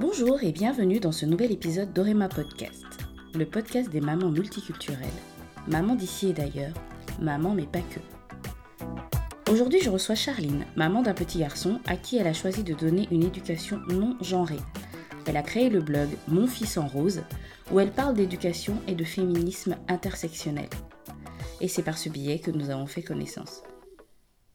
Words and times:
Bonjour 0.00 0.44
et 0.44 0.52
bienvenue 0.52 1.00
dans 1.00 1.10
ce 1.10 1.26
nouvel 1.26 1.50
épisode 1.50 1.92
d'Orema 1.92 2.28
Podcast, 2.28 2.84
le 3.34 3.44
podcast 3.44 3.90
des 3.90 4.00
mamans 4.00 4.30
multiculturelles, 4.30 5.08
maman 5.66 5.96
d'ici 5.96 6.28
et 6.28 6.32
d'ailleurs, 6.32 6.74
maman 7.20 7.52
mais 7.52 7.66
pas 7.66 7.80
que. 7.80 9.50
Aujourd'hui, 9.50 9.80
je 9.82 9.90
reçois 9.90 10.14
Charline, 10.14 10.66
maman 10.76 11.02
d'un 11.02 11.14
petit 11.14 11.40
garçon 11.40 11.80
à 11.84 11.96
qui 11.96 12.16
elle 12.16 12.28
a 12.28 12.32
choisi 12.32 12.62
de 12.62 12.74
donner 12.74 13.08
une 13.10 13.24
éducation 13.24 13.80
non 13.88 14.16
genrée. 14.20 14.60
Elle 15.26 15.36
a 15.36 15.42
créé 15.42 15.68
le 15.68 15.80
blog 15.80 16.10
Mon 16.28 16.46
fils 16.46 16.76
en 16.76 16.86
rose, 16.86 17.22
où 17.72 17.80
elle 17.80 17.90
parle 17.90 18.14
d'éducation 18.14 18.76
et 18.86 18.94
de 18.94 19.02
féminisme 19.02 19.74
intersectionnel. 19.88 20.68
Et 21.60 21.66
c'est 21.66 21.82
par 21.82 21.98
ce 21.98 22.08
biais 22.08 22.38
que 22.38 22.52
nous 22.52 22.70
avons 22.70 22.86
fait 22.86 23.02
connaissance. 23.02 23.64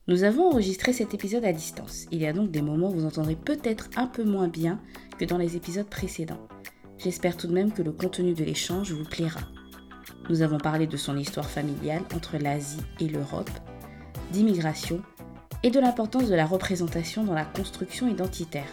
Nous 0.08 0.24
avons 0.24 0.50
enregistré 0.50 0.92
cet 0.92 1.14
épisode 1.14 1.46
à 1.46 1.54
distance. 1.54 2.08
Il 2.12 2.22
y 2.22 2.26
a 2.28 2.34
donc 2.34 2.52
des 2.52 2.62
moments 2.62 2.90
où 2.90 2.94
vous 2.94 3.06
entendrez 3.06 3.38
peut-être 3.38 3.90
un 3.96 4.08
peu 4.08 4.26
moins 4.26 4.50
bien 4.50 4.82
que 5.24 5.30
dans 5.30 5.38
les 5.38 5.56
épisodes 5.56 5.88
précédents. 5.88 6.50
J'espère 6.98 7.38
tout 7.38 7.48
de 7.48 7.54
même 7.54 7.72
que 7.72 7.82
le 7.82 7.94
contenu 7.94 8.34
de 8.34 8.44
l'échange 8.44 8.92
vous 8.92 9.06
plaira. 9.06 9.40
Nous 10.30 10.42
avons 10.42 10.58
parlé 10.58 10.86
de 10.86 10.98
son 10.98 11.18
histoire 11.18 11.50
familiale 11.50 12.02
entre 12.14 12.38
l'Asie 12.38 12.82
et 13.00 13.08
l'Europe, 13.08 13.50
d'immigration 14.34 15.02
et 15.64 15.72
de 15.72 15.80
l'importance 15.80 16.28
de 16.28 16.36
la 16.36 16.46
représentation 16.46 17.24
dans 17.24 17.34
la 17.34 17.46
construction 17.46 18.10
identitaire. 18.10 18.68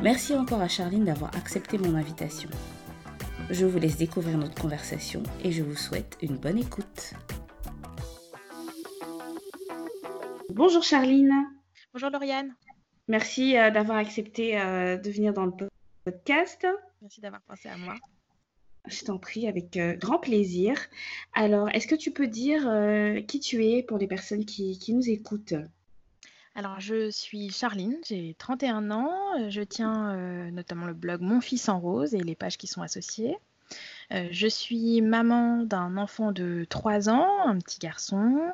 Merci 0.00 0.36
encore 0.36 0.60
à 0.60 0.68
Charline 0.68 1.06
d'avoir 1.06 1.34
accepté 1.36 1.76
mon 1.76 1.96
invitation. 1.96 2.50
Je 3.50 3.66
vous 3.66 3.80
laisse 3.80 3.96
découvrir 3.96 4.38
notre 4.38 4.60
conversation 4.60 5.24
et 5.42 5.50
je 5.50 5.64
vous 5.64 5.76
souhaite 5.76 6.18
une 6.22 6.36
bonne 6.36 6.58
écoute. 6.58 7.14
Bonjour 10.50 10.84
Charline. 10.84 11.34
Bonjour 11.92 12.10
Lauriane. 12.10 12.54
Merci 13.08 13.56
euh, 13.56 13.70
d'avoir 13.70 13.98
accepté 13.98 14.58
euh, 14.58 14.96
de 14.96 15.10
venir 15.10 15.32
dans 15.32 15.46
le 15.46 15.52
podcast. 16.04 16.66
Merci 17.00 17.20
d'avoir 17.20 17.42
pensé 17.42 17.68
à 17.68 17.76
moi. 17.76 17.94
Je 18.86 19.04
t'en 19.04 19.18
prie, 19.18 19.48
avec 19.48 19.76
euh, 19.76 19.94
grand 19.94 20.18
plaisir. 20.18 20.76
Alors, 21.34 21.68
est-ce 21.70 21.86
que 21.86 21.94
tu 21.94 22.10
peux 22.10 22.26
dire 22.26 22.62
qui 23.26 23.40
tu 23.40 23.64
es 23.64 23.82
pour 23.82 23.98
les 23.98 24.06
personnes 24.06 24.44
qui, 24.44 24.78
qui 24.78 24.92
nous 24.92 25.08
écoutent? 25.08 25.54
Alors, 26.54 26.80
je 26.80 27.10
suis 27.10 27.50
Charline, 27.50 27.96
j'ai 28.06 28.34
31 28.38 28.90
ans, 28.90 29.48
je 29.48 29.62
tiens 29.62 30.50
notamment 30.50 30.86
le 30.86 30.94
blog 30.94 31.22
Mon 31.22 31.40
fils 31.40 31.68
en 31.68 31.80
rose 31.80 32.14
et 32.14 32.20
les 32.20 32.34
pages 32.34 32.58
qui 32.58 32.66
sont 32.66 32.82
associées. 32.82 33.38
Euh, 34.12 34.28
je 34.30 34.46
suis 34.46 35.00
maman 35.00 35.62
d'un 35.62 35.96
enfant 35.96 36.32
de 36.32 36.66
3 36.68 37.08
ans, 37.08 37.46
un 37.46 37.58
petit 37.58 37.78
garçon. 37.78 38.52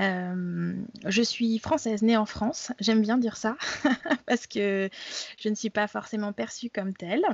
Euh, 0.00 0.74
je 1.06 1.22
suis 1.22 1.58
française, 1.58 2.02
née 2.02 2.16
en 2.16 2.26
France. 2.26 2.72
J'aime 2.80 3.02
bien 3.02 3.18
dire 3.18 3.36
ça 3.36 3.56
parce 4.26 4.46
que 4.46 4.88
je 5.38 5.48
ne 5.48 5.54
suis 5.54 5.70
pas 5.70 5.86
forcément 5.88 6.32
perçue 6.32 6.70
comme 6.70 6.94
telle. 6.94 7.24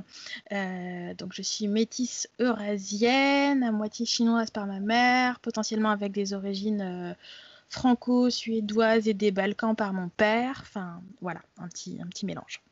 Euh, 0.52 1.14
donc 1.14 1.32
je 1.32 1.42
suis 1.42 1.68
métisse 1.68 2.28
eurasienne, 2.40 3.62
à 3.62 3.70
moitié 3.70 4.04
chinoise 4.04 4.50
par 4.50 4.66
ma 4.66 4.80
mère, 4.80 5.38
potentiellement 5.40 5.90
avec 5.90 6.12
des 6.12 6.32
origines 6.32 7.14
franco-suédoises 7.68 9.08
et 9.08 9.14
des 9.14 9.30
Balkans 9.30 9.76
par 9.76 9.92
mon 9.92 10.08
père. 10.08 10.58
Enfin 10.62 11.02
voilà, 11.20 11.42
un 11.58 11.68
petit, 11.68 11.98
un 12.02 12.06
petit 12.06 12.26
mélange. 12.26 12.62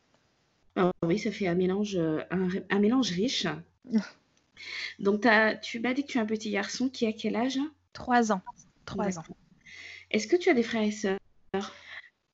Oh 0.77 0.91
oui, 1.03 1.21
ça 1.21 1.31
fait 1.31 1.47
un 1.47 1.55
mélange, 1.55 1.97
un 2.31 2.79
mélange 2.81 3.11
riche. 3.13 3.47
Donc, 4.99 5.27
tu 5.63 5.81
m'as 5.81 5.95
dit 5.95 6.03
que 6.03 6.09
tu 6.09 6.19
as 6.19 6.23
un 6.23 6.27
petit 6.27 6.51
garçon 6.51 6.89
qui 6.89 7.07
a 7.07 7.13
quel 7.13 7.37
âge? 7.37 7.61
Trois 7.93 8.33
ans. 8.33 8.43
Trois 8.85 9.19
ans. 9.19 9.25
Est-ce 10.15 10.29
que 10.29 10.37
tu 10.37 10.49
as 10.49 10.55
des 10.55 10.63
frères 10.63 10.85
et 10.85 10.93
sœurs? 10.93 11.19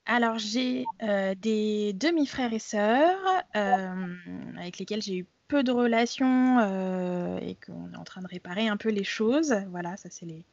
Alors, 0.04 0.36
j'ai 0.36 0.86
euh, 1.02 1.34
des 1.34 1.94
demi-frères 1.94 2.52
et 2.52 2.58
sœurs 2.58 3.18
euh, 3.56 4.14
avec 4.58 4.78
lesquels 4.78 5.00
j'ai 5.00 5.16
eu 5.16 5.26
peu 5.48 5.62
de 5.62 5.72
relations 5.72 6.58
euh, 6.58 7.38
et 7.38 7.54
qu'on 7.54 7.90
est 7.90 7.96
en 7.96 8.04
train 8.04 8.20
de 8.20 8.26
réparer 8.26 8.68
un 8.68 8.76
peu 8.76 8.90
les 8.90 9.02
choses. 9.02 9.54
Voilà, 9.70 9.96
ça 9.96 10.10
c'est 10.10 10.26
les 10.26 10.44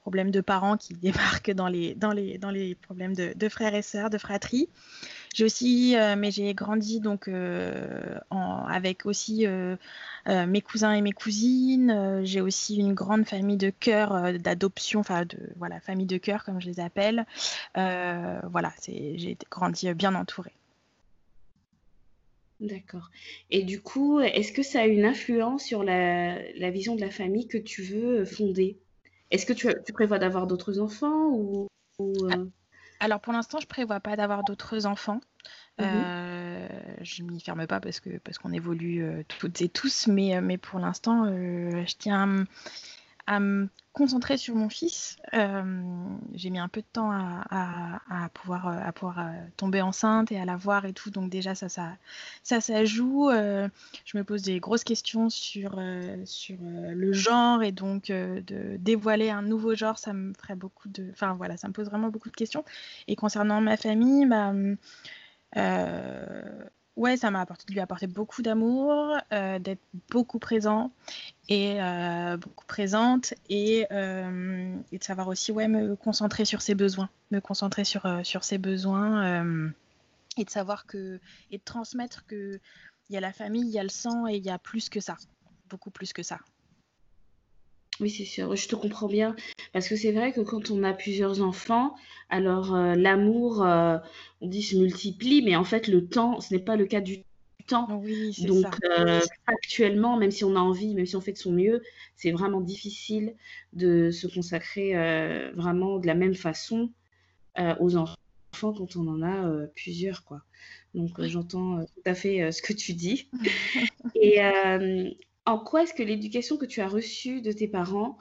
problèmes 0.00 0.30
de 0.30 0.40
parents 0.40 0.76
qui 0.76 0.94
débarquent 1.06 1.52
dans 1.52 1.68
les, 1.68 1.94
dans 1.94 2.12
les, 2.12 2.38
dans 2.38 2.50
les 2.50 2.74
problèmes 2.74 3.14
de, 3.14 3.48
frères 3.48 3.74
et 3.74 3.82
sœurs, 3.82 4.10
de 4.10 4.18
fratrie. 4.18 4.68
J'ai 5.34 5.44
aussi, 5.44 5.96
euh, 5.96 6.16
mais 6.16 6.32
j'ai 6.32 6.54
grandi 6.54 6.98
donc 6.98 7.28
euh, 7.28 8.18
avec 8.68 9.06
aussi 9.06 9.46
euh, 9.46 9.76
mes 10.26 10.60
cousins 10.60 10.92
et 10.92 11.02
mes 11.02 11.12
cousines. 11.12 12.20
j'ai 12.24 12.40
aussi 12.40 12.76
une 12.76 12.94
grande 12.94 13.24
famille 13.26 13.56
de 13.56 13.70
cœur 13.70 14.32
d'adoption, 14.40 15.00
enfin 15.00 15.24
de 15.24 15.38
voilà 15.56 15.78
famille 15.80 16.06
de 16.06 16.18
cœur 16.18 16.44
comme 16.44 16.60
je 16.60 16.66
les 16.66 16.80
appelle. 16.80 17.26
voilà, 17.74 18.72
j'ai 18.86 19.38
grandi 19.50 19.92
bien 19.94 20.14
entourée. 20.16 20.52
D'accord. 22.58 23.08
Et 23.50 23.62
du 23.62 23.80
coup, 23.80 24.20
est-ce 24.20 24.52
que 24.52 24.62
ça 24.62 24.80
a 24.82 24.86
une 24.86 25.06
influence 25.06 25.64
sur 25.64 25.82
la, 25.82 26.36
la 26.58 26.70
vision 26.70 26.94
de 26.94 27.00
la 27.00 27.10
famille 27.10 27.48
que 27.48 27.56
tu 27.56 27.82
veux 27.82 28.26
fonder? 28.26 28.76
Est-ce 29.30 29.46
que 29.46 29.52
tu, 29.52 29.68
prévois 29.92 30.18
d'avoir 30.18 30.46
d'autres 30.46 30.78
enfants 30.80 31.28
ou, 31.28 31.68
euh? 32.00 32.46
Alors 33.00 33.20
pour 33.20 33.32
l'instant, 33.32 33.60
je 33.60 33.66
prévois 33.66 34.00
pas 34.00 34.16
d'avoir 34.16 34.44
d'autres 34.44 34.86
enfants. 34.86 35.20
Je 35.78 35.84
mmh 35.84 35.88
euh, 35.88 36.68
je 37.00 37.22
m'y 37.22 37.40
ferme 37.40 37.66
pas 37.66 37.80
parce 37.80 38.00
que 38.00 38.18
parce 38.18 38.36
qu'on 38.36 38.52
évolue 38.52 39.02
euh, 39.02 39.22
toutes 39.26 39.62
et 39.62 39.70
tous, 39.70 40.06
mais, 40.06 40.38
mais 40.42 40.58
pour 40.58 40.78
l'instant, 40.78 41.24
je 41.26 41.96
tiens 41.96 42.46
à 43.26 43.40
me 43.40 43.68
concentrer 43.92 44.36
sur 44.36 44.54
mon 44.54 44.68
fils. 44.68 45.16
Euh, 45.34 45.84
j'ai 46.34 46.50
mis 46.50 46.58
un 46.58 46.68
peu 46.68 46.80
de 46.80 46.86
temps 46.92 47.10
à, 47.10 48.28
pouvoir, 48.34 48.92
pouvoir 48.94 49.18
euh, 49.18 49.32
tomber 49.56 49.82
enceinte 49.82 50.30
et 50.30 50.38
à 50.38 50.44
la 50.44 50.56
voir 50.56 50.84
et 50.84 50.92
tout. 50.92 51.10
Donc 51.10 51.30
déjà, 51.30 51.54
ça, 51.54 51.68
ça, 51.68 51.96
ça, 52.42 52.60
ça 52.60 52.84
joue. 52.84 53.30
Euh, 53.30 53.68
je 54.04 54.16
me 54.16 54.24
pose 54.24 54.42
des 54.42 54.60
grosses 54.60 54.84
questions 54.84 55.28
sur, 55.28 55.80
sur 56.24 56.58
le 56.60 57.12
genre 57.12 57.62
et 57.62 57.72
donc 57.72 58.06
de 58.08 58.76
dévoiler 58.78 59.30
un 59.30 59.42
nouveau 59.42 59.74
genre, 59.74 59.98
ça 59.98 60.12
me 60.12 60.32
ferait 60.34 60.56
beaucoup 60.56 60.88
de... 60.88 61.08
Enfin 61.10 61.34
voilà, 61.34 61.56
ça 61.56 61.68
me 61.68 61.72
pose 61.72 61.86
vraiment 61.86 62.08
beaucoup 62.08 62.30
de 62.30 62.36
questions. 62.36 62.64
Et 63.08 63.16
concernant 63.16 63.60
ma 63.60 63.76
famille, 63.76 64.26
bah, 64.26 64.52
ouais, 67.00 67.16
ça 67.16 67.30
m'a 67.30 67.40
apporté 67.40 67.64
de 67.66 67.72
lui 67.72 67.80
apporter 67.80 68.06
beaucoup 68.06 68.42
d'amour, 68.42 69.16
euh, 69.32 69.58
d'être 69.58 69.80
beaucoup 70.10 70.38
présent 70.38 70.92
et 71.48 71.82
euh, 71.82 72.36
beaucoup 72.36 72.66
présente 72.66 73.32
et, 73.48 73.86
euh, 73.90 74.76
et, 74.92 74.98
de 74.98 75.04
savoir 75.04 75.28
aussi 75.28 75.50
ouais 75.50 75.66
me 75.66 75.96
concentrer 75.96 76.44
sur 76.44 76.60
ses 76.60 76.74
besoins, 76.74 77.08
me 77.30 77.40
concentrer 77.40 77.84
sur 77.84 78.06
sur 78.22 78.44
ses 78.44 78.58
besoins 78.58 79.72
et 80.36 80.44
de 80.44 80.50
savoir 80.50 80.86
que 80.86 81.18
et 81.50 81.58
de 81.58 81.64
transmettre 81.64 82.26
que 82.26 82.60
il 83.08 83.14
y 83.14 83.16
a 83.16 83.20
la 83.20 83.32
famille, 83.32 83.62
il 83.62 83.72
y 83.72 83.78
a 83.78 83.82
le 83.82 83.88
sang 83.88 84.28
et 84.28 84.36
il 84.36 84.44
y 84.44 84.50
a 84.50 84.58
plus 84.58 84.88
que 84.88 85.00
ça, 85.00 85.16
beaucoup 85.68 85.90
plus 85.90 86.12
que 86.12 86.22
ça. 86.22 86.38
Oui, 88.00 88.08
c'est 88.08 88.24
sûr, 88.24 88.56
je 88.56 88.66
te 88.66 88.74
comprends 88.74 89.08
bien. 89.08 89.36
Parce 89.72 89.88
que 89.88 89.96
c'est 89.96 90.12
vrai 90.12 90.32
que 90.32 90.40
quand 90.40 90.70
on 90.70 90.82
a 90.82 90.92
plusieurs 90.92 91.42
enfants, 91.42 91.94
alors 92.30 92.74
euh, 92.74 92.94
l'amour, 92.94 93.62
euh, 93.62 93.98
on 94.40 94.48
dit 94.48 94.62
se 94.62 94.76
multiplie, 94.76 95.42
mais 95.42 95.54
en 95.54 95.64
fait 95.64 95.86
le 95.86 96.06
temps, 96.06 96.40
ce 96.40 96.54
n'est 96.54 96.60
pas 96.60 96.76
le 96.76 96.86
cas 96.86 97.00
du 97.00 97.24
temps. 97.66 98.00
Oui, 98.02 98.32
c'est 98.32 98.46
Donc 98.46 98.66
euh, 98.98 99.20
actuellement, 99.46 100.16
même 100.16 100.30
si 100.30 100.44
on 100.44 100.56
a 100.56 100.60
envie, 100.60 100.94
même 100.94 101.06
si 101.06 101.14
on 101.14 101.20
fait 101.20 101.32
de 101.32 101.38
son 101.38 101.52
mieux, 101.52 101.82
c'est 102.16 102.32
vraiment 102.32 102.60
difficile 102.60 103.34
de 103.74 104.10
se 104.10 104.26
consacrer 104.26 104.94
vraiment 105.54 105.98
de 105.98 106.06
la 106.06 106.14
même 106.14 106.34
façon 106.34 106.90
aux 107.78 107.96
enfants 107.96 108.16
quand 108.52 108.96
on 108.96 109.06
en 109.08 109.22
a 109.22 109.66
plusieurs, 109.76 110.24
quoi. 110.24 110.42
Donc 110.94 111.22
j'entends 111.22 111.84
tout 111.84 112.02
à 112.06 112.14
fait 112.14 112.50
ce 112.50 112.62
que 112.62 112.72
tu 112.72 112.94
dis. 112.94 113.28
Et 114.14 114.40
en 115.50 115.58
quoi 115.58 115.82
est-ce 115.82 115.94
que 115.94 116.02
l'éducation 116.02 116.56
que 116.56 116.64
tu 116.64 116.80
as 116.80 116.88
reçue 116.88 117.40
de 117.40 117.50
tes 117.50 117.66
parents 117.66 118.16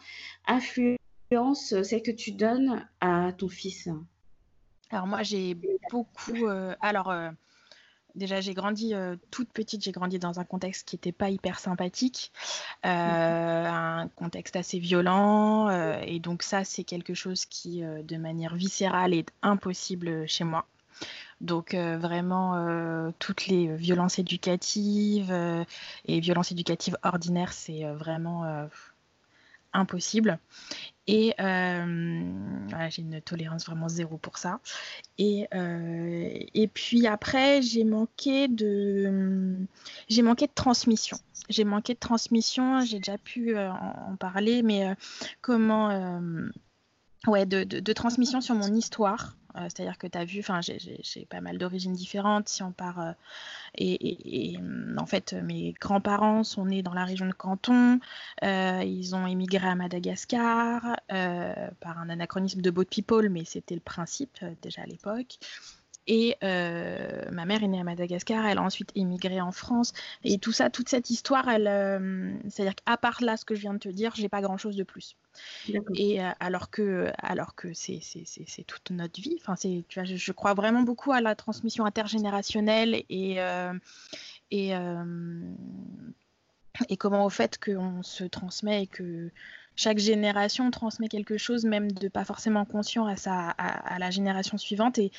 influence 0.47 1.75
celle 1.83 2.01
que 2.01 2.11
tu 2.11 2.31
donnes 2.31 2.87
à 3.01 3.31
ton 3.37 3.47
fils? 3.47 3.87
Alors 4.89 5.05
moi, 5.05 5.21
j'ai 5.21 5.55
beaucoup... 5.91 6.47
Euh, 6.47 6.75
alors, 6.81 7.11
euh, 7.11 7.29
déjà, 8.15 8.41
j'ai 8.41 8.55
grandi 8.55 8.95
euh, 8.95 9.15
toute 9.29 9.51
petite, 9.51 9.83
j'ai 9.83 9.91
grandi 9.91 10.17
dans 10.17 10.39
un 10.39 10.43
contexte 10.43 10.87
qui 10.87 10.95
n'était 10.95 11.11
pas 11.11 11.29
hyper 11.29 11.59
sympathique, 11.59 12.31
un 12.83 14.09
contexte 14.15 14.55
assez 14.55 14.79
violent, 14.79 15.69
et 16.01 16.19
donc 16.19 16.41
ça, 16.41 16.63
c'est 16.63 16.83
quelque 16.83 17.13
chose 17.13 17.45
qui, 17.45 17.81
de 17.81 18.17
manière 18.17 18.55
viscérale, 18.55 19.13
est 19.13 19.31
impossible 19.43 20.27
chez 20.27 20.45
moi. 20.45 20.65
Donc 21.41 21.73
euh, 21.73 21.97
vraiment 21.97 22.55
euh, 22.55 23.11
toutes 23.19 23.47
les 23.47 23.73
violences 23.75 24.19
éducatives 24.19 25.31
euh, 25.31 25.63
et 26.05 26.19
violences 26.19 26.51
éducatives 26.51 26.97
ordinaires, 27.03 27.53
c'est 27.53 27.85
vraiment 27.93 28.67
impossible. 29.73 30.39
Et 31.07 31.33
j'ai 31.39 33.01
une 33.01 33.21
tolérance 33.23 33.65
vraiment 33.65 33.87
zéro 33.87 34.17
pour 34.17 34.37
ça. 34.37 34.59
Et, 35.17 35.47
puis 36.73 37.07
après, 37.07 37.61
j'ai 37.61 37.83
manqué 37.83 38.47
de 38.47 39.55
j'ai 40.09 40.21
manqué 40.21 40.47
de 40.47 40.53
transmission. 40.53 41.17
J'ai 41.49 41.63
manqué 41.63 41.93
de 41.93 41.99
transmission. 41.99 42.81
J'ai 42.81 42.97
déjà 42.97 43.17
pu 43.17 43.57
en, 43.57 44.15
parler, 44.17 44.61
mais 44.61 44.93
comment 45.41 46.19
ouais 47.27 47.45
de, 47.45 47.93
transmission 47.93 48.41
sur 48.41 48.55
mon 48.55 48.73
histoire 48.73 49.35
C'est-à-dire 49.63 49.97
que 49.97 50.07
tu 50.07 50.17
as 50.17 50.25
vu, 50.25 50.39
enfin, 50.39 50.61
j'ai 50.61 51.25
pas 51.29 51.41
mal 51.41 51.57
d'origines 51.57 51.93
différentes. 51.93 52.49
Si 52.49 52.63
on 52.63 52.71
part. 52.71 53.15
et, 53.77 54.57
en 54.97 55.05
fait, 55.05 55.33
mes 55.33 55.73
grands-parents 55.79 56.43
sont 56.43 56.65
nés 56.65 56.83
dans 56.83 56.93
la 56.93 57.05
région 57.05 57.27
de 57.27 57.33
Canton. 57.33 57.99
ils 58.41 59.15
ont 59.15 59.27
émigré 59.27 59.67
à 59.67 59.75
Madagascar 59.75 60.99
par 61.07 61.99
un 61.99 62.09
anachronisme 62.09 62.61
de 62.61 62.71
Boat 62.71 62.85
People, 62.85 63.29
mais 63.29 63.45
c'était 63.45 63.75
le 63.75 63.81
principe 63.81 64.39
déjà 64.61 64.83
à 64.83 64.85
l'époque. 64.85 65.39
Et 66.11 66.35
euh, 66.43 67.21
ma 67.31 67.45
mère 67.45 67.61
est 67.61 67.67
née 67.67 67.79
à 67.79 67.83
Madagascar, 67.83 68.43
elle 68.47 68.57
a 68.57 68.63
ensuite 68.63 68.91
émigré 68.95 69.39
en 69.41 69.51
France. 69.51 69.93
Et 70.23 70.39
tout 70.39 70.51
ça, 70.51 70.71
toute 70.71 70.89
cette 70.89 71.11
histoire, 71.11 71.47
elle, 71.47 71.67
euh, 71.67 72.33
c'est-à-dire 72.49 72.73
qu'à 72.73 72.97
part 72.97 73.19
là, 73.21 73.37
ce 73.37 73.45
que 73.45 73.53
je 73.53 73.61
viens 73.61 73.75
de 73.75 73.79
te 73.79 73.89
dire, 73.89 74.11
j'ai 74.15 74.27
pas 74.27 74.41
grand-chose 74.41 74.75
de 74.75 74.81
plus. 74.81 75.17
Et 75.93 76.19
euh, 76.19 76.31
alors 76.39 76.71
que, 76.71 77.11
alors 77.19 77.53
que 77.53 77.75
c'est, 77.75 77.99
c'est, 78.01 78.23
c'est, 78.25 78.63
toute 78.63 78.89
notre 78.89 79.21
vie. 79.21 79.37
Enfin, 79.39 79.55
c'est, 79.55 79.85
tu 79.87 79.99
vois, 79.99 80.03
je, 80.03 80.31
crois 80.31 80.55
vraiment 80.55 80.81
beaucoup 80.81 81.11
à 81.11 81.21
la 81.21 81.35
transmission 81.35 81.85
intergénérationnelle 81.85 83.03
et 83.09 83.37
et 84.49 84.73
et 86.87 86.97
comment 86.97 87.25
au 87.25 87.29
fait 87.29 87.59
qu'on 87.63 88.01
se 88.01 88.23
transmet 88.23 88.83
et 88.83 88.87
que 88.87 89.29
chaque 89.75 89.99
génération 89.99 90.71
transmet 90.71 91.07
quelque 91.07 91.37
chose, 91.37 91.65
même 91.65 91.91
de 91.91 92.07
pas 92.07 92.25
forcément 92.25 92.65
conscient 92.65 93.05
à, 93.05 93.15
sa, 93.15 93.49
à, 93.51 93.95
à 93.95 93.99
la 93.99 94.09
génération 94.09 94.57
suivante. 94.57 94.97
Et, 94.97 95.11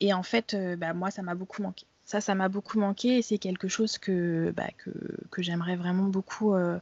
et 0.00 0.12
en 0.12 0.22
fait, 0.22 0.54
euh, 0.54 0.76
bah, 0.76 0.94
moi, 0.94 1.10
ça 1.10 1.22
m'a 1.22 1.34
beaucoup 1.34 1.62
manqué. 1.62 1.86
Ça, 2.04 2.20
ça 2.20 2.34
m'a 2.34 2.48
beaucoup 2.48 2.78
manqué 2.78 3.18
et 3.18 3.22
c'est 3.22 3.38
quelque 3.38 3.68
chose 3.68 3.98
que, 3.98 4.52
bah, 4.56 4.68
que, 4.78 4.90
que 5.30 5.42
j'aimerais 5.42 5.76
vraiment 5.76 6.04
beaucoup 6.04 6.54
euh, 6.54 6.78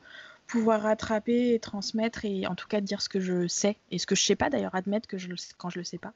pouvoir 0.47 0.83
rattraper 0.83 1.55
et 1.55 1.59
transmettre 1.59 2.27
et 2.27 2.47
en 2.47 2.55
tout 2.55 2.69
cas 2.69 2.83
dire 2.83 3.01
ce 3.01 3.09
que 3.09 3.21
je 3.21 3.47
sais 3.47 3.79
et 3.91 3.99
ce 3.99 4.07
que 4.07 4.15
je 4.15 4.23
sais 4.23 4.37
pas 4.37 4.51
d'ailleurs, 4.51 4.75
admettre 4.75 5.09
que 5.09 5.17
je 5.17 5.29
le 5.29 5.37
sais, 5.39 5.55
quand 5.57 5.71
je 5.71 5.79
le 5.79 5.85
sais 5.85 5.97
pas. 5.97 6.13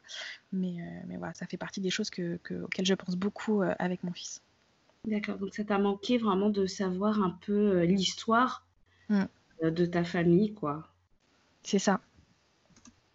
Mais, 0.52 0.80
euh, 0.80 1.00
mais 1.06 1.16
voilà, 1.16 1.32
ça 1.32 1.46
fait 1.46 1.56
partie 1.56 1.80
des 1.80 1.90
choses 1.90 2.10
que, 2.10 2.38
que, 2.42 2.62
auxquelles 2.62 2.84
je 2.84 2.94
pense 2.94 3.16
beaucoup 3.16 3.62
avec 3.78 4.04
mon 4.04 4.12
fils. 4.12 4.42
D'accord, 5.06 5.38
donc 5.38 5.54
ça 5.54 5.64
t'a 5.64 5.78
manqué 5.78 6.18
vraiment 6.18 6.50
de 6.50 6.66
savoir 6.66 7.22
un 7.22 7.30
peu 7.30 7.84
l'histoire 7.84 8.66
mmh. 9.08 9.24
de 9.62 9.86
ta 9.86 10.04
famille, 10.04 10.52
quoi. 10.52 10.86
C'est 11.62 11.78
ça. 11.78 12.00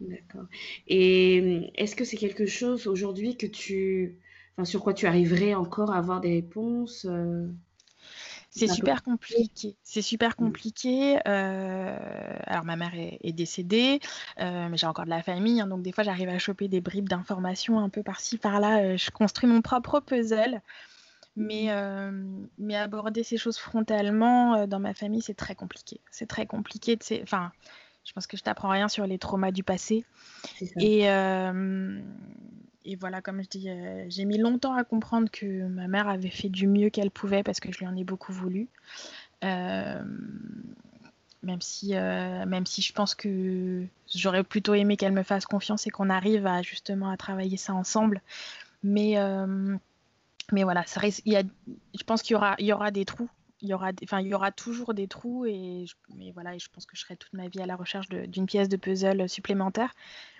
D'accord. 0.08 0.46
Et 0.88 1.40
mmh, 1.40 1.70
est-ce 1.76 1.96
que 1.96 2.04
c'est 2.04 2.16
quelque 2.16 2.46
chose 2.46 2.86
aujourd'hui 2.86 3.36
que 3.36 3.46
tu, 3.46 4.18
enfin, 4.56 4.64
sur 4.64 4.82
quoi 4.82 4.94
tu 4.94 5.06
arriverais 5.06 5.54
encore 5.54 5.92
à 5.92 5.98
avoir 5.98 6.20
des 6.20 6.34
réponses 6.34 7.06
euh, 7.08 7.46
C'est 8.50 8.68
super 8.68 9.02
compliqué. 9.02 9.76
C'est 9.82 10.02
super 10.02 10.30
mmh. 10.30 10.34
compliqué. 10.34 11.18
Euh, 11.26 12.36
alors 12.44 12.64
ma 12.64 12.76
mère 12.76 12.92
est, 12.94 13.32
décédée, 13.32 14.00
euh, 14.40 14.68
mais 14.68 14.76
j'ai 14.76 14.86
encore 14.86 15.04
de 15.04 15.10
la 15.10 15.22
famille, 15.22 15.60
hein, 15.60 15.66
donc 15.66 15.82
des 15.82 15.92
fois 15.92 16.04
j'arrive 16.04 16.28
à 16.28 16.38
choper 16.38 16.68
des 16.68 16.80
bribes 16.80 17.08
d'informations 17.08 17.78
un 17.78 17.88
peu 17.88 18.02
par-ci 18.02 18.38
par-là. 18.38 18.96
je 18.96 19.10
construis 19.10 19.48
mon 19.48 19.62
propre 19.62 20.00
puzzle. 20.00 20.60
Mais, 21.36 21.66
mmh. 21.66 22.48
mais 22.58 22.76
aborder 22.76 23.24
ces 23.24 23.36
choses 23.36 23.58
frontalement 23.58 24.68
dans 24.68 24.78
ma 24.78 24.94
famille, 24.94 25.20
c'est 25.20 25.34
très 25.34 25.56
compliqué. 25.56 26.00
C'est 26.12 26.28
très 26.28 26.46
compliqué. 26.46 26.94
De, 26.94 27.22
enfin, 27.24 27.50
je 28.04 28.12
pense 28.12 28.26
que 28.26 28.36
je 28.36 28.42
t'apprends 28.42 28.68
rien 28.68 28.88
sur 28.88 29.06
les 29.06 29.18
traumas 29.18 29.50
du 29.50 29.62
passé. 29.62 30.04
Et, 30.78 31.10
euh, 31.10 32.00
et 32.84 32.96
voilà, 32.96 33.22
comme 33.22 33.42
je 33.42 33.48
dis, 33.48 33.70
euh, 33.70 34.04
j'ai 34.08 34.24
mis 34.24 34.38
longtemps 34.38 34.74
à 34.74 34.84
comprendre 34.84 35.30
que 35.30 35.66
ma 35.68 35.88
mère 35.88 36.08
avait 36.08 36.30
fait 36.30 36.50
du 36.50 36.66
mieux 36.66 36.90
qu'elle 36.90 37.10
pouvait 37.10 37.42
parce 37.42 37.60
que 37.60 37.72
je 37.72 37.78
lui 37.78 37.86
en 37.86 37.96
ai 37.96 38.04
beaucoup 38.04 38.32
voulu. 38.32 38.68
Euh, 39.42 40.02
même 41.42 41.60
si, 41.60 41.92
même 41.92 42.64
si 42.64 42.80
je 42.80 42.92
pense 42.94 43.14
que 43.14 43.84
j'aurais 44.14 44.44
plutôt 44.44 44.72
aimé 44.72 44.96
qu'elle 44.96 45.12
me 45.12 45.22
fasse 45.22 45.44
confiance 45.44 45.86
et 45.86 45.90
qu'on 45.90 46.08
arrive 46.08 46.46
à 46.46 46.62
justement 46.62 47.10
à 47.10 47.18
travailler 47.18 47.58
ça 47.58 47.74
ensemble. 47.74 48.22
Mais, 48.82 49.16
mais 50.52 50.64
voilà, 50.64 50.84
ça, 50.86 51.02
il 51.26 51.32
y 51.32 51.36
a, 51.36 51.42
je 51.68 52.02
pense 52.04 52.22
qu'il 52.22 52.32
y 52.32 52.36
aura, 52.36 52.54
il 52.58 52.64
y 52.64 52.72
aura 52.72 52.90
des 52.90 53.04
trous 53.04 53.28
il 53.64 53.70
y 53.70 53.74
aura, 53.74 53.92
enfin, 54.04 54.20
il 54.20 54.28
y 54.28 54.34
aura 54.34 54.52
toujours 54.52 54.92
des 54.92 55.08
trous 55.08 55.46
et 55.46 55.86
je, 55.86 55.94
mais 56.14 56.32
voilà, 56.32 56.56
je 56.58 56.68
pense 56.70 56.84
que 56.84 56.96
je 56.96 57.00
serai 57.00 57.16
toute 57.16 57.32
ma 57.32 57.48
vie 57.48 57.60
à 57.60 57.66
la 57.66 57.76
recherche 57.76 58.08
d'une 58.10 58.44
pièce 58.44 58.68
de 58.68 58.76
puzzle 58.76 59.26
supplémentaire. 59.26 59.94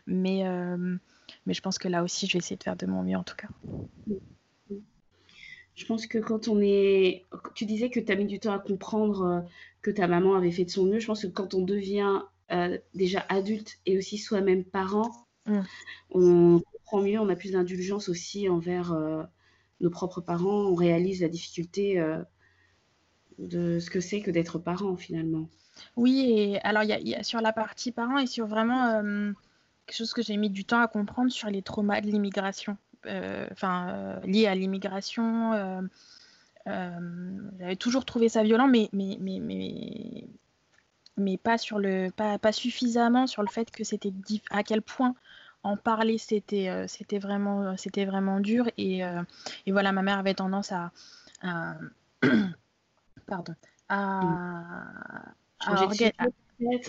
Mais, 0.07 0.47
euh, 0.47 0.97
mais 1.47 1.55
je 1.55 1.63
pense 1.63 1.79
que 1.79 1.89
là 1.89 2.05
aussi, 2.05 2.27
je 2.27 2.35
vais 2.35 2.39
essayer 2.39 2.57
de 2.57 2.63
faire 2.63 2.77
de 2.77 2.85
mon 2.85 3.03
mieux 3.03 3.17
en 3.17 3.25
tout 3.25 3.35
cas. 3.35 3.49
Je 5.75 5.87
pense 5.87 6.07
que 6.07 6.19
quand 6.19 6.49
on 6.49 6.61
est. 6.61 7.25
Tu 7.55 7.65
disais 7.65 7.89
que 7.89 7.99
tu 7.99 8.13
as 8.13 8.15
mis 8.15 8.27
du 8.27 8.39
temps 8.39 8.53
à 8.53 8.59
comprendre 8.59 9.23
euh, 9.23 9.41
que 9.81 9.91
ta 9.91 10.07
maman 10.07 10.35
avait 10.35 10.53
fait 10.53 10.67
de 10.67 10.71
son 10.71 10.85
mieux. 10.85 11.01
Je 11.01 11.07
pense 11.07 11.23
que 11.23 11.29
quand 11.29 11.55
on 11.55 11.63
devient 11.63 12.21
euh, 12.53 12.77
déjà 12.95 13.25
adulte 13.31 13.79
et 13.87 13.97
aussi 13.97 14.19
soi-même 14.19 14.65
parent, 14.65 15.11
mmh. 15.47 15.61
on 16.11 16.61
comprend 16.61 17.01
mieux, 17.01 17.19
on 17.19 17.29
a 17.31 17.37
plus 17.37 17.53
d'indulgence 17.53 18.11
aussi 18.11 18.51
envers 18.51 18.95
nos 19.81 19.91
propres 19.91 20.21
parents. 20.21 20.67
On 20.67 20.75
réalise 20.75 21.23
la 21.23 21.29
difficulté 21.29 21.99
de 23.39 23.79
ce 23.79 23.91
que 23.91 24.01
c'est 24.01 24.21
que 24.21 24.31
d'être 24.31 24.59
parent 24.59 24.97
finalement. 24.97 25.49
Oui, 25.97 26.25
et 26.29 26.61
alors 26.63 26.83
il 26.83 27.09
y, 27.09 27.15
a 27.15 27.23
sur 27.23 27.41
la 27.41 27.53
partie 27.53 27.93
parent 27.93 28.19
et 28.19 28.27
sur 28.27 28.47
vraiment 28.47 28.87
euh, 28.87 29.33
quelque 29.87 29.97
chose 29.97 30.13
que 30.13 30.23
j'ai 30.23 30.37
mis 30.37 30.51
du 30.51 30.65
temps 30.65 30.81
à 30.81 30.89
comprendre 30.89 31.31
sur 31.33 31.49
les 31.49 31.63
traumas 31.63 32.01
de 32.01 32.07
l'immigration, 32.07 32.77
euh, 33.07 33.47
enfin 33.53 33.89
euh, 33.89 34.21
liés 34.21 34.47
à 34.47 34.55
l'immigration. 34.55 35.89
J'avais 36.67 37.77
toujours 37.77 38.05
trouvé 38.05 38.29
ça 38.29 38.43
violent, 38.43 38.69
mais, 38.69 38.89
mais, 38.93 39.19
mais, 39.21 39.39
mais, 39.41 40.25
mais 41.17 41.37
pas, 41.37 41.59
sur 41.59 41.79
le, 41.79 42.11
pas, 42.11 42.39
pas 42.39 42.53
suffisamment 42.53 43.27
sur 43.27 43.43
le 43.43 43.49
fait 43.49 43.71
que 43.71 43.85
c'était 43.85 44.13
à 44.51 44.63
quel 44.63 44.81
point 44.81 45.15
en 45.63 45.77
parler 45.79 46.19
c'était 46.19 46.85
c'était 46.89 47.19
vraiment 47.19 47.75
vraiment 47.97 48.41
dur 48.41 48.69
et, 48.77 48.99
et, 48.99 49.73
voilà 49.73 49.93
ma 49.93 50.03
mère 50.03 50.19
avait 50.19 50.35
tendance 50.35 50.73
à 50.73 50.93
pardon, 53.27 53.55
à, 53.89 54.85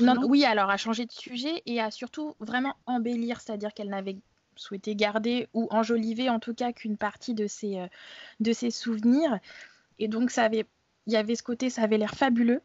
non, 0.02 0.16
oui, 0.28 0.46
alors 0.46 0.70
à 0.70 0.78
changer 0.78 1.06
de 1.06 1.12
sujet 1.12 1.62
et 1.66 1.82
à 1.82 1.92
surtout 1.92 2.36
vraiment 2.40 2.76
embellir, 2.86 3.42
c'est-à-dire 3.42 3.74
qu'elle 3.74 3.90
n'avait 3.90 4.18
souhaité 4.56 4.96
garder 4.96 5.48
ou 5.54 5.68
enjoliver 5.72 6.30
en 6.30 6.40
tout 6.40 6.54
cas 6.54 6.72
qu'une 6.72 6.98
partie 6.98 7.34
de 7.34 7.48
ses, 7.48 7.80
euh, 7.80 7.88
de 8.40 8.54
ses 8.54 8.72
souvenirs. 8.72 9.40
Et 10.00 10.08
donc, 10.08 10.32
ça 10.32 10.44
avait, 10.44 10.66
il 11.08 11.14
y 11.14 11.18
avait 11.18 11.36
ce 11.36 11.44
côté, 11.44 11.70
ça 11.70 11.84
avait 11.84 11.98
l'air 11.98 12.16
fabuleux. 12.16 12.62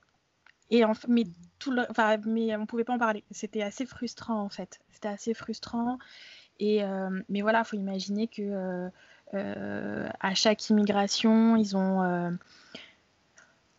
Et 0.71 0.85
en, 0.85 0.93
mais, 1.09 1.25
tout 1.59 1.75
enfin, 1.91 2.17
mais 2.27 2.55
on 2.57 2.67
pouvait 2.67 2.85
pas 2.85 2.93
en 2.95 2.99
parler. 2.99 3.25
C'était 3.31 3.62
assez 3.62 3.87
frustrant 3.87 4.41
en 4.41 4.49
fait. 4.49 4.81
C'était 4.93 5.09
assez 5.09 5.35
frustrant. 5.35 5.99
Et, 6.61 6.85
euh, 6.85 7.21
mais 7.29 7.41
voilà, 7.41 7.61
il 7.61 7.65
faut 7.65 7.77
imaginer 7.77 8.29
que 8.29 8.89
euh, 9.35 10.09
à 10.21 10.35
chaque 10.35 10.69
immigration, 10.71 11.57
ils 11.57 11.77
ont 11.77 12.37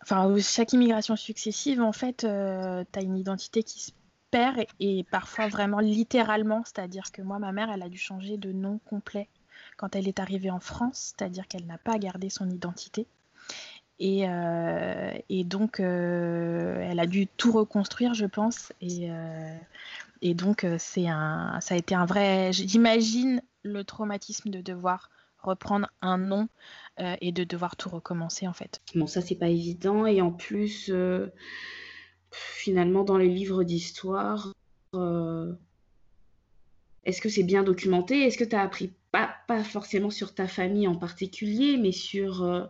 chaque 0.05 0.74
immigration 0.74 1.15
successive, 1.15 1.81
en 1.81 1.91
fait, 1.91 2.24
euh, 2.24 2.84
tu 2.91 3.00
as 3.00 3.01
une 3.01 3.17
identité 3.17 3.63
qui 3.63 3.81
se 3.81 3.91
perd 4.31 4.65
et, 4.79 5.05
parfois 5.12 5.48
vraiment 5.48 5.79
littéralement. 5.79 6.63
C'est-à-dire 6.65 7.12
que 7.12 7.22
moi, 7.22 7.39
ma 7.39 7.51
mère, 7.51 7.70
elle 7.72 7.84
a 7.84 7.89
dû 7.89 7.98
changer 7.98 8.38
de 8.38 8.51
nom 8.51 8.79
complet 8.86 9.27
quand 9.77 9.96
elle 9.96 10.08
est 10.08 10.20
arrivée 10.20 10.51
en 10.51 10.60
France, 10.60 11.13
c'est-à-dire 11.17 11.48
qu'elle 11.48 11.65
n'a 11.65 11.77
pas 11.77 11.98
gardé 11.98 12.29
son 12.29 12.50
identité. 12.50 13.08
Et, 14.00 14.27
euh, 14.27 15.12
donc, 15.29 15.79
euh, 15.79 16.88
elle 16.89 17.00
a 17.00 17.05
dû 17.05 17.27
tout 17.27 17.51
reconstruire, 17.51 18.13
je 18.13 18.25
pense. 18.25 18.74
Et, 18.81 19.10
et 20.22 20.34
donc, 20.34 20.65
c'est 20.79 21.08
un, 21.08 21.60
ça 21.62 21.75
a 21.75 21.77
été 21.77 21.93
un 21.93 22.05
vrai. 22.05 22.51
J'imagine 22.53 23.41
le 23.63 23.84
traumatisme 23.84 24.50
de 24.50 24.62
devoir 24.62 25.10
reprendre 25.43 25.88
un 26.01 26.17
nom 26.17 26.48
euh, 27.00 27.15
et 27.21 27.31
de 27.31 27.43
devoir 27.43 27.75
tout 27.75 27.89
recommencer 27.89 28.48
en 28.48 28.53
fait. 28.53 28.81
Bon, 28.95 29.07
ça 29.07 29.21
c'est 29.21 29.36
pas 29.36 29.50
évident 29.50 30.05
et 30.05 30.21
en 30.21 30.31
plus, 30.31 30.89
euh, 30.89 31.27
finalement, 32.31 33.03
dans 33.03 33.17
les 33.17 33.29
livres 33.29 33.63
d'histoire, 33.63 34.53
euh, 34.95 35.53
est-ce 37.03 37.21
que 37.21 37.29
c'est 37.29 37.43
bien 37.43 37.63
documenté? 37.63 38.21
Est-ce 38.21 38.38
que 38.38 38.43
tu 38.43 38.55
as 38.55 38.62
appris 38.62 38.93
pas, 39.12 39.33
pas 39.48 39.63
forcément 39.63 40.10
sur 40.10 40.33
ta 40.33 40.48
famille 40.48 40.88
en 40.88 40.95
particulier, 40.95 41.77
mais 41.77 41.91
sur 41.91 42.69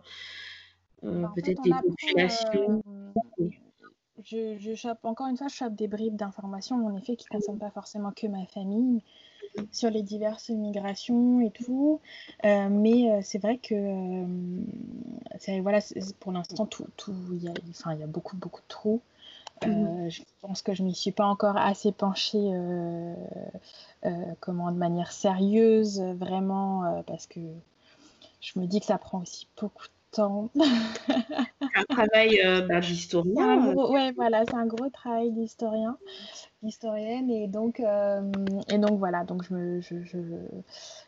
peut-être 1.02 1.62
des 1.62 1.70
populations? 1.70 2.82
je, 4.24 4.56
je 4.58 4.74
chope, 4.74 5.04
encore 5.04 5.26
une 5.28 5.36
fois, 5.36 5.48
je 5.48 5.54
chope 5.54 5.74
des 5.74 5.88
bribes 5.88 6.16
d'informations, 6.16 6.76
en 6.76 6.96
effet, 6.96 7.16
qui 7.16 7.26
ne 7.30 7.36
concernent 7.36 7.58
pas 7.58 7.70
forcément 7.70 8.12
que 8.12 8.26
ma 8.26 8.44
famille, 8.46 9.02
sur 9.70 9.90
les 9.90 10.02
diverses 10.02 10.50
migrations 10.50 11.40
et 11.40 11.50
tout. 11.50 12.00
Euh, 12.44 12.68
mais 12.68 13.10
euh, 13.10 13.20
c'est 13.22 13.38
vrai 13.38 13.58
que 13.58 13.74
euh, 13.74 15.60
voilà, 15.60 15.80
pour 16.20 16.32
l'instant, 16.32 16.66
tout, 16.66 16.86
tout, 16.96 17.14
il 17.32 17.44
y, 17.44 17.48
a, 17.48 17.52
enfin, 17.70 17.94
y 17.94 18.02
a 18.02 18.06
beaucoup, 18.06 18.36
beaucoup 18.36 18.60
de 18.60 18.68
trous. 18.68 19.00
Mhm. 19.64 20.10
je 20.10 20.22
pense 20.40 20.60
que 20.60 20.74
je 20.74 20.82
m'y 20.82 20.92
suis 20.92 21.12
pas 21.12 21.24
encore 21.24 21.56
assez 21.56 21.92
penchée 21.92 22.50
comment, 24.40 24.72
de 24.72 24.76
manière 24.76 25.12
sérieuse, 25.12 26.00
vraiment, 26.00 27.04
parce 27.06 27.28
que 27.28 27.38
je 28.40 28.58
me 28.58 28.66
dis 28.66 28.80
que 28.80 28.86
ça 28.86 28.98
prend 28.98 29.20
aussi 29.20 29.46
beaucoup 29.56 29.84
de 29.84 30.01
temps. 30.12 30.50
un 31.74 31.84
travail 31.88 32.40
euh, 32.44 32.62
bah, 32.62 32.80
d'historien. 32.80 33.74
Oui, 33.74 34.12
voilà, 34.14 34.44
c'est 34.44 34.54
un 34.54 34.66
gros 34.66 34.88
travail 34.90 35.30
d'historien, 35.32 35.96
d'historienne. 36.62 37.30
Et 37.30 37.48
donc, 37.48 37.80
euh, 37.80 38.30
et 38.68 38.78
donc 38.78 38.98
voilà, 38.98 39.24
donc 39.24 39.42
je, 39.44 39.54
me, 39.54 39.80
je, 39.80 40.04
je, 40.04 40.18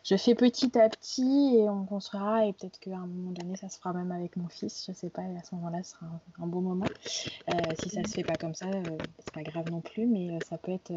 je, 0.03 0.15
fais 0.17 0.35
petit 0.35 0.77
à 0.77 0.89
petit 0.89 1.57
et 1.57 1.69
on 1.69 1.85
construira. 1.85 2.45
Et 2.45 2.53
peut-être 2.53 2.79
qu'à 2.79 2.97
un 2.97 3.07
moment 3.07 3.31
donné, 3.31 3.55
ça 3.55 3.69
se 3.69 3.77
fera 3.77 3.93
même 3.93 4.11
avec 4.11 4.35
mon 4.35 4.47
fils. 4.49 4.85
Je 4.87 4.93
sais 4.93 5.09
pas, 5.09 5.21
et 5.21 5.37
à 5.37 5.43
ce 5.43 5.55
moment-là, 5.55 5.83
ce 5.83 5.91
sera 5.91 6.07
un, 6.07 6.43
un, 6.43 6.47
bon 6.47 6.61
moment. 6.61 6.85
Euh, 6.85 7.57
si 7.81 7.89
ça 7.89 8.03
se 8.03 8.13
fait 8.13 8.23
pas 8.23 8.35
comme 8.35 8.55
ça, 8.55 8.67
c'est 9.19 9.33
pas 9.33 9.43
grave 9.43 9.69
non 9.71 9.81
plus, 9.81 10.07
mais 10.07 10.39
ça 10.45 10.57
peut 10.57 10.71
être, 10.71 10.91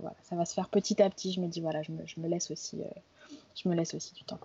voilà, 0.00 0.16
ça 0.22 0.36
va 0.36 0.44
se 0.44 0.54
faire 0.54 0.68
petit 0.68 1.02
à 1.02 1.10
petit. 1.10 1.32
Je 1.32 1.40
me 1.40 1.48
dis, 1.48 1.60
voilà, 1.60 1.82
je 1.82 1.92
me, 1.92 2.06
je 2.06 2.20
me 2.20 2.28
laisse 2.28 2.50
aussi, 2.50 2.78
je 3.54 3.68
me 3.68 3.74
laisse 3.74 3.94
aussi 3.94 4.14
du 4.14 4.24
temps. 4.24 4.40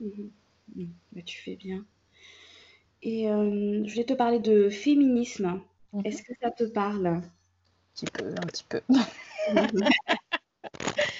Mmh 0.00 0.06
mmh. 0.76 0.84
Mais 1.12 1.22
tu 1.22 1.40
fais 1.42 1.56
bien. 1.56 1.84
Et 3.02 3.30
euh, 3.30 3.82
je 3.84 3.90
voulais 3.90 4.04
te 4.04 4.12
parler 4.12 4.38
de 4.38 4.68
féminisme. 4.68 5.60
Mhm. 5.92 6.02
Est-ce 6.04 6.22
que 6.22 6.32
ça 6.40 6.50
te 6.50 6.64
parle? 6.64 7.06
Un 7.06 7.22
petit 7.94 8.06
peu, 8.06 8.28
un 8.28 8.46
petit 8.46 8.64
peu. 8.68 8.80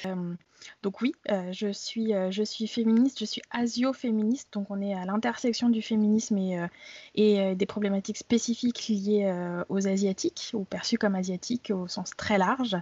Euh, 0.06 0.34
donc 0.82 1.00
oui, 1.00 1.12
euh, 1.30 1.52
je, 1.52 1.72
suis, 1.72 2.12
je 2.30 2.42
suis 2.42 2.66
féministe, 2.66 3.18
je 3.18 3.24
suis 3.24 3.42
asio-féministe, 3.50 4.48
donc 4.52 4.70
on 4.70 4.80
est 4.80 4.94
à 4.94 5.04
l'intersection 5.04 5.68
du 5.68 5.82
féminisme 5.82 6.38
et, 6.38 6.58
et 7.14 7.54
des 7.54 7.66
problématiques 7.66 8.18
spécifiques 8.18 8.88
liées 8.88 9.62
aux 9.68 9.88
asiatiques, 9.88 10.50
ou 10.54 10.64
perçues 10.64 10.98
comme 10.98 11.14
asiatiques 11.14 11.70
au 11.74 11.86
sens 11.88 12.10
très 12.16 12.38
large. 12.38 12.76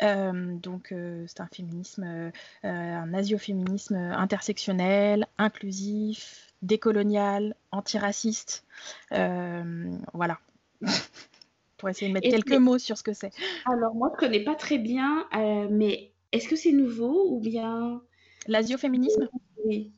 donc 0.00 0.94
c'est 1.26 1.40
un 1.40 1.48
féminisme, 1.52 2.32
un 2.62 3.14
asio-féminisme 3.14 3.96
intersectionnel, 3.96 5.26
inclusif, 5.38 6.45
décolonial, 6.62 7.54
antiraciste. 7.72 8.64
Euh, 9.12 9.90
voilà. 10.12 10.38
Pour 11.78 11.90
essayer 11.90 12.08
de 12.08 12.14
mettre 12.14 12.30
quelques 12.30 12.58
mots 12.58 12.78
sur 12.78 12.96
ce 12.96 13.02
que 13.02 13.12
c'est. 13.12 13.32
Alors, 13.66 13.94
moi, 13.94 14.08
je 14.10 14.14
ne 14.14 14.28
connais 14.28 14.44
pas 14.44 14.54
très 14.54 14.78
bien, 14.78 15.26
euh, 15.34 15.68
mais 15.70 16.12
est-ce 16.32 16.48
que 16.48 16.56
c'est 16.56 16.72
nouveau 16.72 17.28
ou 17.30 17.40
bien? 17.40 18.00
L'asioféminisme? 18.46 19.28
Oui. 19.64 19.92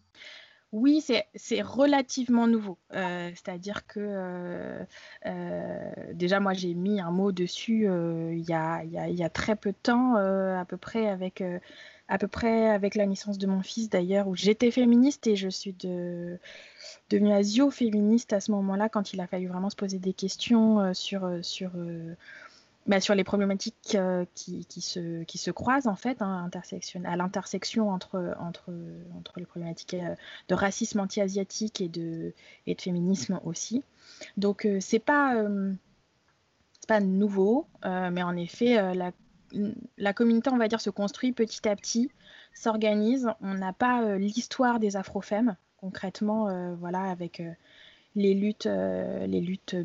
Oui, 0.70 1.02
c'est 1.34 1.62
relativement 1.62 2.46
nouveau. 2.46 2.76
Euh, 2.92 3.30
c'est-à-dire 3.30 3.86
que 3.86 4.84
déjà, 6.12 6.40
moi, 6.40 6.52
j'ai 6.52 6.74
mis 6.74 7.00
un 7.00 7.10
mot 7.10 7.32
dessus 7.32 7.84
il 7.84 8.40
y, 8.40 8.52
a, 8.52 8.84
y, 8.84 9.22
a, 9.22 9.30
très 9.30 9.56
peu 9.56 9.70
de 9.70 9.78
temps, 9.80 10.16
à 10.16 10.64
peu 10.66 10.76
près 10.76 11.08
avec 11.08 11.42
à 12.08 12.18
peu 12.18 12.26
près 12.26 12.68
avec 12.68 12.94
la 12.94 13.06
naissance 13.06 13.38
de 13.38 13.46
mon 13.46 13.62
fils 13.62 13.90
d'ailleurs, 13.90 14.28
où 14.28 14.34
j'étais 14.34 14.70
féministe 14.70 15.26
et 15.26 15.36
je 15.36 15.48
suis 15.48 15.74
de, 15.74 16.38
devenue 17.10 17.32
asio-féministe 17.32 18.32
à 18.32 18.40
ce 18.40 18.50
moment-là, 18.52 18.88
quand 18.88 19.12
il 19.12 19.20
a 19.20 19.26
fallu 19.26 19.46
vraiment 19.46 19.70
se 19.70 19.76
poser 19.76 19.98
des 19.98 20.14
questions 20.14 20.80
euh, 20.80 20.94
sur, 20.94 21.26
euh, 21.26 21.42
sur, 21.42 21.70
euh, 21.76 22.14
bah, 22.86 23.00
sur 23.00 23.14
les 23.14 23.24
problématiques 23.24 23.98
qui, 24.34 24.64
qui, 24.66 24.80
se, 24.80 25.22
qui 25.24 25.36
se 25.36 25.50
croisent 25.50 25.86
en 25.86 25.96
fait, 25.96 26.22
hein, 26.22 26.48
à 27.04 27.16
l'intersection 27.16 27.90
entre, 27.90 28.34
entre, 28.40 28.72
entre 29.14 29.38
les 29.38 29.44
problématiques 29.44 29.96
de 30.48 30.54
racisme 30.54 31.00
anti-asiatique 31.00 31.82
et 31.82 31.88
de, 31.88 32.32
et 32.66 32.74
de 32.74 32.80
féminisme 32.80 33.38
aussi. 33.44 33.84
Donc 34.38 34.66
c'est 34.80 34.98
pas, 34.98 35.44
pas 36.88 37.00
nouveau, 37.00 37.66
mais 37.84 38.22
en 38.22 38.34
effet, 38.36 38.94
la 38.94 39.12
la 39.96 40.12
communauté, 40.12 40.50
on 40.50 40.58
va 40.58 40.68
dire, 40.68 40.80
se 40.80 40.90
construit 40.90 41.32
petit 41.32 41.68
à 41.68 41.76
petit, 41.76 42.10
s'organise. 42.54 43.28
On 43.40 43.54
n'a 43.54 43.72
pas 43.72 44.02
euh, 44.02 44.18
l'histoire 44.18 44.78
des 44.78 44.96
afrofemmes, 44.96 45.56
concrètement, 45.78 46.48
euh, 46.48 46.74
voilà, 46.78 47.02
avec 47.02 47.40
euh, 47.40 47.50
les 48.14 48.34
luttes, 48.34 48.66
les 48.66 49.40
luttes 49.40 49.76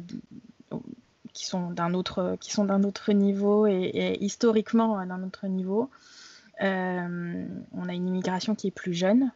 qui 1.33 1.45
sont 1.45 1.69
d'un 1.71 1.93
autre, 1.93 2.37
qui 2.39 2.51
sont 2.51 2.65
d'un 2.65 2.83
autre 2.83 3.11
niveau 3.13 3.67
et, 3.67 4.17
historiquement 4.21 5.05
d'un 5.05 5.23
autre 5.23 5.47
niveau. 5.47 5.89
on 6.59 6.65
a 6.65 7.93
une 7.93 8.07
immigration 8.07 8.55
qui 8.55 8.67
est 8.67 8.71
plus 8.71 8.93
jeune 8.93 9.31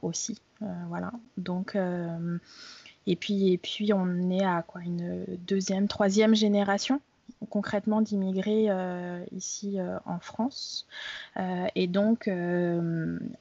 aussi, 0.00 0.40
voilà. 0.88 1.12
Donc 1.36 1.76
et 3.06 3.16
puis, 3.16 3.52
et 3.52 3.58
puis 3.58 3.92
on 3.92 4.30
est 4.30 4.44
à 4.44 4.62
quoi? 4.62 4.80
Une 4.82 5.26
deuxième, 5.46 5.86
troisième 5.86 6.34
génération 6.34 7.02
concrètement 7.48 8.00
d'immigrés 8.00 8.66
euh, 8.68 9.24
ici 9.32 9.78
euh, 9.78 9.98
en 10.04 10.18
France. 10.18 10.86
Euh, 11.36 11.66
et 11.74 11.86
donc, 11.86 12.30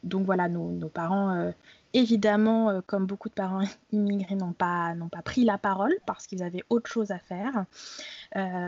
donc 0.03 0.25
voilà, 0.25 0.49
nos, 0.49 0.71
nos 0.71 0.89
parents 0.89 1.51
évidemment, 1.93 2.81
comme 2.85 3.05
beaucoup 3.05 3.29
de 3.29 3.33
parents 3.33 3.63
immigrés, 3.91 4.35
n'ont 4.35 4.53
pas, 4.53 4.93
pas 5.11 5.21
pris 5.21 5.43
la 5.43 5.57
parole 5.57 5.93
parce 6.05 6.27
qu'ils 6.27 6.43
avaient 6.43 6.63
autre 6.69 6.89
chose 6.89 7.11
à 7.11 7.19
faire, 7.19 7.65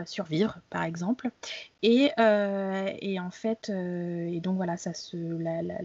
survivre 0.06 0.58
par 0.70 0.82
exemple. 0.84 1.30
Et, 1.82 2.10
et 2.18 3.20
en 3.20 3.30
fait, 3.30 3.70
et 3.70 4.40
donc 4.40 4.56
voilà, 4.56 4.76
ça 4.76 4.94
se. 4.94 5.16
La, 5.16 5.62
la, 5.62 5.76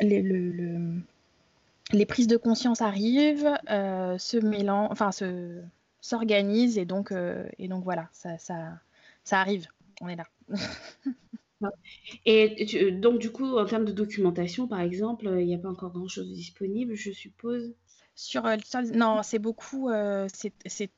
les, 0.00 0.22
le, 0.22 0.94
les 1.92 2.06
prises 2.06 2.28
de 2.28 2.36
conscience 2.36 2.80
arrivent, 2.80 3.56
se 3.66 4.36
mélangent, 4.38 4.90
enfin, 4.90 5.12
se 5.12 5.60
s'organise 6.00 6.78
et 6.78 6.84
donc 6.84 7.12
euh, 7.12 7.46
et 7.58 7.68
donc 7.68 7.84
voilà 7.84 8.08
ça, 8.12 8.38
ça 8.38 8.78
ça 9.24 9.40
arrive 9.40 9.66
on 10.00 10.08
est 10.08 10.16
là. 10.16 10.26
Et 12.24 12.90
donc 12.90 13.18
du 13.18 13.30
coup 13.30 13.58
en 13.58 13.66
termes 13.66 13.84
de 13.84 13.92
documentation 13.92 14.66
par 14.66 14.80
exemple 14.80 15.26
il 15.26 15.46
n'y 15.46 15.54
a 15.54 15.58
pas 15.58 15.68
encore 15.68 15.92
grand 15.92 16.08
chose 16.08 16.32
disponible 16.32 16.94
je 16.94 17.10
suppose? 17.10 17.74
Sur 18.14 18.46
euh, 18.46 18.56
non 18.94 19.22
c'est 19.22 19.38
beaucoup 19.38 19.90
euh, 19.90 20.26
c'est 20.32 20.90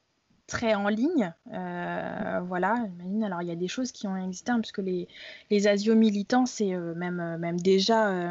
très 0.47 0.77
en 0.77 0.89
ligne 0.89 1.35
voilà 1.47 2.87
alors 3.25 3.43
il 3.43 3.49
y 3.49 3.51
a 3.51 3.57
des 3.57 3.67
choses 3.67 3.91
qui 3.91 4.07
ont 4.07 4.17
existé 4.17 4.53
hein, 4.53 4.61
puisque 4.61 4.79
les 4.79 5.09
les 5.51 5.67
asio 5.67 5.97
militants 5.97 6.47
c'est 6.47 6.77
même 6.77 7.39
même 7.39 7.59
déjà 7.59 8.31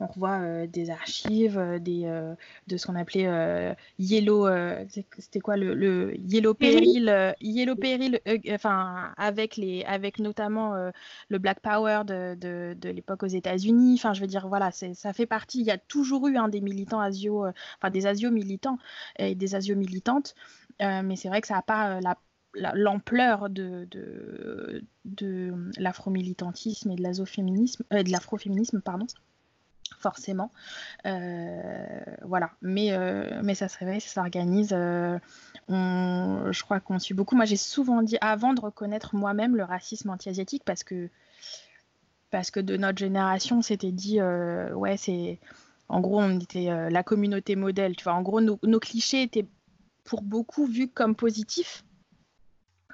on 0.00 0.06
revoit 0.06 0.40
euh, 0.40 0.66
des 0.66 0.90
archives 0.90 1.58
euh, 1.58 1.78
euh, 1.88 2.34
de 2.66 2.76
ce 2.76 2.86
qu'on 2.86 2.96
appelait 2.96 3.76
Yellow, 3.98 4.46
c'était 5.18 5.40
quoi 5.40 5.56
le, 5.56 6.16
Yellow 6.18 6.54
Peril, 6.54 7.34
Yellow 7.40 7.76
Peril, 7.76 8.20
enfin 8.50 9.12
avec 9.16 9.56
les, 9.56 9.84
avec 9.84 10.18
notamment 10.18 10.74
le 11.28 11.38
Black 11.38 11.60
Power 11.60 12.02
de, 12.06 12.34
de, 12.34 12.88
l'époque 12.88 13.22
aux 13.22 13.26
États-Unis. 13.26 13.94
Enfin, 13.94 14.12
je 14.12 14.20
veux 14.20 14.26
dire, 14.26 14.48
voilà, 14.48 14.70
ça 14.70 15.12
fait 15.12 15.26
partie. 15.26 15.60
Il 15.60 15.66
y 15.66 15.70
a 15.70 15.78
toujours 15.78 16.28
eu 16.28 16.36
un 16.36 16.48
des 16.48 16.60
militants 16.60 17.00
asio, 17.00 17.46
enfin 17.78 17.90
des 17.90 18.06
asio 18.06 18.30
militants 18.30 18.78
et 19.18 19.34
des 19.34 19.54
asio 19.54 19.76
militantes, 19.76 20.34
mais 20.80 21.16
c'est 21.16 21.28
vrai 21.28 21.40
que 21.40 21.48
ça 21.48 21.54
n'a 21.54 21.62
pas 21.62 22.00
la 22.00 22.16
l'ampleur 22.74 23.50
de, 23.50 23.86
de, 25.04 25.54
l'afro-militantisme 25.78 26.90
et 26.90 26.96
de 26.96 27.02
l'afroféminisme, 27.02 27.84
de 27.90 28.10
l'afroféminisme, 28.10 28.80
forcément. 29.98 30.50
Euh, 31.06 32.00
voilà, 32.22 32.50
mais, 32.62 32.92
euh, 32.92 33.40
mais 33.42 33.54
ça 33.54 33.68
se 33.68 33.78
réveille, 33.78 34.00
ça 34.00 34.08
s'organise. 34.14 34.70
Euh, 34.72 35.18
je 35.68 36.62
crois 36.62 36.80
qu'on 36.80 36.98
suit 36.98 37.14
beaucoup. 37.14 37.36
Moi, 37.36 37.44
j'ai 37.44 37.56
souvent 37.56 38.02
dit, 38.02 38.18
avant 38.20 38.54
de 38.54 38.60
reconnaître 38.60 39.14
moi-même 39.14 39.56
le 39.56 39.64
racisme 39.64 40.10
anti-asiatique, 40.10 40.62
parce 40.64 40.84
que, 40.84 41.08
parce 42.30 42.50
que 42.50 42.60
de 42.60 42.76
notre 42.76 42.98
génération, 42.98 43.62
c'était 43.62 43.92
dit, 43.92 44.20
ouais, 44.20 44.96
c'est. 44.96 45.38
En 45.88 46.00
gros, 46.00 46.20
on 46.20 46.40
était 46.40 46.90
la 46.90 47.02
communauté 47.04 47.54
modèle. 47.54 47.94
Tu 47.94 48.04
vois, 48.04 48.14
en 48.14 48.22
gros, 48.22 48.40
nos, 48.40 48.58
nos 48.64 48.80
clichés 48.80 49.22
étaient 49.22 49.46
pour 50.04 50.22
beaucoup 50.22 50.66
vus 50.66 50.88
comme 50.88 51.14
positifs. 51.14 51.84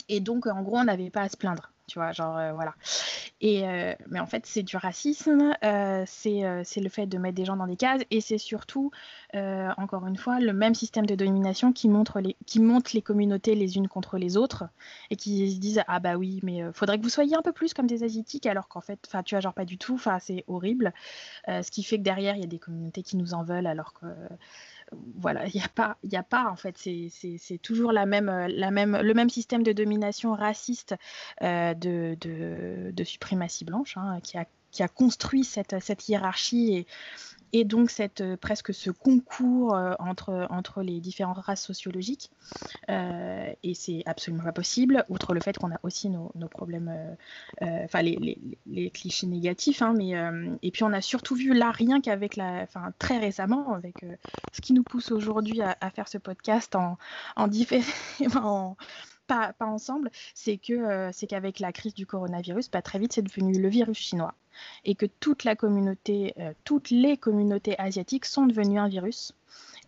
Et 0.09 0.21
donc, 0.21 0.47
en 0.47 0.63
gros, 0.63 0.79
on 0.79 0.85
n'avait 0.85 1.11
pas 1.11 1.23
à 1.23 1.29
se 1.29 1.37
plaindre 1.37 1.73
tu 1.87 1.99
vois, 1.99 2.13
genre 2.13 2.37
euh, 2.39 2.53
voilà. 2.53 2.75
Et 3.41 3.69
euh, 3.69 3.95
mais 4.09 4.21
en 4.21 4.27
fait, 4.27 4.47
c'est 4.47 4.63
du 4.63 4.77
racisme, 4.77 5.55
euh, 5.65 6.05
c'est 6.07 6.81
le 6.81 6.89
fait 6.89 7.07
de 7.07 7.19
mettre 7.19 7.35
des 7.35 7.45
gens 7.45 7.57
dans 7.57 7.67
des 7.67 7.77
cases, 7.77 8.03
et 8.11 8.21
c'est 8.21 8.39
surtout, 8.39 8.91
encore 9.35 10.07
une 10.07 10.17
fois, 10.17 10.41
le 10.41 10.53
même 10.53 10.75
système 10.75 11.07
de 11.07 11.15
domination 11.15 11.73
qui 11.73 11.89
montre 11.89 12.21
les, 12.21 12.37
qui 12.47 12.61
monte 12.61 12.93
les 12.93 13.03
communautés 13.03 13.55
les 13.55 13.77
unes 13.77 13.89
contre 13.89 14.17
les 14.19 14.37
autres, 14.37 14.65
et 15.11 15.17
qui 15.17 15.53
se 15.53 15.59
disent 15.59 15.83
ah 15.89 16.01
bah 16.01 16.17
oui, 16.17 16.41
mais 16.43 16.63
faudrait 16.73 16.99
que 16.99 17.03
vous 17.03 17.09
soyez 17.09 17.35
un 17.37 17.43
peu 17.43 17.53
plus 17.53 17.75
comme 17.75 17.87
des 17.87 18.05
asiatiques, 18.05 18.47
alors 18.47 18.69
qu'en 18.69 18.81
fait, 18.81 19.01
enfin 19.07 19.23
tu 19.23 19.35
vois 19.35 19.41
genre 19.41 19.55
pas 19.55 19.65
du 19.65 19.79
tout, 19.79 19.95
enfin 19.95 20.19
c'est 20.21 20.45
horrible, 20.47 20.93
ce 21.49 21.71
qui 21.71 21.83
fait 21.83 21.99
que 21.99 22.03
derrière 22.03 22.37
il 22.37 22.43
y 22.43 22.45
a 22.45 22.49
des 22.49 22.59
communautés 22.59 23.03
qui 23.03 23.17
nous 23.17 23.35
en 23.35 23.43
veulent, 23.43 23.67
alors 23.67 23.93
que 23.93 24.07
voilà, 25.17 25.47
il 25.47 25.53
n'y 25.55 25.63
a 25.63 25.69
pas, 25.69 25.97
a 26.13 26.23
pas 26.23 26.51
en 26.51 26.57
fait, 26.57 26.77
c'est 26.77 27.59
toujours 27.63 27.93
la 27.93 28.07
même, 28.07 28.31
la 28.49 28.71
même, 28.71 28.97
le 28.97 29.15
même 29.15 29.31
système 29.31 29.63
de 29.63 29.73
domination 29.73 30.35
raciste 30.35 30.95
euh, 31.43 31.75
de, 31.75 32.17
de, 32.21 33.05
suprématie 33.05 33.65
blanche 33.65 33.97
hein, 33.97 34.21
qui, 34.23 34.39
a, 34.39 34.47
qui 34.71 34.83
a 34.83 34.89
construit 34.89 35.45
cette, 35.45 36.09
hiérarchie 36.09 36.87
et 37.53 37.65
donc 37.65 37.91
cette, 37.91 38.37
presque 38.37 38.73
ce 38.73 38.91
concours 38.91 39.75
entre, 39.99 40.47
entre 40.51 40.83
les 40.83 41.01
différentes 41.01 41.39
races 41.39 41.65
sociologiques. 41.65 42.31
et 42.89 43.75
c'est 43.75 44.03
absolument 44.07 44.45
pas 44.45 44.53
possible, 44.53 45.05
outre 45.09 45.35
le 45.35 45.41
fait 45.41 45.57
qu'on 45.57 45.71
a 45.71 45.79
aussi 45.83 46.09
nos, 46.09 46.31
problèmes, 46.51 46.93
enfin 47.61 48.03
les, 48.03 48.91
clichés 48.91 49.27
négatifs. 49.27 49.83
Hein, 49.83 49.95
mais, 49.97 50.15
et 50.63 50.71
puis 50.71 50.83
on 50.85 50.93
a 50.93 51.01
surtout 51.01 51.35
vu 51.35 51.53
là, 51.55 51.71
rien 51.71 52.01
qu'avec 52.01 52.37
la, 52.37 52.63
enfin 52.63 52.93
très 52.99 53.19
récemment, 53.19 53.75
avec 53.75 54.05
ce 54.53 54.61
qui 54.61 54.73
nous 54.73 54.83
pousse 54.83 55.11
aujourd'hui 55.13 55.61
à, 55.63 55.91
faire 55.91 56.09
ce 56.09 56.19
podcast 56.19 56.75
en, 56.75 56.99
en 57.37 57.49
en, 58.37 58.77
pas, 59.59 59.67
ensemble, 59.67 60.11
c'est 60.35 60.57
que 60.57 60.73
euh, 60.73 61.11
c'est 61.13 61.27
qu'avec 61.27 61.61
la 61.61 61.73
crise 61.73 61.95
du 61.95 62.07
coronavirus, 62.07 62.69
pas 62.69 62.79
bah, 62.79 62.83
très 62.83 62.99
vite 62.99 63.13
c'est 63.13 63.23
devenu 63.23 63.59
le 63.59 63.69
virus 63.69 63.99
chinois 63.99 64.35
et 64.85 64.95
que 64.95 65.07
toute 65.07 65.45
la 65.45 65.57
communauté, 65.57 66.35
euh, 66.39 66.53
toutes 66.65 66.91
les 66.91 67.17
communautés 67.17 67.79
asiatiques 67.79 68.27
sont 68.27 68.47
devenues 68.47 68.79
un 68.79 68.89
virus. 68.89 69.33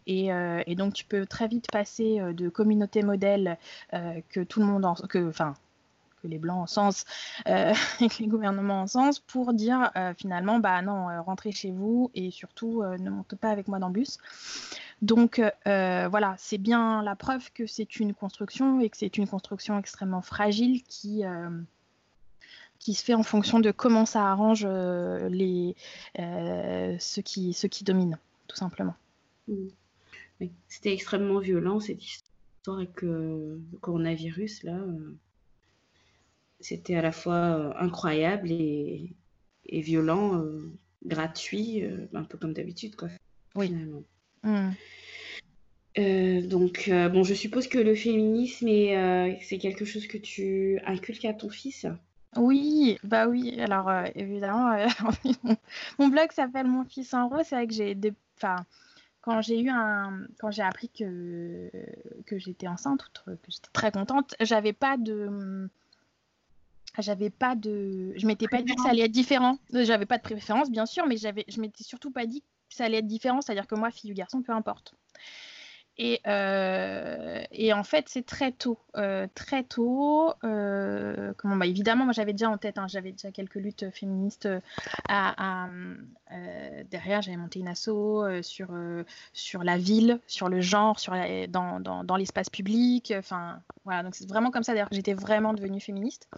Et, 0.06 0.32
euh, 0.32 0.62
donc 0.68 0.94
tu 0.94 1.04
peux 1.04 1.26
très 1.26 1.48
vite 1.48 1.66
passer 1.70 2.20
de 2.20 2.48
communauté 2.48 3.02
modèle 3.02 3.58
que 3.92 4.42
tout 4.42 4.60
le 4.60 4.66
monde, 4.66 4.86
que, 5.08 5.28
enfin 5.28 5.54
que 6.22 6.28
les 6.28 6.38
blancs 6.38 6.62
en 6.62 6.66
sens 6.66 7.04
et 7.46 8.08
que 8.08 8.22
les 8.22 8.26
gouvernements 8.26 8.82
en 8.82 8.86
sens 8.86 9.18
pour 9.18 9.54
dire 9.54 9.90
finalement 10.18 10.58
bah 10.58 10.82
non 10.82 11.06
rentrez 11.22 11.52
chez 11.52 11.70
vous 11.70 12.10
et 12.14 12.30
surtout 12.30 12.82
ne 12.82 13.08
montez 13.08 13.36
pas 13.36 13.48
avec 13.48 13.66
moi 13.66 13.78
dans 13.78 13.88
le 13.88 13.94
bus 13.94 14.18
donc 15.04 15.38
euh, 15.38 16.08
voilà, 16.08 16.34
c'est 16.38 16.56
bien 16.56 17.02
la 17.02 17.14
preuve 17.14 17.52
que 17.52 17.66
c'est 17.66 18.00
une 18.00 18.14
construction 18.14 18.80
et 18.80 18.88
que 18.88 18.96
c'est 18.96 19.18
une 19.18 19.28
construction 19.28 19.78
extrêmement 19.78 20.23
fragile 20.23 20.82
qui, 20.84 21.26
euh, 21.26 21.50
qui 22.78 22.94
se 22.94 23.04
fait 23.04 23.12
en 23.12 23.23
fonction 23.23 23.61
de 23.61 23.70
comment 23.70 24.06
ça 24.06 24.30
arrange 24.30 24.64
euh, 24.66 25.28
les, 25.28 25.76
ceux, 26.99 27.20
qui, 27.20 27.52
ceux 27.52 27.68
qui 27.68 27.84
dominent, 27.84 28.18
tout 28.49 28.56
simplement. 28.56 28.94
Mmh. 29.46 30.49
C'était 30.68 30.94
extrêmement 30.94 31.38
violent 31.38 31.80
cette 31.80 32.02
histoire 32.02 32.78
avec 32.78 33.02
le 33.02 33.61
coronavirus 33.82 34.62
là. 34.62 34.78
C'était 36.61 36.96
à 36.96 37.02
la 37.02 37.12
fois 37.12 37.78
incroyable 37.78 38.50
et, 38.50 39.14
violent, 39.66 40.42
gratuit, 41.04 41.84
un 42.14 42.25
peu 42.25 42.38
comme 42.38 42.54
d'habitude 42.54 42.96
quoi. 42.96 43.08
Oui. 43.54 43.66
Finalement. 43.66 44.02
Mmh. 44.44 44.70
Euh, 45.98 46.42
donc, 46.42 46.88
euh, 46.88 47.08
bon, 47.08 47.22
je 47.22 47.34
suppose 47.34 47.68
que 47.68 47.78
le 47.78 47.94
féminisme, 47.94 48.68
euh, 48.68 49.32
c'est 49.42 49.58
quelque 49.58 49.84
chose 49.84 50.06
que 50.06 50.18
tu 50.18 50.78
inculques 50.86 51.24
à 51.24 51.34
ton 51.34 51.48
fils? 51.48 51.86
Oui, 52.36 52.98
bah 53.04 53.28
oui. 53.28 53.60
Alors, 53.60 53.90
évidemment, 54.16 54.76
mon, 55.98 56.08
blog 56.08 56.32
s'appelle 56.32 56.66
Mon 56.66 56.84
fils 56.84 57.14
en 57.14 57.28
rose. 57.28 57.44
C'est 57.44 57.54
vrai 57.54 57.66
que 57.66 57.74
j'ai 57.74 57.94
des. 57.94 58.12
Enfin, 58.36 58.56
quand 59.20 59.40
j'ai 59.40 59.60
eu 59.60 59.68
un. 59.70 60.26
Quand 60.40 60.50
j'ai 60.50 60.62
appris 60.62 60.88
que, 60.88 61.70
que 62.26 62.38
j'étais 62.38 62.66
enceinte, 62.66 63.04
que 63.24 63.32
j'étais 63.48 63.68
très 63.72 63.92
contente, 63.92 64.34
j'avais 64.40 64.72
pas 64.72 64.96
de. 64.96 65.68
J'avais 66.98 67.30
pas 67.30 67.54
de. 67.54 68.12
Je 68.16 68.26
m'étais 68.26 68.48
pas 68.48 68.62
dit 68.62 68.74
que 68.74 68.82
ça 68.82 68.90
allait 68.90 69.04
être 69.04 69.12
différent. 69.12 69.58
J'avais 69.72 70.06
pas 70.06 70.18
de 70.18 70.22
préférence, 70.22 70.72
bien 70.72 70.86
sûr, 70.86 71.06
mais 71.06 71.16
j'avais, 71.16 71.44
je 71.46 71.60
m'étais 71.60 71.84
surtout 71.84 72.10
pas 72.10 72.26
dit 72.26 72.40
que 72.40 72.46
ça 72.74 72.84
allait 72.84 72.98
être 72.98 73.06
différent. 73.06 73.40
C'est-à-dire 73.40 73.66
que 73.66 73.74
moi, 73.74 73.90
fille 73.90 74.12
ou 74.12 74.14
garçon, 74.14 74.42
peu 74.42 74.52
importe. 74.52 74.94
Et, 75.96 76.20
euh, 76.26 77.44
en 77.72 77.84
fait, 77.84 78.08
c'est 78.08 78.26
très 78.26 78.50
tôt, 78.50 78.78
euh, 78.96 79.28
très 79.34 79.62
tôt. 79.62 80.32
Euh, 80.42 81.32
bah, 81.44 81.66
évidemment, 81.66 82.04
moi 82.04 82.12
j'avais 82.12 82.32
déjà 82.32 82.50
en 82.50 82.58
tête, 82.58 82.78
hein, 82.78 82.86
j'avais 82.88 83.12
déjà 83.12 83.30
quelques 83.30 83.54
luttes 83.54 83.88
féministes 83.90 84.48
derrière. 86.90 87.22
J'avais 87.22 87.36
monté 87.36 87.60
une 87.60 87.68
asso 87.68 88.42
sur, 88.42 89.62
la 89.62 89.78
ville, 89.78 90.18
sur 90.26 90.48
le 90.48 90.60
genre, 90.60 90.98
dans, 91.48 92.02
dans 92.04 92.16
l'espace 92.16 92.50
public. 92.50 93.14
Enfin, 93.16 93.60
voilà, 93.84 94.02
donc 94.02 94.16
c'est 94.16 94.28
vraiment 94.28 94.50
comme 94.50 94.64
ça 94.64 94.72
d'ailleurs 94.72 94.90
que 94.90 94.96
j'étais 94.96 95.14
vraiment 95.14 95.54
devenue 95.54 95.80
féministe. 95.80 96.28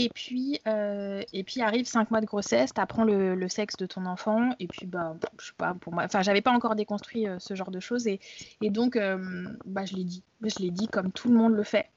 Et 0.00 0.10
puis, 0.10 0.60
euh, 0.68 1.24
et 1.32 1.42
puis 1.42 1.60
arrive 1.60 1.84
cinq 1.84 2.12
mois 2.12 2.20
de 2.20 2.26
grossesse, 2.26 2.72
tu 2.72 2.80
apprends 2.80 3.02
le, 3.02 3.48
sexe 3.48 3.76
de 3.78 3.84
ton 3.84 4.06
enfant, 4.06 4.50
et 4.60 4.68
puis, 4.68 4.86
bah, 4.86 5.16
je 5.40 5.46
sais 5.46 5.52
pas, 5.58 5.74
pour 5.74 5.92
moi, 5.92 6.04
enfin, 6.04 6.22
j'avais 6.22 6.40
pas 6.40 6.52
encore 6.52 6.76
déconstruit 6.76 7.26
euh, 7.26 7.40
ce 7.40 7.56
genre 7.56 7.72
de 7.72 7.80
choses, 7.80 8.06
et, 8.06 8.20
donc, 8.62 8.94
euh, 8.94 9.48
bah, 9.64 9.86
je 9.86 9.96
l'ai 9.96 10.04
dit, 10.04 10.22
je 10.40 10.54
l'ai 10.60 10.70
dit 10.70 10.86
comme 10.86 11.10
tout 11.10 11.28
le 11.28 11.34
monde 11.34 11.52
le 11.54 11.64
fait. 11.64 11.90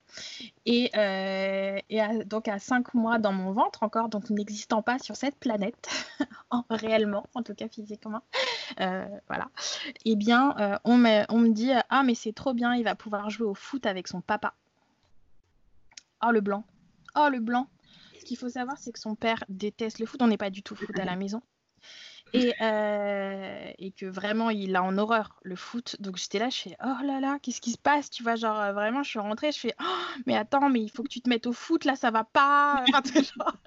Et, 0.66 0.90
donc, 2.26 2.48
à 2.48 2.58
cinq 2.58 2.96
mois 2.96 3.20
dans 3.20 3.34
mon 3.34 3.52
ventre, 3.52 3.84
encore, 3.84 4.10
donc 4.10 4.32
n'existant 4.32 4.82
pas 4.82 4.98
sur 4.98 5.16
cette 5.16 5.36
planète, 5.36 5.88
en, 6.50 6.64
réellement, 6.72 7.28
en 7.36 7.44
tout 7.44 7.54
cas 7.54 7.68
physiquement, 7.68 8.24
voilà, 8.78 9.52
et 10.06 10.14
eh 10.14 10.16
bien, 10.16 10.56
on, 10.86 11.06
on 11.30 11.38
me 11.38 11.50
dit 11.50 11.70
Ah, 11.90 12.02
mais 12.02 12.16
c'est 12.16 12.34
trop 12.34 12.56
bien, 12.56 12.74
il 12.74 12.84
va 12.84 12.96
pouvoir 12.96 13.30
jouer 13.30 13.46
au 13.46 13.54
foot 13.54 13.86
avec 13.86 14.08
son 14.08 14.22
papa. 14.22 14.56
Oh, 16.26 16.32
le 16.32 16.42
blanc. 16.42 16.64
Oh, 17.16 17.28
le 17.30 17.40
blanc 17.40 17.68
ce 18.22 18.26
qu'il 18.26 18.38
faut 18.38 18.50
savoir, 18.50 18.78
c'est 18.78 18.92
que 18.92 19.00
son 19.00 19.16
père 19.16 19.44
déteste 19.50 20.00
le 20.00 20.06
foot. 20.06 20.22
On 20.22 20.28
n'est 20.28 20.38
pas 20.38 20.50
du 20.50 20.64
tout 20.64 20.76
foot 20.76 20.98
à 21.00 21.06
la 21.06 21.16
maison. 21.16 21.42
Et, 22.34 22.54
euh, 22.62 23.72
et, 23.78 23.92
que 23.92 24.06
vraiment 24.06 24.52
il 24.52 24.76
a 24.76 24.84
en 24.84 24.98
horreur 24.98 25.40
le 25.42 25.56
foot. 25.56 25.98
Donc 26.00 26.18
j'étais 26.18 26.40
là, 26.40 26.50
je 26.50 26.58
fais 26.58 26.78
oh 26.82 27.04
là 27.04 27.20
là, 27.20 27.40
qu'est-ce 27.42 27.60
qui 27.60 27.72
se 27.72 27.78
passe? 27.78 28.10
Tu 28.10 28.24
vois, 28.24 28.36
genre 28.36 28.58
euh, 28.60 28.72
vraiment, 28.72 29.04
je 29.04 29.10
suis 29.10 29.20
rentrée, 29.20 29.52
je 29.52 29.60
fais 29.60 29.76
oh, 29.82 30.22
mais 30.28 30.38
attends, 30.38 30.70
mais 30.70 30.82
il 30.82 30.90
faut 30.90 31.04
que 31.04 31.10
tu 31.10 31.20
te 31.20 31.28
mettes 31.28 31.48
au 31.48 31.52
foot, 31.52 31.84
là 31.84 31.96
ça 31.96 32.12
va 32.12 32.24
pas. 32.24 32.86
Enfin, 32.88 33.02
genre... 33.22 33.58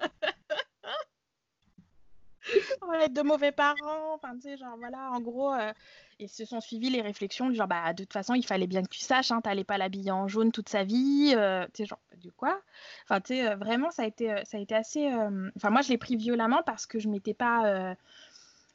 on 2.81 2.87
va 2.87 3.05
être 3.05 3.13
de 3.13 3.21
mauvais 3.21 3.51
parents. 3.51 4.13
Enfin, 4.13 4.35
tu 4.35 4.41
sais, 4.41 4.57
genre 4.57 4.75
voilà, 4.77 5.11
en 5.11 5.19
gros. 5.19 5.53
Euh, 5.53 5.71
et 6.19 6.27
se 6.27 6.45
sont 6.45 6.61
suivis 6.61 6.89
les 6.89 7.01
réflexions 7.01 7.49
du 7.49 7.55
genre, 7.55 7.67
bah, 7.67 7.91
de 7.93 8.03
toute 8.03 8.13
façon, 8.13 8.35
il 8.35 8.45
fallait 8.45 8.67
bien 8.67 8.81
que 8.83 8.89
tu 8.89 8.99
saches, 8.99 9.31
hein, 9.31 9.41
t'allais 9.41 9.65
pas 9.65 9.77
l'habiller 9.77 10.11
en 10.11 10.29
jaune 10.29 10.51
toute 10.51 10.69
sa 10.69 10.83
vie, 10.83 11.33
euh, 11.35 11.65
tu 11.73 11.83
sais, 11.83 11.85
genre, 11.85 11.99
de 12.23 12.29
quoi? 12.31 12.61
Enfin, 13.03 13.19
tu 13.19 13.35
sais, 13.35 13.47
euh, 13.47 13.55
vraiment, 13.55 13.91
ça 13.91 14.03
a 14.03 14.05
été, 14.05 14.33
ça 14.45 14.57
a 14.57 14.61
été 14.61 14.75
assez. 14.75 15.07
Enfin, 15.57 15.69
moi, 15.71 15.81
je 15.81 15.89
l'ai 15.89 15.97
pris 15.97 16.15
violemment 16.15 16.63
parce 16.65 16.85
que 16.85 16.99
je 16.99 17.09
m'étais 17.09 17.33
pas. 17.33 17.95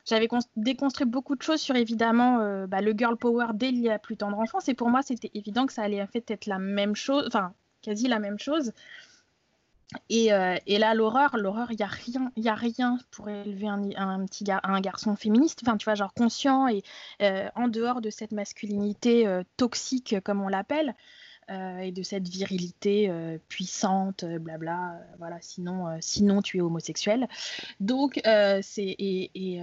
J'avais 0.07 0.29
déconstruit 0.57 1.07
beaucoup 1.07 1.37
de 1.37 1.43
choses 1.43 1.61
sur 1.61 1.77
évidemment 1.77 2.67
bah, 2.67 2.81
le 2.81 2.93
girl 2.93 3.17
power 3.17 3.49
dès 3.55 3.71
la 3.71 3.99
plus 3.99 4.17
tendre 4.17 4.39
enfance, 4.39 4.69
et 4.69 4.75
pour 4.75 4.89
moi, 4.89 5.03
c'était 5.03 5.31
évident 5.35 5.67
que 5.67 5.73
ça 5.73 5.83
allait 5.83 6.03
en 6.03 6.07
fait 6.07 6.31
être 6.31 6.47
la 6.47 6.59
même 6.59 6.97
chose, 6.97 7.25
enfin, 7.27 7.55
quasi 7.83 8.09
la 8.09 8.19
même 8.19 8.39
chose. 8.39 8.73
Euh, 10.12 10.57
et, 10.66 10.79
là, 10.79 10.94
l'horreur, 10.94 11.37
l'horreur, 11.37 11.72
il 11.72 11.76
n'y 11.76 11.83
a 11.83 11.88
rien, 11.88 12.33
a 12.46 12.55
rien 12.55 12.98
pour 13.11 13.29
élever 13.29 13.66
un, 13.66 14.24
petit 14.26 14.44
un 14.62 14.81
garçon 14.81 15.16
féministe, 15.16 15.61
enfin, 15.64 15.76
tu 15.76 15.85
vois, 15.85 15.94
genre 15.94 16.14
conscient 16.14 16.68
et 16.68 16.83
euh, 17.22 17.48
en 17.57 17.68
dehors 17.68 18.00
de 18.00 18.11
cette 18.11 18.33
masculinité 18.33 19.26
euh, 19.26 19.42
toxique, 19.57 20.16
comme 20.24 20.40
on 20.40 20.48
l'appelle, 20.48 20.94
et 21.51 21.91
de 21.91 22.03
cette 22.03 22.29
virilité 22.29 23.11
puissante, 23.49 24.25
blabla, 24.25 25.01
voilà, 25.19 25.39
sinon, 25.41 25.87
sinon 26.01 26.43
tu 26.43 26.59
es 26.59 26.61
homosexuel. 26.61 27.29
Donc, 27.81 28.21
c'est, 28.25 28.83
et, 28.85 29.31
et, 29.35 29.61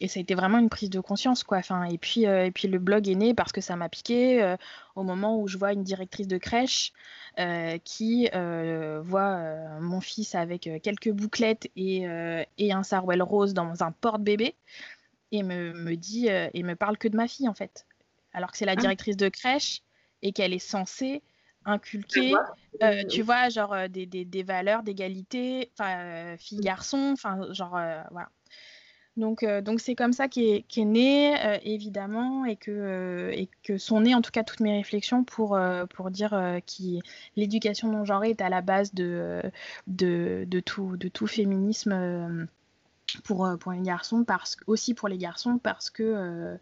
et, 0.00 0.08
ça 0.08 0.18
a 0.18 0.22
été 0.22 0.34
vraiment 0.34 0.58
une 0.58 0.70
prise 0.70 0.90
de 0.90 1.00
conscience, 1.00 1.44
quoi. 1.44 1.58
Enfin, 1.58 1.84
et, 1.84 1.98
puis, 1.98 2.24
et 2.24 2.50
puis 2.50 2.68
le 2.68 2.78
blog 2.78 3.08
est 3.08 3.14
né 3.14 3.34
parce 3.34 3.52
que 3.52 3.60
ça 3.60 3.76
m'a 3.76 3.88
piqué 3.88 4.56
au 4.96 5.02
moment 5.02 5.38
où 5.38 5.48
je 5.48 5.58
vois 5.58 5.72
une 5.72 5.84
directrice 5.84 6.28
de 6.28 6.38
crèche 6.38 6.92
euh, 7.38 7.78
qui 7.82 8.28
euh, 8.34 9.00
voit 9.02 9.36
euh, 9.36 9.80
mon 9.80 10.02
fils 10.02 10.34
avec 10.34 10.68
quelques 10.82 11.10
bouclettes 11.10 11.70
et, 11.76 12.02
et, 12.58 12.72
un 12.72 12.82
sarouel 12.82 13.22
rose 13.22 13.54
dans 13.54 13.82
un 13.82 13.92
porte-bébé 13.92 14.54
et 15.30 15.42
me, 15.42 15.72
me 15.72 15.96
dit 15.96 16.28
et 16.28 16.62
me 16.62 16.74
parle 16.74 16.98
que 16.98 17.08
de 17.08 17.16
ma 17.16 17.28
fille 17.28 17.48
en 17.48 17.54
fait. 17.54 17.86
Alors 18.34 18.50
que 18.50 18.58
c'est 18.58 18.66
la 18.66 18.72
ah. 18.72 18.76
directrice 18.76 19.16
de 19.16 19.28
crèche 19.28 19.82
et 20.22 20.32
qu'elle 20.32 20.52
est 20.52 20.58
censée 20.58 21.22
inculquer, 21.64 22.32
tu 23.08 23.22
vois, 23.22 23.48
genre 23.48 23.88
des, 23.88 24.06
des, 24.06 24.24
des 24.24 24.42
valeurs 24.42 24.82
d'égalité, 24.82 25.70
enfin, 25.78 26.36
fille-garçon, 26.38 27.10
enfin, 27.12 27.52
genre, 27.52 27.78
voilà. 28.10 28.28
Donc, 29.18 29.42
euh, 29.42 29.60
donc 29.60 29.80
c'est 29.80 29.94
comme 29.94 30.14
ça 30.14 30.26
qu'est 30.28 30.64
est, 30.74 30.84
né, 30.84 31.36
euh, 31.44 31.58
évidemment, 31.62 32.46
et 32.46 32.56
que, 32.56 32.70
euh, 32.70 33.30
et 33.32 33.48
que 33.62 33.76
sont 33.76 34.00
nées 34.00 34.14
en 34.14 34.22
tout 34.22 34.30
cas 34.30 34.42
toutes 34.42 34.60
mes 34.60 34.78
réflexions 34.78 35.22
pour, 35.22 35.58
pour 35.90 36.10
dire 36.10 36.30
que 36.30 37.00
l'éducation 37.36 37.88
non 37.92 38.04
genrée 38.04 38.30
est 38.30 38.40
à 38.40 38.48
la 38.48 38.62
base 38.62 38.94
de, 38.94 39.42
de, 39.86 40.44
de, 40.46 40.60
tout, 40.60 40.96
de 40.96 41.08
tout 41.08 41.26
féminisme 41.26 42.48
pour, 43.24 43.48
pour 43.60 43.72
les 43.72 43.82
garçons, 43.82 44.24
parce, 44.24 44.56
aussi 44.66 44.94
pour 44.94 45.08
les 45.08 45.18
garçons, 45.18 45.58
parce 45.58 45.90
que 45.90 46.56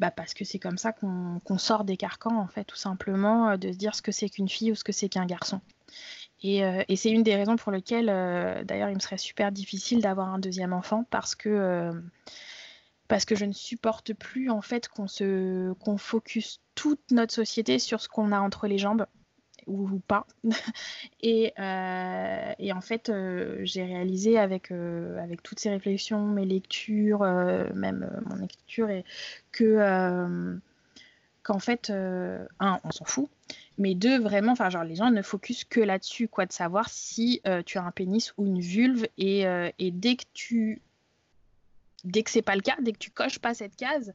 bah 0.00 0.10
parce 0.10 0.34
que 0.34 0.44
c'est 0.44 0.58
comme 0.58 0.78
ça 0.78 0.92
qu'on 0.92 1.58
sort 1.58 1.84
des 1.84 1.96
carcans, 1.96 2.36
en 2.36 2.48
fait, 2.48 2.64
tout 2.64 2.76
simplement, 2.76 3.56
de 3.56 3.70
se 3.70 3.76
dire 3.76 3.94
ce 3.94 4.02
que 4.02 4.12
c'est 4.12 4.28
qu'une 4.28 4.48
fille 4.48 4.72
ou 4.72 4.74
ce 4.74 4.84
que 4.84 4.92
c'est 4.92 5.08
qu'un 5.08 5.26
garçon. 5.26 5.60
Euh, 6.44 6.84
et, 6.88 6.96
c'est 6.96 7.10
une 7.10 7.22
des 7.22 7.36
raisons 7.36 7.56
pour 7.56 7.72
lesquelles, 7.72 8.08
euh, 8.08 8.64
d'ailleurs, 8.64 8.88
il 8.88 8.94
me 8.94 9.00
serait 9.00 9.18
super 9.18 9.52
difficile 9.52 10.00
d'avoir 10.00 10.28
un 10.28 10.38
deuxième 10.38 10.72
enfant 10.72 11.04
parce 11.10 11.34
que, 11.34 11.48
euh, 11.48 11.92
parce 13.08 13.24
que 13.24 13.34
je 13.34 13.44
ne 13.44 13.52
supporte 13.52 14.14
plus 14.14 14.50
en 14.50 14.62
fait 14.62 14.88
qu'on 14.88 15.08
se 15.08 15.72
qu'on 15.74 15.98
focus 15.98 16.60
toute 16.74 17.10
notre 17.10 17.34
société 17.34 17.78
sur 17.78 18.00
ce 18.00 18.08
qu'on 18.08 18.32
a 18.32 18.40
entre 18.40 18.68
les 18.68 18.78
jambes 18.78 19.06
ou, 19.70 20.00
pas. 20.06 20.26
et, 21.22 21.52
et, 21.56 22.72
en 22.72 22.80
fait, 22.80 23.12
j'ai 23.62 23.84
réalisé 23.84 24.38
avec, 24.38 24.70
avec 24.70 25.42
toutes 25.42 25.60
ces 25.60 25.70
réflexions, 25.70 26.26
mes 26.26 26.44
lectures, 26.44 27.22
même 27.74 28.10
mon 28.26 28.42
écriture, 28.42 28.90
et 28.90 29.04
que 29.52 30.58
qu'en 31.42 31.58
fait, 31.58 31.90
un, 31.90 32.80
on 32.84 32.90
s'en 32.90 33.04
fout, 33.04 33.28
mais 33.78 33.94
deux, 33.94 34.20
vraiment, 34.20 34.52
enfin, 34.52 34.68
genre, 34.68 34.84
les 34.84 34.96
gens 34.96 35.10
ne 35.10 35.22
focusent 35.22 35.64
que 35.64 35.80
là-dessus, 35.80 36.28
quoi, 36.28 36.46
de 36.46 36.52
savoir 36.52 36.88
si 36.88 37.40
tu 37.66 37.78
as 37.78 37.82
un 37.82 37.90
pénis 37.90 38.34
ou 38.36 38.46
une 38.46 38.60
vulve, 38.60 39.06
et, 39.18 39.44
et 39.78 39.90
dès 39.90 40.16
que 40.16 40.24
tu 40.34 40.82
dès 42.04 42.22
que 42.22 42.30
c'est 42.30 42.42
pas 42.42 42.56
le 42.56 42.62
cas, 42.62 42.76
dès 42.80 42.92
que 42.92 42.98
tu 42.98 43.10
coches 43.10 43.38
pas 43.38 43.54
cette 43.54 43.76
case, 43.76 44.12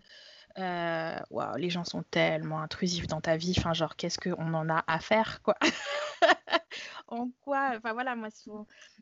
euh, 0.58 1.20
les 1.58 1.70
gens 1.70 1.84
sont 1.84 2.04
tellement 2.04 2.62
intrusifs 2.62 3.08
dans 3.08 3.22
ta 3.22 3.38
vie. 3.38 3.54
Enfin, 3.58 3.74
genre, 3.74 3.96
qu'est-ce 3.96 4.20
qu'on 4.20 4.54
en 4.54 4.70
a 4.70 4.84
à 4.88 5.00
faire, 5.00 5.42
quoi? 5.42 5.58
En 7.08 7.30
quoi? 7.44 7.74
Enfin, 7.78 7.94
voilà, 7.94 8.16
moi, 8.16 8.30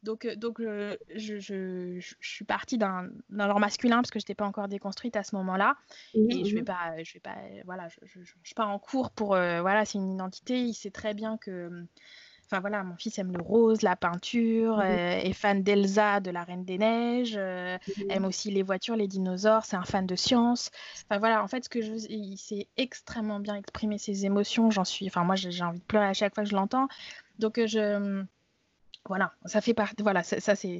donc, 0.03 0.25
euh, 0.25 0.35
donc 0.35 0.59
euh, 0.59 0.97
je, 1.15 1.39
je, 1.39 1.99
je, 1.99 2.15
suis 2.19 2.43
partie 2.43 2.77
d'un 2.77 3.09
genre 3.31 3.61
masculin 3.61 3.95
parce 3.95 4.11
que 4.11 4.19
je 4.19 4.25
n'étais 4.25 4.35
pas 4.35 4.45
encore 4.45 4.67
déconstruite 4.67 5.15
à 5.15 5.23
ce 5.23 5.35
moment-là. 5.37 5.77
Mmh, 6.13 6.31
et 6.31 6.45
je 6.45 6.53
vais 6.53 6.61
mmh. 6.61 6.65
pas, 6.65 7.01
je 7.01 7.13
vais 7.13 7.21
pas, 7.21 7.37
voilà, 7.63 7.87
je, 7.87 8.21
je, 8.21 8.33
suis 8.43 8.55
pas 8.55 8.65
en 8.65 8.77
cours 8.77 9.09
pour, 9.11 9.29
voilà, 9.29 9.85
c'est 9.85 9.97
une 9.97 10.11
identité. 10.11 10.59
Il 10.59 10.73
sait 10.73 10.91
très 10.91 11.13
bien 11.13 11.37
que 11.37 11.85
Enfin 12.53 12.59
voilà, 12.61 12.83
mon 12.83 12.95
fils 12.95 13.17
aime 13.17 13.31
le 13.31 13.41
rose, 13.41 13.81
la 13.81 13.95
peinture, 13.95 14.77
mmh 14.77 14.81
euh, 14.81 15.19
est 15.23 15.33
fan 15.33 15.63
d'Elsa, 15.63 16.19
de 16.19 16.29
la 16.29 16.43
Reine 16.43 16.63
des 16.63 16.77
Neiges, 16.77 17.33
euh, 17.35 17.79
mmh 17.97 18.11
aime 18.11 18.25
aussi 18.25 18.51
les 18.51 18.61
voitures, 18.61 18.95
les 18.95 19.07
dinosaures, 19.07 19.65
c'est 19.65 19.75
un 19.75 19.83
fan 19.83 20.05
de 20.05 20.15
science. 20.15 20.69
Enfin 21.09 21.17
voilà, 21.17 21.43
en 21.43 21.47
fait, 21.47 21.63
ce 21.63 21.69
que 21.69 21.81
je, 21.81 21.93
il 22.09 22.37
sait 22.37 22.67
extrêmement 22.77 23.39
bien 23.39 23.55
exprimer 23.55 23.97
ses 23.97 24.27
émotions. 24.27 24.69
J'en 24.69 24.83
suis, 24.83 25.07
enfin 25.07 25.23
moi 25.23 25.35
j'ai 25.35 25.63
envie 25.63 25.79
de 25.79 25.83
pleurer 25.85 26.05
à 26.05 26.13
chaque 26.13 26.35
fois 26.35 26.43
que 26.43 26.49
je 26.51 26.55
l'entends. 26.55 26.87
Donc 27.39 27.57
euh, 27.57 27.65
je, 27.65 28.23
voilà, 29.07 29.33
ça 29.45 29.59
fait 29.59 29.73
partie. 29.73 30.03
Voilà, 30.03 30.21
ça, 30.21 30.55
c'est 30.55 30.79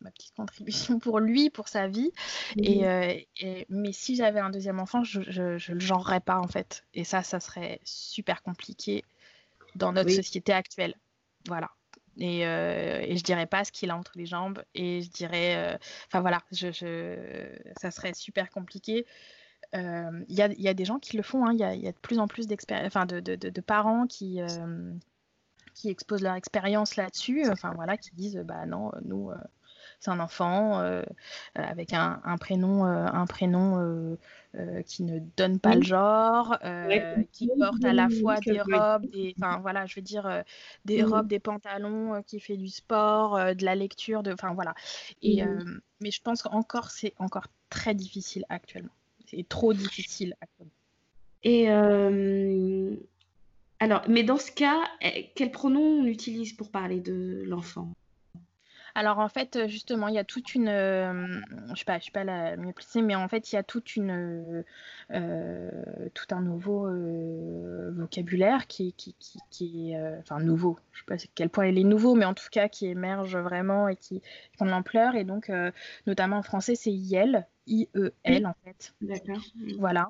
ma 0.00 0.10
petite 0.10 0.34
contribution 0.34 0.98
pour 0.98 1.20
lui, 1.20 1.48
pour 1.48 1.68
sa 1.68 1.86
vie. 1.86 2.10
Mmh 2.56 2.60
et, 2.60 3.66
mais 3.68 3.92
si 3.92 4.16
j'avais 4.16 4.40
un 4.40 4.50
deuxième 4.50 4.80
enfant, 4.80 5.04
je, 5.04 5.20
je, 5.22 5.72
le 5.72 5.80
genrerais 5.80 6.18
pas 6.18 6.40
en 6.40 6.48
fait. 6.48 6.82
Et 6.92 7.04
ça, 7.04 7.22
ça 7.22 7.38
serait 7.38 7.78
super 7.84 8.42
compliqué 8.42 9.04
dans 9.74 9.92
notre 9.92 10.10
société 10.10 10.52
actuelle. 10.52 10.94
Voilà. 11.46 11.70
Et, 12.18 12.46
euh, 12.46 13.00
et, 13.00 13.16
je 13.16 13.22
dirais 13.22 13.46
pas 13.46 13.64
ce 13.64 13.70
qu'il 13.72 13.90
a 13.90 13.96
entre 13.96 14.12
les 14.16 14.26
jambes. 14.26 14.62
Et 14.74 15.02
je 15.02 15.10
dirais, 15.10 15.56
euh, 15.56 15.78
enfin 16.06 16.20
voilà, 16.20 16.42
je, 16.50 16.70
ça 17.80 17.90
serait 17.90 18.14
super 18.14 18.50
compliqué. 18.50 19.06
Euh, 19.74 20.24
il 20.28 20.36
y, 20.36 20.42
a, 20.42 20.48
y, 20.52 20.68
a, 20.68 20.74
des 20.74 20.84
gens 20.84 20.98
qui 20.98 21.16
le 21.16 21.22
font. 21.22 21.46
Hein. 21.46 21.52
Il 21.52 21.60
y, 21.60 21.64
a, 21.64 21.74
y, 21.74 21.86
a, 21.86 21.92
de 21.92 21.98
plus 21.98 22.18
en 22.18 22.26
plus 22.26 22.46
enfin 22.86 23.06
de, 23.06 23.20
de, 23.20 23.36
de, 23.36 23.60
parents 23.60 24.06
qui 24.06 24.40
euh, 24.40 24.92
qui 25.74 25.90
exposent 25.90 26.22
leur 26.22 26.34
expérience 26.34 26.96
là-dessus. 26.96 27.48
Enfin 27.50 27.72
voilà, 27.74 27.96
qui 27.96 28.10
disent, 28.14 28.42
bah 28.44 28.66
non, 28.66 28.90
nous 29.04 29.30
c'est 30.00 30.10
un 30.10 30.20
enfant 30.20 30.80
euh, 30.80 31.02
avec 31.54 31.92
un, 31.92 32.20
un 32.24 32.36
prénom, 32.36 32.84
un 32.84 33.26
prénom 33.26 34.16
euh, 34.54 34.80
qui 34.82 35.02
ne 35.02 35.18
donne 35.36 35.60
pas 35.60 35.74
le 35.74 35.82
genre, 35.82 36.56
euh, 36.64 37.22
qui 37.32 37.50
porte 37.58 37.84
à 37.84 37.92
la 37.92 38.08
fois 38.08 38.40
des 38.40 38.62
robes, 38.62 39.04
des, 39.10 39.34
enfin 39.38 39.58
voilà, 39.58 39.84
je 39.84 39.94
veux 39.96 40.02
dire 40.02 40.26
euh, 40.26 40.42
des 40.86 41.02
robes, 41.02 41.28
des 41.28 41.38
pantalons, 41.38 42.22
qui 42.22 42.40
fait 42.40 42.56
du 42.56 42.68
sport, 42.68 43.54
de 43.54 43.64
la 43.64 43.74
lecture, 43.74 44.22
de, 44.22 44.32
enfin 44.32 44.54
voilà. 44.54 44.74
Et 45.22 45.42
mais 46.00 46.10
je 46.10 46.22
pense 46.22 46.42
qu'encore 46.42 46.90
c'est 46.90 47.12
encore 47.18 47.46
très 47.68 47.94
difficile 47.94 48.46
actuellement. 48.48 48.88
C'est 49.26 49.46
trop 49.46 49.74
difficile 49.74 50.34
actuellement. 50.40 50.72
Et 51.42 51.68
alors, 53.80 54.02
mais 54.08 54.24
dans 54.24 54.38
ce 54.38 54.50
cas, 54.50 54.80
eh, 55.02 55.30
quel 55.34 55.52
pronom 55.52 56.00
on 56.00 56.04
utilise 56.04 56.54
pour 56.54 56.70
parler 56.70 57.00
de 57.00 57.44
l'enfant? 57.46 57.92
Alors 58.98 59.20
en 59.20 59.28
fait, 59.28 59.54
euh, 59.54 59.68
justement, 59.68 60.08
il 60.08 60.16
y 60.16 60.18
a 60.18 60.24
toute 60.24 60.56
une, 60.56 60.66
euh, 60.66 61.40
je 61.72 61.78
sais 61.78 61.84
pas, 61.84 61.98
je 61.98 62.02
suis 62.02 62.10
pas 62.10 62.24
la 62.24 62.56
mieux 62.56 62.72
placée, 62.72 63.00
mais 63.00 63.14
en 63.14 63.28
fait, 63.28 63.52
il 63.52 63.54
y 63.54 63.58
a 63.58 63.62
toute 63.62 63.94
une, 63.94 64.64
euh, 65.12 65.70
tout 66.14 66.34
un 66.34 66.40
nouveau 66.40 66.90
vocabulaire 67.92 68.66
qui, 68.66 68.94
qui, 68.94 69.14
qui, 69.50 69.92
est, 69.92 70.18
enfin 70.18 70.40
nouveau. 70.40 70.80
Je 70.90 70.98
sais 70.98 71.04
pas 71.06 71.14
à 71.14 71.28
quel 71.36 71.48
point 71.48 71.66
il 71.66 71.78
est 71.78 71.84
nouveau, 71.84 72.16
mais 72.16 72.24
en 72.24 72.34
tout 72.34 72.48
cas 72.50 72.68
qui 72.68 72.86
émerge 72.86 73.36
vraiment 73.36 73.86
et 73.86 73.94
qui, 73.94 74.20
prend 74.56 74.66
de 74.66 74.72
l'ampleur. 74.72 75.14
Et 75.14 75.22
donc, 75.22 75.48
notamment 76.08 76.38
en 76.38 76.42
français, 76.42 76.74
c'est 76.74 76.90
IEL, 76.90 77.46
I-E-L 77.68 78.46
en 78.48 78.54
fait. 78.64 78.94
D'accord. 79.00 79.44
Voilà 79.78 80.08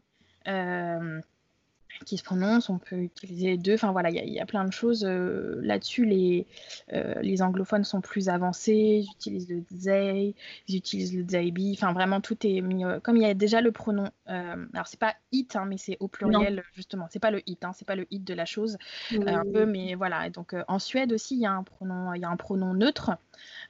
qui 2.04 2.16
se 2.16 2.22
prononce, 2.22 2.68
on 2.68 2.78
peut 2.78 2.96
utiliser 2.96 3.48
les 3.48 3.58
deux. 3.58 3.74
Enfin 3.74 3.92
voilà, 3.92 4.11
il 4.11 4.32
y, 4.32 4.40
a 4.40 4.46
plein 4.46 4.64
de 4.64 4.72
choses 4.72 5.04
euh, 5.04 5.61
là-dessus. 5.62 6.04
Les, 6.04 6.46
euh, 6.92 7.14
les 7.20 7.42
anglophones 7.42 7.84
sont 7.84 8.00
plus 8.00 8.28
avancés, 8.28 9.04
ils 9.04 9.11
utilisent 9.11 9.48
le 9.48 9.62
they, 9.64 10.34
ils 10.68 10.76
utilisent 10.76 11.16
le 11.16 11.24
they 11.24 11.50
be. 11.50 11.72
Enfin 11.72 11.92
vraiment, 11.92 12.20
tout 12.20 12.37
est 12.46 12.61
mis. 12.61 12.84
Euh, 12.84 13.00
comme 13.00 13.16
il 13.16 13.22
y 13.22 13.26
a 13.26 13.34
déjà 13.34 13.61
le 13.61 13.72
pronom, 13.72 14.08
alors 14.26 14.87
c'est 14.87 15.00
pas 15.00 15.14
it, 15.32 15.56
hein, 15.56 15.64
mais 15.66 15.76
c'est 15.76 15.96
au 16.00 16.08
pluriel 16.08 16.62
justement. 16.74 17.06
C'est 17.11 17.18
pas 17.18 17.30
le 17.30 17.42
it, 17.48 17.64
hein, 17.64 17.72
c'est 17.74 17.87
pas 17.87 17.96
le 17.96 18.06
it 18.11 18.24
de 18.24 18.34
la 18.34 18.44
chose, 18.44 18.78
un 19.26 19.44
peu, 19.52 19.66
mais 19.66 19.94
voilà. 19.94 20.26
Et 20.26 20.30
donc 20.30 20.54
en 20.68 20.78
Suède 20.78 21.12
aussi, 21.12 21.37
il 21.37 21.40
y 21.40 21.46
a 21.46 21.52
un 21.52 21.62
pronom, 21.62 22.14
il 22.14 22.20
y 22.20 22.24
a 22.24 22.28
un 22.28 22.37
pronom 22.37 22.74
neutre. 22.74 23.12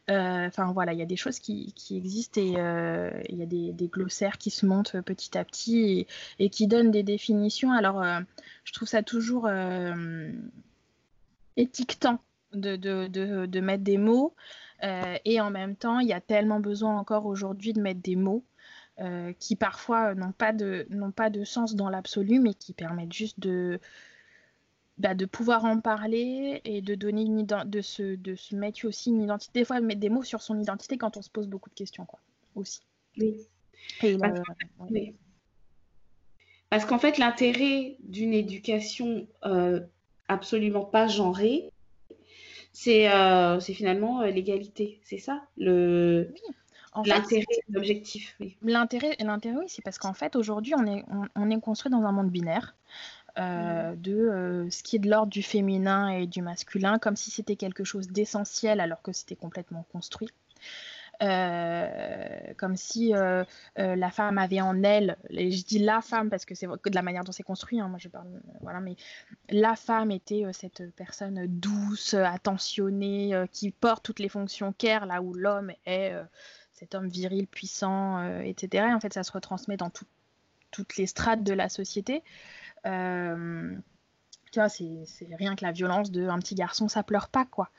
Enfin 0.08 0.72
voilà, 0.72 0.92
il 0.94 0.98
y 0.98 1.02
a 1.02 1.06
des 1.06 1.16
choses 1.16 1.38
qui, 1.38 1.74
existent 1.90 2.40
et 2.40 2.54
il 3.28 3.38
y 3.38 3.42
a 3.42 3.46
des, 3.46 3.88
glossaires 3.88 4.38
qui 4.38 4.50
se 4.50 4.64
montent 4.64 5.00
petit 5.02 5.36
à 5.36 5.44
petit 5.44 6.06
et, 6.38 6.50
qui 6.50 6.66
donnent 6.66 6.90
des 6.90 7.02
définitions. 7.02 7.72
Alors 7.72 8.02
euh, 8.02 8.20
je 8.64 8.72
trouve 8.72 8.88
ça 8.88 9.02
toujours 9.02 9.46
euh, 9.46 10.32
étiquetant 11.56 12.20
de, 12.52 13.60
mettre 13.60 13.84
des 13.84 13.98
mots. 13.98 14.34
Euh, 14.84 15.16
et 15.24 15.40
en 15.40 15.50
même 15.50 15.76
temps, 15.76 15.98
il 15.98 16.08
y 16.08 16.12
a 16.12 16.20
tellement 16.20 16.60
besoin 16.60 16.96
encore 16.96 17.26
aujourd'hui 17.26 17.72
de 17.72 17.80
mettre 17.80 18.00
des 18.00 18.16
mots 18.16 18.44
qui 19.38 19.54
parfois 19.54 20.16
n'ont 20.16 20.32
pas 20.32 20.52
de 20.52 21.44
sens 21.44 21.76
dans 21.76 21.88
l'absolu, 21.88 22.40
mais 22.40 22.52
qui 22.52 22.72
permettent 22.72 23.12
juste 23.12 23.38
de, 23.38 23.78
bah, 24.98 25.14
de 25.14 25.26
pouvoir 25.26 25.64
en 25.64 25.80
parler 25.80 26.60
et 26.64 26.82
de 26.82 26.94
donner 26.94 27.22
une 27.22 27.46
de 27.46 27.80
se, 27.80 28.16
de 28.16 28.34
se 28.34 28.56
mettre 28.56 28.86
aussi 28.86 29.10
une 29.10 29.22
identité. 29.22 29.60
Des 29.60 29.64
fois, 29.64 29.80
mettre 29.80 30.00
des 30.00 30.08
mots 30.08 30.24
sur 30.24 30.42
son 30.42 30.58
identité 30.58 30.98
quand 30.98 31.16
on 31.16 31.22
se 31.22 31.30
pose 31.30 31.46
beaucoup 31.46 31.70
de 31.70 31.74
questions, 31.74 32.04
quoi, 32.04 32.18
aussi. 32.54 32.80
Oui. 33.16 33.36
oui. 34.02 35.14
Parce 36.70 36.84
qu'en 36.84 36.98
fait, 36.98 37.18
l'intérêt 37.18 37.96
d'une 38.00 38.34
éducation 38.34 39.26
euh, 39.44 39.80
absolument 40.28 40.84
pas 40.84 41.06
genrée, 41.06 41.70
c'est 42.72 43.10
euh, 43.10 43.58
finalement 43.60 44.20
euh, 44.20 44.30
l'égalité. 44.30 45.00
C'est 45.02 45.18
ça? 45.18 45.42
Le. 45.56 46.32
L'intérêt, 47.04 47.44
l'objectif. 47.68 48.34
Oui. 48.40 48.56
L'intérêt, 48.62 49.16
oui, 49.20 49.64
c'est 49.68 49.82
parce 49.82 49.98
qu'en 49.98 50.14
fait, 50.14 50.34
aujourd'hui, 50.34 50.74
on 50.74 50.84
est, 50.84 51.04
on, 51.36 51.50
est 51.50 51.60
construit 51.60 51.92
dans 51.92 52.02
un 52.02 52.10
monde 52.10 52.30
binaire. 52.30 52.74
Euh, 53.38 53.92
mm. 53.92 54.00
de 54.00 54.68
ce 54.70 54.82
qui 54.82 54.96
est 54.96 54.98
de 54.98 55.08
l'ordre 55.08 55.30
du 55.30 55.42
féminin 55.42 56.08
et 56.08 56.26
du 56.26 56.42
masculin, 56.42 56.98
comme 56.98 57.16
si 57.16 57.30
c'était 57.30 57.56
quelque 57.56 57.84
chose 57.84 58.08
d'essentiel 58.08 58.80
alors 58.80 59.02
que 59.02 59.12
c'était 59.12 59.36
complètement 59.36 59.86
construit. 59.92 60.30
Euh, 61.20 62.54
comme 62.58 62.76
si 62.76 63.12
euh, 63.12 63.42
euh, 63.80 63.96
la 63.96 64.10
femme 64.12 64.38
avait 64.38 64.60
en 64.60 64.84
elle, 64.84 65.16
et 65.30 65.50
je 65.50 65.64
dis 65.64 65.80
la 65.80 66.00
femme 66.00 66.30
parce 66.30 66.44
que 66.44 66.54
c'est 66.54 66.68
de 66.68 66.94
la 66.94 67.02
manière 67.02 67.24
dont 67.24 67.32
c'est 67.32 67.42
construit, 67.42 67.80
hein, 67.80 67.88
moi 67.88 67.98
je 67.98 68.08
parle, 68.08 68.28
voilà, 68.60 68.78
mais 68.78 68.94
la 69.50 69.74
femme 69.74 70.12
était 70.12 70.44
cette 70.52 70.94
personne 70.94 71.46
douce, 71.48 72.14
attentionnée, 72.14 73.34
qui 73.50 73.72
porte 73.72 74.04
toutes 74.04 74.20
les 74.20 74.28
fonctions 74.28 74.72
care, 74.72 75.06
là 75.06 75.20
où 75.20 75.34
l'homme 75.34 75.72
est 75.86 76.14
cet 76.72 76.94
homme 76.94 77.08
viril, 77.08 77.48
puissant, 77.48 78.22
etc. 78.42 78.86
Et 78.90 78.94
en 78.94 79.00
fait, 79.00 79.12
ça 79.12 79.24
se 79.24 79.32
retransmet 79.32 79.76
dans 79.76 79.90
toutes 80.70 80.96
les 80.96 81.06
strates 81.06 81.42
de 81.42 81.52
la 81.52 81.68
société. 81.68 82.22
Tu 84.50 84.60
vois, 84.60 84.68
c'est 84.68 85.28
rien 85.38 85.56
que 85.56 85.64
la 85.64 85.72
violence 85.72 86.10
de 86.10 86.26
un 86.26 86.38
petit 86.38 86.54
garçon, 86.54 86.88
ça 86.88 87.02
pleure 87.02 87.28
pas, 87.28 87.44
quoi. 87.44 87.70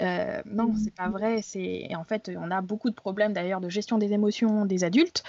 Euh, 0.00 0.42
non, 0.44 0.74
c'est 0.74 0.94
pas 0.94 1.08
vrai. 1.08 1.40
C'est 1.42 1.94
en 1.94 2.04
fait, 2.04 2.30
on 2.36 2.50
a 2.50 2.60
beaucoup 2.62 2.90
de 2.90 2.94
problèmes 2.94 3.32
d'ailleurs 3.32 3.60
de 3.60 3.68
gestion 3.68 3.98
des 3.98 4.12
émotions 4.12 4.66
des 4.66 4.82
adultes, 4.82 5.22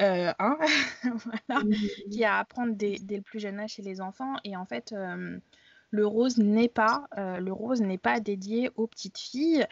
euh, 0.00 0.32
hein 0.38 0.58
voilà, 1.48 1.62
qui 2.10 2.24
a 2.24 2.36
à 2.36 2.38
apprendre 2.40 2.74
dès, 2.74 2.98
le 3.08 3.22
plus 3.22 3.40
jeune 3.40 3.60
âge 3.60 3.74
chez 3.74 3.82
les 3.82 4.00
enfants. 4.00 4.34
Et 4.44 4.56
en 4.56 4.64
fait, 4.64 4.92
euh, 4.92 5.38
le 5.90 6.06
rose 6.06 6.38
n'est 6.38 6.68
pas, 6.68 7.06
le 7.16 7.52
rose 7.52 7.80
n'est 7.80 7.98
pas 7.98 8.18
dédié 8.20 8.70
aux 8.76 8.86
petites 8.86 9.18
filles 9.18 9.66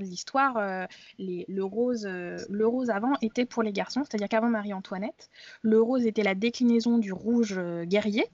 de 0.00 0.06
l'histoire, 0.06 0.56
euh, 0.56 0.86
le, 1.18 1.62
rose, 1.62 2.06
euh, 2.06 2.38
le 2.50 2.66
rose 2.66 2.90
avant 2.90 3.14
était 3.22 3.46
pour 3.46 3.62
les 3.62 3.72
garçons, 3.72 4.02
c'est-à-dire 4.04 4.28
qu'avant 4.28 4.48
Marie-Antoinette, 4.48 5.30
le 5.62 5.80
rose 5.80 6.06
était 6.06 6.22
la 6.22 6.34
déclinaison 6.34 6.98
du 6.98 7.12
rouge 7.12 7.54
euh, 7.56 7.84
guerrier, 7.84 8.26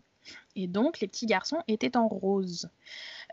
et 0.57 0.67
donc 0.67 1.01
les 1.01 1.09
petits 1.09 1.27
garçons 1.27 1.63
étaient 1.69 1.97
en 1.97 2.09
rose. 2.09 2.69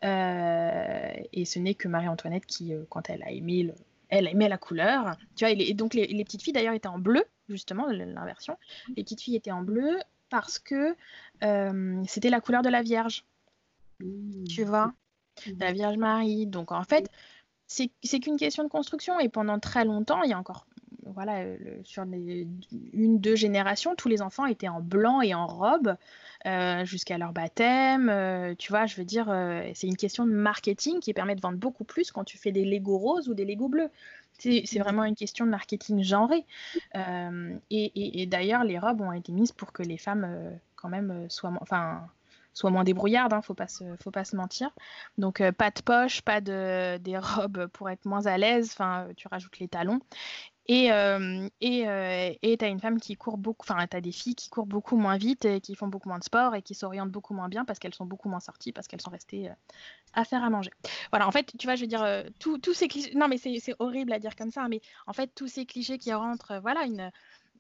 et 0.01 1.45
ce 1.45 1.59
n'est 1.59 1.75
que 1.75 1.87
Marie-Antoinette 1.87 2.45
qui, 2.45 2.73
quand 2.89 3.09
elle 3.09 3.23
a 3.23 3.31
aimé 3.31 3.71
elle 4.11 4.27
aimait 4.27 4.49
la 4.49 4.57
couleur. 4.57 5.17
Tu 5.35 5.45
vois, 5.45 5.51
et, 5.51 5.73
donc 5.75 5.93
les, 5.93 6.07
petites 6.23 6.41
filles 6.41 6.53
d'ailleurs 6.53 6.73
étaient 6.73 6.87
en 6.87 6.97
bleu, 6.97 7.23
justement, 7.47 7.85
l'inversion. 7.85 8.57
Les 8.97 9.03
petites 9.03 9.21
filles 9.21 9.35
étaient 9.35 9.51
en 9.51 9.61
bleu 9.61 9.99
parce 10.29 10.57
que 10.57 10.95
c'était 12.07 12.31
la 12.31 12.41
couleur 12.41 12.63
de 12.63 12.69
la 12.69 12.81
Vierge. 12.81 13.23
Mmh. 13.99 14.45
Tu 14.45 14.63
vois 14.63 14.87
mmh. 14.87 15.51
La 15.59 15.71
Vierge 15.71 15.97
Marie. 15.97 16.47
Donc 16.47 16.71
en 16.71 16.83
fait, 16.83 17.09
c'est 17.69 18.19
qu'une 18.19 18.38
question 18.38 18.63
de 18.63 18.69
construction. 18.69 19.19
Et 19.19 19.29
pendant 19.29 19.60
très 19.60 19.86
longtemps, 19.86 20.23
il 20.23 20.32
y 20.32 20.34
a 20.34 20.39
encore 20.39 20.65
voilà, 21.13 21.43
sur 21.84 22.03
une, 22.03 23.19
deux 23.19 23.36
générations, 23.36 23.95
tous 23.95 24.10
les 24.10 24.21
enfants 24.21 24.45
étaient 24.45 24.67
en 24.67 24.82
blanc 24.82 25.21
et 25.21 25.34
en 25.34 25.47
robe 25.47 25.95
euh, 26.45 26.86
jusqu'à 26.86 27.17
leur 27.17 27.34
baptême. 27.34 28.10
Euh, 28.10 28.55
tu 28.58 28.71
vois, 28.71 28.86
je 28.86 28.95
veux 28.95 29.05
dire, 29.05 29.29
euh, 29.29 29.69
c'est 29.73 29.88
une 29.88 29.97
question 29.97 30.25
de 30.25 30.32
marketing 30.32 30.99
qui 30.99 31.13
permet 31.13 31.36
de 31.36 31.41
vendre 31.41 31.58
beaucoup 31.58 31.84
plus 31.84 32.12
quand 32.12 32.23
tu 32.23 32.38
fais 32.38 32.51
des 32.51 32.65
Lego 32.65 32.97
roses 32.97 33.27
ou 33.29 33.34
des 33.34 33.45
Lego 33.45 33.67
bleus. 33.67 33.89
C'est 34.38 34.79
vraiment 34.79 35.03
une 35.03 35.15
question 35.15 35.45
de 35.45 35.51
marketing 35.51 36.01
genré. 36.01 36.45
et, 37.69 38.25
d'ailleurs, 38.27 38.63
les 38.63 38.79
robes 38.79 39.01
ont 39.01 39.12
été 39.12 39.34
mises 39.34 39.51
pour 39.51 39.73
que 39.73 39.84
les 39.84 39.97
femmes, 39.97 40.58
quand 40.77 40.88
même, 40.88 41.25
soient, 41.29 41.51
enfin, 41.60 42.08
soient 42.53 42.71
moins 42.71 42.83
débrouillardes, 42.83 43.33
hein, 43.33 43.41
faut 43.41 43.53
pas 43.53 43.67
se, 43.67 43.83
faut 44.03 44.12
pas 44.12 44.25
se 44.25 44.35
mentir. 44.35 44.69
Donc 45.17 45.41
pas 45.51 45.71
de 45.71 45.81
poche, 45.81 46.21
pas 46.21 46.41
de 46.41 46.97
des 46.97 47.17
robes 47.17 47.67
pour 47.67 47.89
être 47.89 48.05
moins 48.05 48.25
à 48.25 48.38
l'aise. 48.38 48.69
Enfin, 48.73 49.07
tu 49.15 49.27
rajoutes 49.27 49.59
les 49.59 49.67
talons. 49.67 49.99
Et 50.71 50.91
euh, 50.91 51.49
et 51.62 51.88
euh, 51.88 52.31
tu 52.43 52.63
as 52.63 52.67
une 52.67 52.79
femme 52.79 52.99
qui 52.99 53.15
court 53.15 53.39
beaucoup, 53.39 53.65
enfin, 53.67 53.88
tu 53.88 53.97
as 53.97 54.01
des 54.01 54.12
filles 54.12 54.35
qui 54.35 54.51
courent 54.51 54.67
beaucoup 54.67 54.97
moins 54.97 55.17
vite 55.17 55.45
et 55.45 55.62
qui 55.62 55.73
font 55.73 55.88
beaucoup 55.88 56.09
moins 56.09 56.19
de 56.19 56.23
sport 56.23 56.53
et 56.53 56.62
qui 56.62 56.75
s'orientent 56.75 57.09
beaucoup 57.09 57.33
moins 57.33 57.49
bien 57.49 57.65
parce 57.65 57.79
qu'elles 57.79 57.95
sont 57.95 58.05
beaucoup 58.05 58.29
moins 58.29 58.39
sorties, 58.39 58.71
parce 58.71 58.88
qu'elles 58.88 59.01
sont 59.01 59.09
restées 59.09 59.49
euh, 59.49 59.53
à 60.13 60.25
faire 60.25 60.43
à 60.43 60.49
manger. 60.51 60.69
Voilà, 61.12 61.27
en 61.27 61.31
fait, 61.31 61.53
tu 61.57 61.65
vois, 61.65 61.75
je 61.75 61.81
veux 61.81 61.88
dire, 61.88 62.05
tous 62.38 62.73
ces 62.75 62.88
clichés, 62.88 63.15
non, 63.15 63.27
mais 63.27 63.39
c'est 63.39 63.73
horrible 63.79 64.13
à 64.13 64.19
dire 64.19 64.35
comme 64.35 64.51
ça, 64.51 64.67
mais 64.69 64.79
en 65.07 65.13
fait, 65.13 65.31
tous 65.33 65.47
ces 65.47 65.65
clichés 65.65 65.97
qui 65.97 66.13
rentrent, 66.13 66.59
voilà, 66.62 66.85
une. 66.85 67.12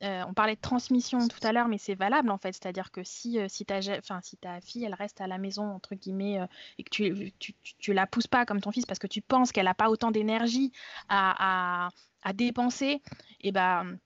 On 0.01 0.33
parlait 0.33 0.55
de 0.55 0.61
transmission 0.61 1.27
tout 1.27 1.45
à 1.45 1.51
l'heure, 1.51 1.67
mais 1.67 1.77
c'est 1.77 1.95
valable 1.95 2.29
en 2.29 2.37
fait. 2.37 2.53
C'est-à-dire 2.53 2.91
que 2.91 3.01
si, 3.03 3.37
si, 3.47 3.65
ta, 3.65 3.81
si 3.81 4.37
ta 4.37 4.61
fille, 4.61 4.83
elle 4.83 4.93
reste 4.93 5.21
à 5.21 5.27
la 5.27 5.37
maison, 5.37 5.71
entre 5.71 5.95
guillemets, 5.95 6.39
et 6.77 6.83
que 6.83 6.89
tu, 6.89 7.33
tu, 7.39 7.53
tu, 7.77 7.93
la 7.93 8.07
pousses 8.07 8.27
pas 8.27 8.45
comme 8.45 8.61
ton 8.61 8.71
fils 8.71 8.85
parce 8.85 8.99
que 8.99 9.07
tu 9.07 9.21
penses 9.21 9.51
qu'elle 9.51 9.65
n'a 9.65 9.73
pas 9.73 9.89
autant 9.89 10.11
d'énergie 10.11 10.71
à, 11.09 11.85
à, 11.85 11.89
à 12.23 12.33
dépenser, 12.33 13.01
et 13.41 13.51
ben 13.51 13.97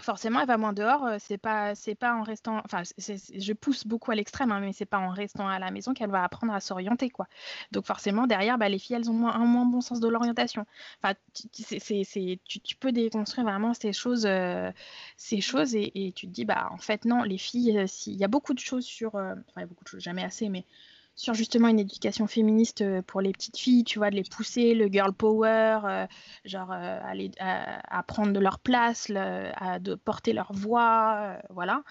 forcément 0.00 0.40
elle 0.40 0.46
va 0.46 0.56
moins 0.56 0.72
dehors 0.72 1.04
euh, 1.04 1.16
c'est 1.18 1.38
pas 1.38 1.74
c'est 1.74 1.94
pas 1.94 2.14
en 2.14 2.22
restant 2.22 2.62
enfin 2.64 2.82
je 2.98 3.52
pousse 3.52 3.86
beaucoup 3.86 4.10
à 4.10 4.14
l'extrême 4.14 4.50
hein, 4.50 4.60
mais 4.60 4.72
c'est 4.72 4.86
pas 4.86 4.98
en 4.98 5.10
restant 5.10 5.46
à 5.48 5.58
la 5.58 5.70
maison 5.70 5.92
qu'elle 5.92 6.10
va 6.10 6.24
apprendre 6.24 6.52
à 6.52 6.60
s'orienter 6.60 7.10
quoi. 7.10 7.26
Donc 7.72 7.86
forcément 7.86 8.26
derrière 8.26 8.58
bah, 8.58 8.68
les 8.68 8.78
filles 8.78 8.96
elles 8.96 9.10
ont 9.10 9.14
moins, 9.14 9.34
un 9.34 9.44
moins 9.44 9.66
bon 9.66 9.80
sens 9.80 10.00
de 10.00 10.08
l'orientation. 10.08 10.66
Enfin 11.02 11.14
c'est 11.34 12.40
tu, 12.48 12.60
tu, 12.60 12.76
peux 12.76 12.92
déconstruire 12.92 13.44
vraiment 13.44 13.74
ces 13.74 13.92
choses 13.92 14.24
euh, 14.26 14.70
ces 15.16 15.40
choses 15.40 15.74
et, 15.74 16.12
tu 16.16 16.26
te 16.26 16.32
dis 16.32 16.44
bah 16.44 16.68
en 16.70 16.78
fait 16.78 17.04
non 17.04 17.22
les 17.22 17.38
filles 17.38 17.78
euh, 17.78 17.86
s'il 17.86 18.16
y 18.16 18.24
a 18.24 18.28
beaucoup 18.28 18.54
de 18.54 18.58
choses 18.58 18.84
sur 18.84 19.14
enfin 19.14 19.34
il 19.56 19.60
y 19.60 19.64
a 19.64 19.66
beaucoup 19.66 19.84
de 19.84 19.88
choses 19.88 20.02
jamais 20.02 20.24
assez 20.24 20.48
mais 20.48 20.64
sur 21.14 21.34
justement 21.34 21.68
une 21.68 21.78
éducation 21.78 22.26
féministe 22.26 22.82
euh, 22.82 23.02
pour 23.02 23.20
les 23.20 23.32
petites 23.32 23.58
filles, 23.58 23.84
tu 23.84 23.98
vois, 23.98 24.10
de 24.10 24.16
les 24.16 24.24
pousser, 24.24 24.74
le 24.74 24.86
girl 24.86 25.12
power, 25.12 25.80
euh, 25.84 26.06
genre 26.44 26.72
euh, 26.72 26.98
à, 27.38 28.02
prendre 28.02 28.32
de 28.32 28.40
leur 28.40 28.58
place, 28.58 29.10
à 29.10 29.78
de 29.78 29.94
porter 29.94 30.32
leur 30.32 30.52
voix, 30.52 31.38
voilà. 31.50 31.82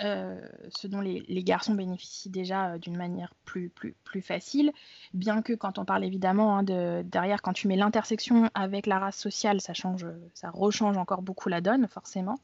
Euh, 0.00 0.38
ce 0.68 0.86
dont 0.86 1.00
les, 1.00 1.42
garçons 1.42 1.74
bénéficient 1.74 2.30
déjà 2.30 2.70
euh, 2.70 2.78
d'une 2.78 2.96
manière 2.96 3.34
plus, 3.44 3.68
plus, 3.68 3.96
plus 4.04 4.22
facile, 4.22 4.72
bien 5.12 5.42
que 5.42 5.54
quand 5.54 5.78
on 5.78 5.84
parle 5.84 6.04
évidemment 6.04 6.58
hein, 6.58 6.62
de, 6.62 7.02
derrière, 7.02 7.42
quand 7.42 7.52
tu 7.52 7.66
mets 7.66 7.76
l'intersection 7.76 8.48
avec 8.54 8.86
la 8.86 9.00
race 9.00 9.16
sociale, 9.16 9.60
ça 9.60 9.74
change, 9.74 10.06
ça 10.34 10.50
rechange 10.50 10.96
encore 10.96 11.22
beaucoup 11.22 11.48
la 11.48 11.60
donne, 11.60 11.88
forcément. 11.88 12.36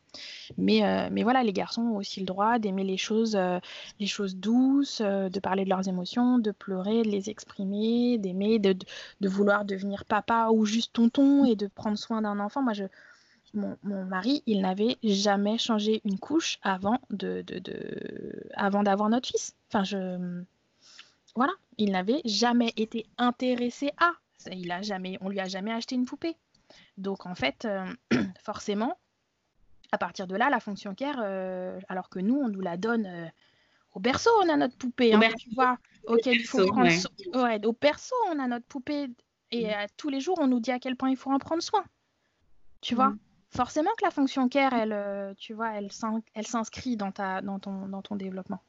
Mais, 0.59 0.85
euh, 0.85 1.23
voilà, 1.23 1.45
les 1.45 1.53
garçons 1.53 1.83
ont 1.83 1.97
aussi 1.97 2.21
le 2.21 2.27
droit 2.27 2.59
d'aimer 2.59 2.85
les 2.85 2.97
choses, 2.97 3.38
les 3.99 4.07
choses 4.07 4.37
douces, 4.37 5.01
de 5.01 5.40
parler 5.40 5.64
de 5.64 5.71
leurs 5.71 5.88
émotions, 5.88 6.38
de 6.38 6.51
pleurer, 6.51 7.03
de 7.03 7.09
les 7.09 7.31
exprimer, 7.31 8.19
d'aimer, 8.19 8.59
de, 8.59 8.75
de, 9.21 9.29
vouloir 9.29 9.64
devenir 9.64 10.05
papa 10.05 10.49
ou 10.53 10.67
juste 10.67 10.93
tonton 10.93 11.45
et 11.47 11.57
de 11.57 11.67
prendre 11.67 11.97
soin 11.97 12.21
d'un 12.21 12.40
enfant. 12.40 12.62
Moi, 12.62 12.75
je, 12.75 12.85
mon, 13.55 14.05
mari, 14.05 14.43
il 14.47 14.61
n'avait 14.61 14.97
jamais 15.03 15.59
changé 15.59 16.01
une 16.05 16.19
couche 16.19 16.59
avant 16.62 16.99
de, 17.11 17.43
de, 17.43 18.51
avant 18.55 18.83
d'avoir 18.83 19.09
notre 19.09 19.29
fils. 19.29 19.55
Enfin, 19.69 19.85
je 19.85 20.45
voilà, 21.35 21.53
il 21.79 21.90
n'avait 21.90 22.21
jamais 22.25 22.73
été 22.77 23.07
intéressé 23.19 23.90
à. 23.99 24.12
Il 24.53 24.71
a 24.71 24.83
jamais, 24.83 25.19
on 25.21 25.29
lui 25.29 25.40
a 25.40 25.49
jamais 25.49 25.73
acheté 25.73 25.95
une 25.95 26.05
poupée. 26.05 26.37
Donc 26.97 27.27
en 27.27 27.35
fait, 27.35 27.64
euh, 27.64 27.87
forcément, 28.45 28.99
à 29.90 29.99
partir 29.99 30.27
de 30.27 30.37
là, 30.37 30.51
la 30.51 30.61
fonction 30.61 30.95
care, 30.95 31.21
euh, 31.23 31.81
alors 31.88 32.09
que 32.09 32.19
nous, 32.19 32.37
on 32.37 32.49
nous 32.49 32.61
la 32.61 32.77
donne 32.77 33.07
euh, 33.07 33.27
au 33.95 34.01
berceau, 34.01 34.31
on 34.43 34.49
a 34.49 34.57
notre 34.57 34.77
poupée, 34.77 35.14
hein, 35.14 35.21
tu 35.38 35.55
vois, 35.55 35.79
auquel 36.07 36.37
il 36.37 36.45
faut 36.45 36.67
prendre 36.67 36.90
ouais, 37.43 37.64
au 37.64 37.73
berceau, 37.73 38.17
on 38.31 38.38
a 38.38 38.47
notre 38.47 38.67
poupée 38.67 39.09
et 39.51 39.69
tous 39.97 40.09
les 40.09 40.21
jours, 40.21 40.38
on 40.40 40.49
nous 40.49 40.59
dit 40.59 40.73
à 40.73 40.81
quel 40.81 40.97
point 40.97 41.11
il 41.11 41.17
faut 41.17 41.31
en 41.31 41.38
prendre 41.38 41.62
soin. 41.62 41.85
Tu 42.81 42.95
vois? 42.95 43.11
mm 43.11 43.19
forcément 43.55 43.90
que 43.99 44.05
la 44.05 44.11
fonction 44.11 44.49
care, 44.49 44.73
elle, 44.73 44.93
euh, 44.93 45.35
tu 45.37 45.55
vois, 45.55 45.73
elle, 45.73 45.88
elle 46.35 46.47
s'inscrit 46.47 46.97
dans, 46.97 47.12
ta, 47.12 47.40
dans, 47.40 47.59
ton, 47.59 47.88
dans 47.88 48.03
ton 48.03 48.17
développement. 48.17 48.62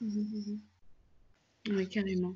Mhm. 0.00 0.60
Oui, 1.68 1.88
carrément. 1.88 2.34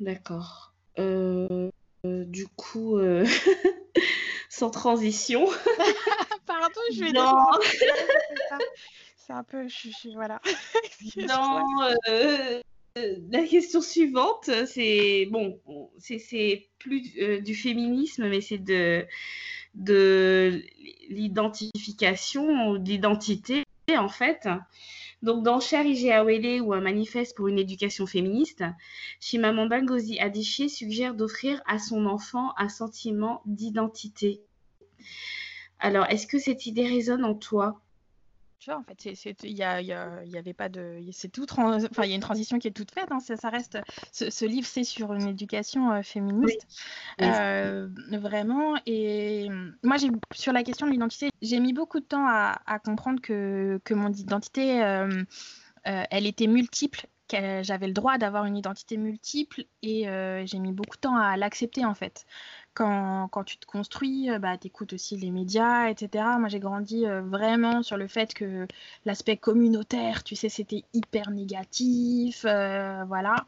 D'accord. 0.00 0.72
Euh, 0.98 1.70
du 2.04 2.46
coup, 2.48 2.98
euh, 2.98 3.24
sans 4.48 4.70
transition. 4.70 5.46
Pardon, 6.46 6.80
je 6.94 7.04
vais 7.04 7.12
non. 7.12 7.34
C'est 9.16 9.32
un 9.32 9.44
peu, 9.44 9.68
je, 9.68 9.90
je, 9.90 10.08
voilà. 10.14 10.40
non, 11.16 11.62
la 13.30 13.44
question 13.44 13.80
suivante, 13.80 14.50
c'est 14.66 15.26
bon, 15.30 15.60
c'est 15.98 16.68
plus 16.78 17.02
euh, 17.20 17.40
du 17.40 17.54
féminisme, 17.54 18.28
mais 18.28 18.40
c'est 18.40 18.58
de, 18.58 19.06
de 19.74 20.62
l'identification, 21.08 22.76
d'identité 22.76 23.64
en 23.96 24.08
fait. 24.08 24.48
Donc 25.22 25.42
dans 25.42 25.58
Cher 25.58 25.84
Awele 25.84 26.60
ou 26.60 26.72
un 26.72 26.80
manifeste 26.80 27.36
pour 27.36 27.48
une 27.48 27.58
éducation 27.58 28.06
féministe, 28.06 28.62
Chimamanda 29.20 29.80
Ngozi 29.80 30.18
Adichie 30.20 30.70
suggère 30.70 31.14
d'offrir 31.14 31.60
à 31.66 31.78
son 31.78 32.06
enfant 32.06 32.52
un 32.56 32.68
sentiment 32.68 33.42
d'identité. 33.46 34.42
Alors, 35.80 36.06
est-ce 36.06 36.26
que 36.26 36.38
cette 36.38 36.66
idée 36.66 36.86
résonne 36.86 37.24
en 37.24 37.34
toi? 37.34 37.80
Tu 38.58 38.70
vois, 38.70 38.80
en 38.80 38.82
fait, 38.82 39.04
il 39.44 39.52
y, 39.52 39.62
a, 39.62 39.80
y, 39.80 39.92
avait 39.92 40.52
pas 40.52 40.68
de, 40.68 40.98
c'est 41.12 41.28
tout, 41.28 41.46
enfin, 41.52 42.04
il 42.04 42.08
y 42.08 42.12
a 42.12 42.14
une 42.16 42.20
transition 42.20 42.58
qui 42.58 42.66
est 42.66 42.72
toute 42.72 42.90
faite. 42.90 43.10
Hein, 43.10 43.20
ça, 43.20 43.50
reste, 43.50 43.78
ce, 44.12 44.44
livre, 44.44 44.66
c'est 44.66 44.82
sur 44.82 45.12
une 45.12 45.28
éducation 45.28 45.92
euh, 45.92 46.02
féministe, 46.02 46.66
euh, 47.20 47.88
vraiment. 48.10 48.74
Et 48.86 49.48
moi, 49.84 49.96
j'ai 49.96 50.08
sur 50.34 50.52
la 50.52 50.64
question 50.64 50.86
de 50.86 50.92
l'identité, 50.92 51.30
j'ai 51.40 51.60
mis 51.60 51.72
beaucoup 51.72 52.00
de 52.00 52.04
temps 52.04 52.26
à, 52.26 52.78
comprendre 52.84 53.20
que, 53.20 53.80
que 53.84 53.94
mon 53.94 54.12
identité, 54.12 54.82
euh, 54.82 55.22
elle 55.84 56.26
était 56.26 56.48
multiple 56.48 57.06
j'avais 57.30 57.86
le 57.86 57.92
droit 57.92 58.16
d'avoir 58.16 58.46
une 58.46 58.56
identité 58.56 58.96
multiple 58.96 59.64
et 59.82 60.04
j'ai 60.46 60.58
mis 60.58 60.72
beaucoup 60.72 60.96
de 60.96 61.00
temps 61.00 61.16
à 61.16 61.36
l'accepter 61.36 61.84
en 61.84 61.92
fait 61.92 62.24
quand, 62.78 63.44
tu 63.44 63.58
te 63.58 63.66
construis, 63.66 64.30
euh, 64.30 64.38
bah, 64.38 64.56
tu 64.56 64.68
écoutes 64.68 64.92
aussi 64.92 65.16
les 65.16 65.30
médias, 65.30 65.88
etc. 65.88 66.24
Moi, 66.38 66.48
j'ai 66.48 66.60
grandi 66.60 67.06
euh, 67.06 67.22
vraiment 67.22 67.82
sur 67.82 67.96
le 67.96 68.06
fait 68.06 68.34
que 68.34 68.66
l'aspect 69.04 69.36
communautaire, 69.36 70.22
tu 70.22 70.36
sais, 70.36 70.48
c'était 70.48 70.84
hyper 70.94 71.30
négatif, 71.30 72.44
euh, 72.44 73.04
voilà. 73.08 73.44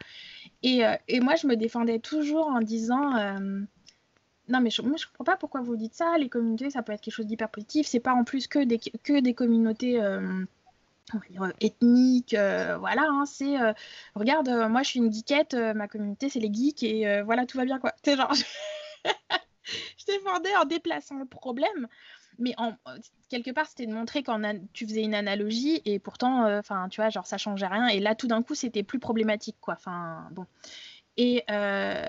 Et, 0.62 0.82
moi, 1.20 1.36
je 1.36 1.46
me 1.46 1.54
défendais 1.54 2.00
toujours 2.00 2.48
en 2.48 2.60
disant 2.60 3.12
non, 4.48 4.60
mais 4.60 4.70
je, 4.70 4.82
moi, 4.82 4.96
je 4.96 5.06
comprends 5.06 5.24
pas 5.24 5.36
pourquoi 5.36 5.60
vous 5.60 5.76
dites 5.76 5.94
ça. 5.94 6.18
Les 6.18 6.28
communautés, 6.28 6.70
ça 6.70 6.82
peut 6.82 6.92
être 6.92 7.00
quelque 7.00 7.14
chose 7.14 7.26
d'hyper 7.26 7.48
positif. 7.50 7.86
C'est 7.86 8.00
pas 8.00 8.14
en 8.14 8.24
plus 8.24 8.48
que 8.48 8.58
des, 8.58 8.78
que 8.78 9.20
des 9.20 9.32
communautés 9.32 10.00
ethniques, 11.60 12.34
voilà. 12.34 13.06
Hein. 13.08 13.26
c'est, 13.26 13.56
regarde, 14.16 14.48
moi, 14.68 14.82
je 14.82 14.88
suis 14.88 14.98
une 14.98 15.12
geekette, 15.12 15.54
ma 15.54 15.86
communauté, 15.86 16.28
c'est 16.28 16.40
les 16.40 16.52
geeks, 16.52 16.82
et 16.82 17.22
voilà, 17.22 17.46
tout 17.46 17.58
va 17.58 17.64
bien, 17.64 17.78
quoi. 17.78 17.92
C'est 18.02 18.16
genre, 18.16 18.32
je 19.98 20.04
défendais 20.06 20.54
en 20.56 20.64
déplaçant 20.64 21.18
le 21.18 21.26
problème. 21.26 21.88
Mais 22.38 22.54
en, 22.56 22.74
quelque 23.28 23.50
part, 23.50 23.66
c'était 23.66 23.86
de 23.86 23.92
montrer 23.92 24.22
quand 24.22 24.40
tu 24.72 24.86
faisais 24.86 25.02
une 25.02 25.14
analogie 25.14 25.82
et 25.84 25.98
pourtant, 25.98 26.46
euh, 26.46 26.58
enfin, 26.58 26.88
tu 26.88 27.00
vois, 27.00 27.10
genre 27.10 27.26
ça 27.26 27.38
changeait 27.38 27.66
rien. 27.66 27.88
Et 27.88 28.00
là, 28.00 28.14
tout 28.14 28.26
d'un 28.26 28.42
coup, 28.42 28.54
c'était 28.54 28.82
plus 28.82 28.98
problématique, 28.98 29.56
quoi. 29.60 29.74
Enfin, 29.74 30.26
bon. 30.32 30.46
Et, 31.18 31.44
euh, 31.50 32.02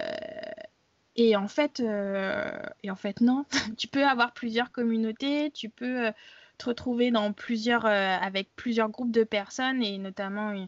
et 1.18 1.36
en 1.36 1.50
fait, 1.50 1.82
euh, 1.82 2.50
et 2.84 2.92
en 2.92 2.96
fait, 2.96 3.20
non. 3.20 3.46
tu 3.78 3.88
peux 3.88 4.06
avoir 4.06 4.34
plusieurs 4.34 4.72
communautés, 4.72 5.52
tu 5.52 5.70
peux 5.70 6.12
te 6.58 6.66
retrouver 6.66 7.12
dans 7.12 7.34
plusieurs, 7.34 7.86
avec 7.86 8.56
plusieurs 8.56 8.90
groupes 8.90 9.12
de 9.12 9.24
personnes 9.24 9.84
et 9.84 9.98
notamment 9.98 10.52
une, 10.52 10.68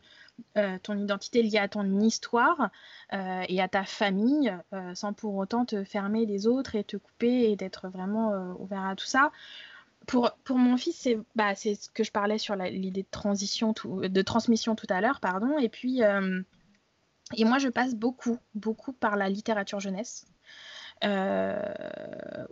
euh, 0.57 0.77
ton 0.83 0.97
identité 0.97 1.41
liée 1.41 1.57
à 1.57 1.67
ton 1.67 1.99
histoire 1.99 2.69
euh, 3.11 3.43
et 3.47 3.61
à 3.61 3.67
ta 3.67 3.83
famille, 3.83 4.55
euh, 4.73 4.93
sans 4.93 5.13
pour 5.13 5.35
autant 5.35 5.65
te 5.65 5.83
fermer 5.83 6.25
des 6.25 6.45
autres 6.45 6.75
et 6.75 6.83
te 6.83 6.97
couper 6.97 7.51
et 7.51 7.55
d'être 7.55 7.87
vraiment 7.87 8.55
ouvert 8.59 8.83
à 8.83 8.95
tout 8.95 9.05
ça. 9.05 9.31
pour, 10.05 10.31
pour 10.43 10.57
mon 10.57 10.77
fils, 10.77 10.95
c'est 10.95 11.17
bah, 11.35 11.55
ce 11.55 11.89
que 11.93 12.03
je 12.03 12.11
parlais 12.11 12.37
sur 12.37 12.55
l'idée 12.55 13.03
de 13.03 13.07
transition, 13.11 13.73
de 13.85 14.21
transmission 14.21 14.75
tout 14.75 14.87
à 14.89 15.01
l'heure, 15.01 15.19
pardon. 15.19 15.57
Et 15.57 15.69
puis, 15.69 16.01
et 17.35 17.45
moi, 17.45 17.57
je 17.57 17.69
passe 17.69 17.95
beaucoup, 17.95 18.37
beaucoup 18.53 18.93
par 18.93 19.15
la 19.15 19.29
littérature 19.29 19.79
jeunesse. 19.79 20.25
Euh, 21.03 21.73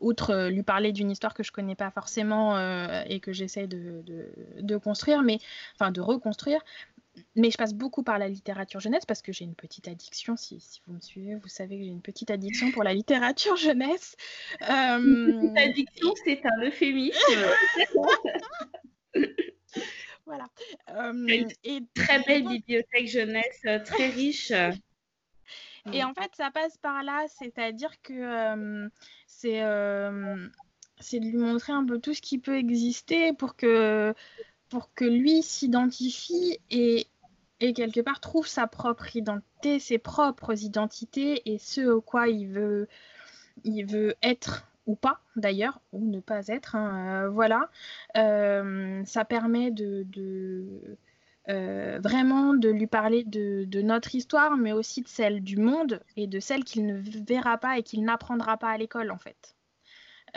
outre 0.02 0.50
lui 0.50 0.64
parler 0.64 0.92
d'une 0.92 1.10
histoire 1.10 1.34
que 1.34 1.44
je 1.44 1.54
connais 1.54 1.76
pas 1.76 1.90
forcément 1.92 2.58
et 3.06 3.20
que 3.20 3.32
j'essaie 3.32 3.68
de, 3.68 4.04
de, 4.60 4.78
construire, 4.78 5.22
mais 5.22 5.40
enfin 5.76 5.92
de 5.92 6.02
reconstruire. 6.02 6.62
Mais 7.36 7.52
je 7.52 7.58
passe 7.58 7.74
beaucoup 7.74 8.04
par 8.04 8.20
la 8.20 8.28
littérature 8.28 8.80
jeunesse 8.80 9.06
parce 9.06 9.22
que 9.22 9.32
j'ai 9.32 9.46
une 9.46 9.56
petite 9.56 9.88
addiction. 9.88 10.36
Si, 10.38 10.60
si, 10.60 10.82
vous 10.86 10.94
me 10.94 11.02
suivez, 11.02 11.36
vous 11.36 11.48
savez 11.48 11.78
que 11.78 11.84
j'ai 11.84 11.90
une 11.90 12.02
petite 12.02 12.32
addiction 12.32 12.72
pour 12.72 12.84
la 12.84 12.94
littérature 12.94 13.56
jeunesse. 13.56 14.16
Euh... 14.70 14.98
Une 15.00 15.54
petite 15.54 15.58
addiction, 15.58 16.14
c'est 16.24 16.42
un 16.46 16.62
euphémisme. 16.64 17.20
voilà. 20.26 20.48
une 20.88 21.48
et 21.64 21.80
très 21.94 22.24
belle 22.24 22.48
bibliothèque 22.48 23.08
jeunesse, 23.08 23.62
très 23.86 24.10
riche. 24.10 24.54
Et 25.94 26.04
en 26.04 26.14
fait, 26.14 26.32
ça 26.36 26.52
passe 26.52 26.78
par 26.78 27.04
là, 27.04 27.26
c'est-à-dire 27.28 28.02
que 28.02 28.14
euh, 28.14 28.90
c'est 29.26 29.64
euh, 29.64 30.48
c'est 31.00 31.20
de 31.20 31.26
lui 31.26 31.38
montrer 31.38 31.74
un 31.74 31.86
peu 31.86 32.00
tout 32.00 32.14
ce 32.14 32.22
qui 32.22 32.38
peut 32.38 32.58
exister 32.58 33.34
pour 33.34 33.56
que, 33.56 34.14
pour 34.72 34.94
que 34.96 35.06
lui 35.06 35.44
s'identifie 35.44 36.60
et, 36.72 37.08
quelque 37.60 38.02
part 38.02 38.20
trouve 38.20 38.48
sa 38.48 38.66
propre 38.66 39.16
identité, 39.16 39.80
ses 39.80 40.00
propres 40.00 40.64
identités 40.64 41.44
et 41.46 41.60
ce 41.60 41.82
au 41.82 42.02
quoi 42.02 42.28
il 42.28 42.48
veut, 42.48 42.88
il 43.64 43.86
veut 43.86 44.16
être 44.24 44.68
ou 44.88 44.96
pas 44.96 45.20
d'ailleurs, 45.36 45.80
ou 45.92 46.04
ne 46.10 46.20
pas 46.20 46.48
être. 46.48 46.76
Hein, 46.76 47.26
euh, 47.26 47.30
voilà. 47.30 47.70
ça 49.06 49.26
permet 49.26 49.70
de, 49.70 50.04
de 50.10 50.98
euh, 51.50 52.00
vraiment 52.02 52.54
de 52.54 52.70
lui 52.70 52.86
parler 52.86 53.24
de, 53.24 53.82
notre 53.82 54.14
histoire, 54.14 54.58
mais 54.58 54.74
aussi 54.74 55.02
de 55.02 55.08
celle 55.08 55.42
du 55.42 55.58
monde 55.58 56.02
et 56.16 56.28
de 56.28 56.40
celle 56.40 56.64
qu'il 56.64 56.86
ne 56.86 57.02
verra 57.28 57.58
pas 57.58 57.78
et 57.80 57.84
qu'il 57.84 58.04
n'apprendra 58.04 58.58
pas 58.58 58.70
à 58.70 58.78
l'école 58.78 59.12
en 59.12 59.18
fait. 59.18 59.56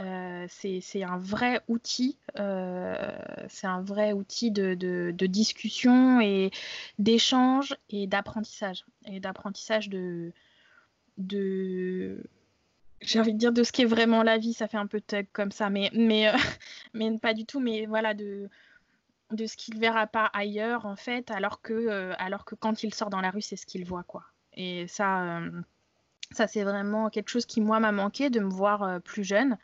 Euh, 0.00 0.46
c'est 0.48 1.04
un 1.04 1.18
vrai 1.18 1.61
outil, 1.68 2.18
euh, 2.38 3.16
c'est 3.48 3.66
un 3.66 3.80
vrai 3.80 4.12
outil 4.12 4.50
de, 4.50 5.12
discussion 5.26 6.20
et 6.20 6.50
d'échange 6.98 7.76
et 7.90 8.07
d'apprentissage. 8.07 8.85
Et 9.07 9.20
d'apprentissage 9.20 9.88
de, 9.88 10.33
j'ai 13.00 13.20
envie 13.20 13.35
de 13.35 13.38
dire 13.38 13.52
de 13.52 13.62
ce 13.62 13.72
qu'est 13.72 13.85
vraiment 13.85 14.22
la 14.22 14.38
vie, 14.38 14.52
ça 14.52 14.66
fait 14.68 14.78
un 14.78 14.87
peu 14.87 15.00
tug 15.00 15.26
comme 15.33 15.52
ça, 15.52 15.70
mais, 15.70 15.90
mais, 15.94 16.33
mais 16.94 17.16
pas 17.18 17.35
du 17.35 17.44
tout, 17.44 17.61
mais 17.61 17.87
voilà, 17.87 18.14
de, 18.14 18.48
de 19.35 19.46
ce 19.46 19.57
qu'il 19.57 19.78
verra 19.78 20.07
pas 20.07 20.26
ailleurs 20.33 20.87
en 20.87 20.96
fait 20.96 21.30
alors 21.30 21.61
que 21.62 21.72
euh, 21.72 22.14
alors 22.18 22.44
que 22.44 22.54
quand 22.54 22.83
il 22.83 22.94
sort 22.94 23.11
dans 23.11 23.20
la 23.20 23.30
rue 23.30 23.42
c'est 23.42 23.57
ce 23.57 23.66
qu'il 23.66 23.85
voit 23.85 24.04
quoi. 24.04 24.24
Et 24.54 24.87
ça 24.87 25.38
euh, 25.38 25.50
ça 26.35 26.47
c'est 26.47 26.64
vraiment 26.64 27.11
quelque 27.11 27.29
chose 27.29 27.47
qui 27.47 27.61
moi 27.61 27.81
m'a 27.81 27.92
manqué 27.92 28.31
de 28.31 28.40
me 28.40 28.51
voir 28.51 28.83
euh, 28.83 28.99
plus 28.99 29.25
jeune 29.25 29.59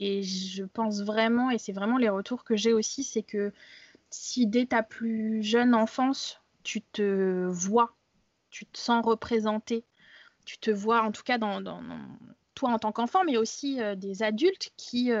et 0.00 0.22
je 0.22 0.64
pense 0.64 1.02
vraiment 1.02 1.50
et 1.50 1.58
c'est 1.58 1.72
vraiment 1.72 1.98
les 1.98 2.08
retours 2.08 2.44
que 2.44 2.56
j'ai 2.56 2.72
aussi 2.72 3.04
c'est 3.04 3.22
que 3.22 3.52
si 4.10 4.46
dès 4.46 4.66
ta 4.66 4.82
plus 4.82 5.42
jeune 5.42 5.74
enfance 5.74 6.40
tu 6.62 6.82
te 6.82 7.46
vois 7.46 7.94
tu 8.50 8.66
te 8.66 8.78
sens 8.78 9.04
représenté 9.04 9.84
tu 10.44 10.58
te 10.58 10.70
vois 10.70 11.02
en 11.02 11.12
tout 11.12 11.22
cas 11.22 11.38
dans, 11.38 11.60
dans, 11.60 11.82
toi 12.54 12.70
en 12.70 12.78
tant 12.78 12.92
qu'enfant 12.92 13.24
mais 13.24 13.36
aussi 13.36 13.80
des 13.96 14.22
adultes 14.22 14.70
qui 14.76 15.12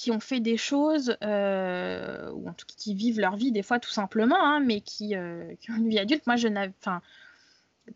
qui 0.00 0.10
ont 0.10 0.20
fait 0.20 0.40
des 0.40 0.56
choses, 0.56 1.16
euh, 1.22 2.30
ou 2.30 2.48
en 2.48 2.54
tout 2.54 2.66
cas 2.66 2.74
qui 2.76 2.94
vivent 2.94 3.20
leur 3.20 3.36
vie 3.36 3.52
des 3.52 3.62
fois 3.62 3.78
tout 3.78 3.90
simplement, 3.90 4.42
hein, 4.42 4.60
mais 4.60 4.80
qui, 4.80 5.14
euh, 5.14 5.54
ont 5.68 5.76
une 5.76 5.90
vie 5.90 5.98
adulte. 5.98 6.26
Moi, 6.26 6.36
je 6.36 6.48
n'avais, 6.48 6.72
enfin, 6.80 7.02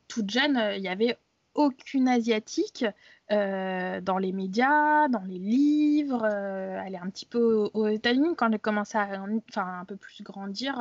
toute 0.09 0.31
jeune, 0.31 0.57
euh, 0.57 0.77
il 0.77 0.83
n'y 0.83 0.89
avait 0.89 1.17
aucune 1.55 2.09
asiatique 2.09 2.85
dans 3.31 4.19
les 4.19 4.33
médias, 4.33 5.09
dans 5.09 5.23
les 5.23 5.39
livres. 5.39 6.27
elle 6.27 6.95
est 6.95 6.99
un 6.99 7.11
petit 7.11 7.27
peu 7.27 7.71
aux, 7.73 7.89
États-Unis 7.89 8.37
quand 8.37 8.51
elle 8.53 8.61
commencé 8.61 8.99
à, 8.99 9.25
enfin, 9.51 9.81
un 9.81 9.85
peu 9.85 9.97
plus 9.97 10.23
grandir. 10.23 10.79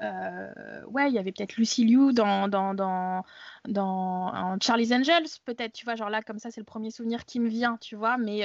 ouais, 0.00 1.08
il 1.08 1.14
y 1.14 1.18
avait 1.18 1.32
peut-être 1.32 1.56
Lucy 1.56 1.84
Liu 1.84 2.12
dans, 2.12 2.48
dans, 2.48 2.74
dans, 2.74 3.24
dans 3.68 4.58
Charlie's 4.60 4.92
Angels, 4.92 5.28
peut-être, 5.44 5.72
tu 5.72 5.84
vois, 5.84 5.94
genre 5.94 6.10
là, 6.10 6.22
comme 6.22 6.38
ça, 6.38 6.50
c'est 6.50 6.60
le 6.60 6.64
premier 6.64 6.90
souvenir 6.90 7.24
qui 7.24 7.40
me 7.40 7.48
vient, 7.48 7.76
tu 7.80 7.96
vois, 7.96 8.18
mais 8.18 8.44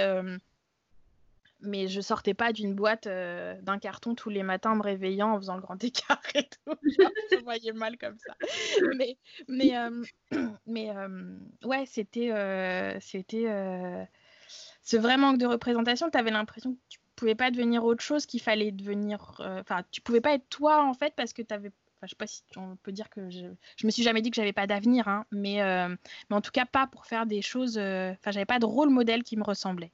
mais 1.62 1.88
je 1.88 2.02
sortais 2.02 2.34
pas 2.34 2.54
d'une 2.54 2.74
boîte 2.74 3.08
euh, 3.08 3.60
d'un 3.62 3.80
carton 3.80 4.16
tous 4.16 4.30
les 4.30 4.44
matins 4.44 4.76
me 4.76 4.82
réveillant 4.82 5.32
en 5.32 5.38
faisant 5.38 5.56
le 5.56 5.62
grand 5.62 5.82
écart 5.84 6.22
et 6.34 6.44
tout. 6.44 6.76
je 6.84 7.44
voyais 7.44 7.74
mal 7.74 7.98
comme 7.98 8.18
ça. 8.18 8.36
Mais, 8.96 9.18
mais, 9.48 9.78
euh, 9.78 10.04
mais 10.66 10.96
euh, 10.96 11.38
ouais, 11.64 11.86
c'était 11.86 12.32
c'était 13.02 14.08
ce 14.82 14.98
vrai 14.98 15.18
manque 15.18 15.38
de 15.38 15.46
représentation. 15.46 16.10
Tu 16.10 16.18
avais 16.18 16.32
l'impression 16.32 16.74
que 16.74 16.80
tu 16.90 17.00
pouvais 17.16 17.36
pas 17.36 17.50
devenir 17.50 17.84
autre 17.84 18.04
chose, 18.04 18.26
qu'il 18.26 18.42
fallait 18.42 18.72
devenir. 18.72 19.36
Enfin, 19.40 19.84
tu 19.92 20.02
pouvais 20.02 20.22
pas 20.22 20.34
être 20.34 20.48
toi 20.50 20.84
en 20.84 20.94
fait 20.94 21.14
parce 21.16 21.34
que 21.34 21.42
tu 21.42 21.54
avais 21.54 21.72
je 22.04 22.10
sais 22.10 22.16
pas 22.18 22.28
si 22.28 22.44
on 22.56 22.76
peut 22.76 22.92
dire 22.92 23.10
que 23.10 23.32
je, 23.32 23.48
je 23.78 23.88
me 23.88 23.90
suis 23.90 24.04
jamais 24.04 24.22
dit 24.22 24.30
que 24.30 24.36
j'avais 24.36 24.54
pas 24.54 24.68
d'avenir, 24.68 25.08
hein, 25.08 25.26
mais, 25.32 25.58
mais 26.30 26.36
en 26.36 26.42
tout 26.42 26.52
cas 26.52 26.66
pas 26.66 26.86
pour 26.86 27.08
faire 27.08 27.26
des 27.26 27.42
choses. 27.42 27.78
Enfin, 27.80 28.32
j'avais 28.32 28.46
pas 28.46 28.60
de 28.60 28.66
rôle 28.66 28.90
modèle 28.90 29.24
qui 29.24 29.38
me 29.38 29.44
ressemblait. 29.44 29.92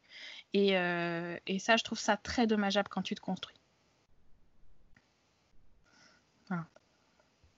Euh, 0.55 1.37
et, 1.47 1.59
ça, 1.59 1.77
je 1.77 1.83
trouve 1.83 1.99
ça 1.99 2.17
très 2.17 2.47
dommageable 2.47 2.89
quand 2.89 3.01
tu 3.01 3.15
te 3.15 3.21
construis. 3.21 3.55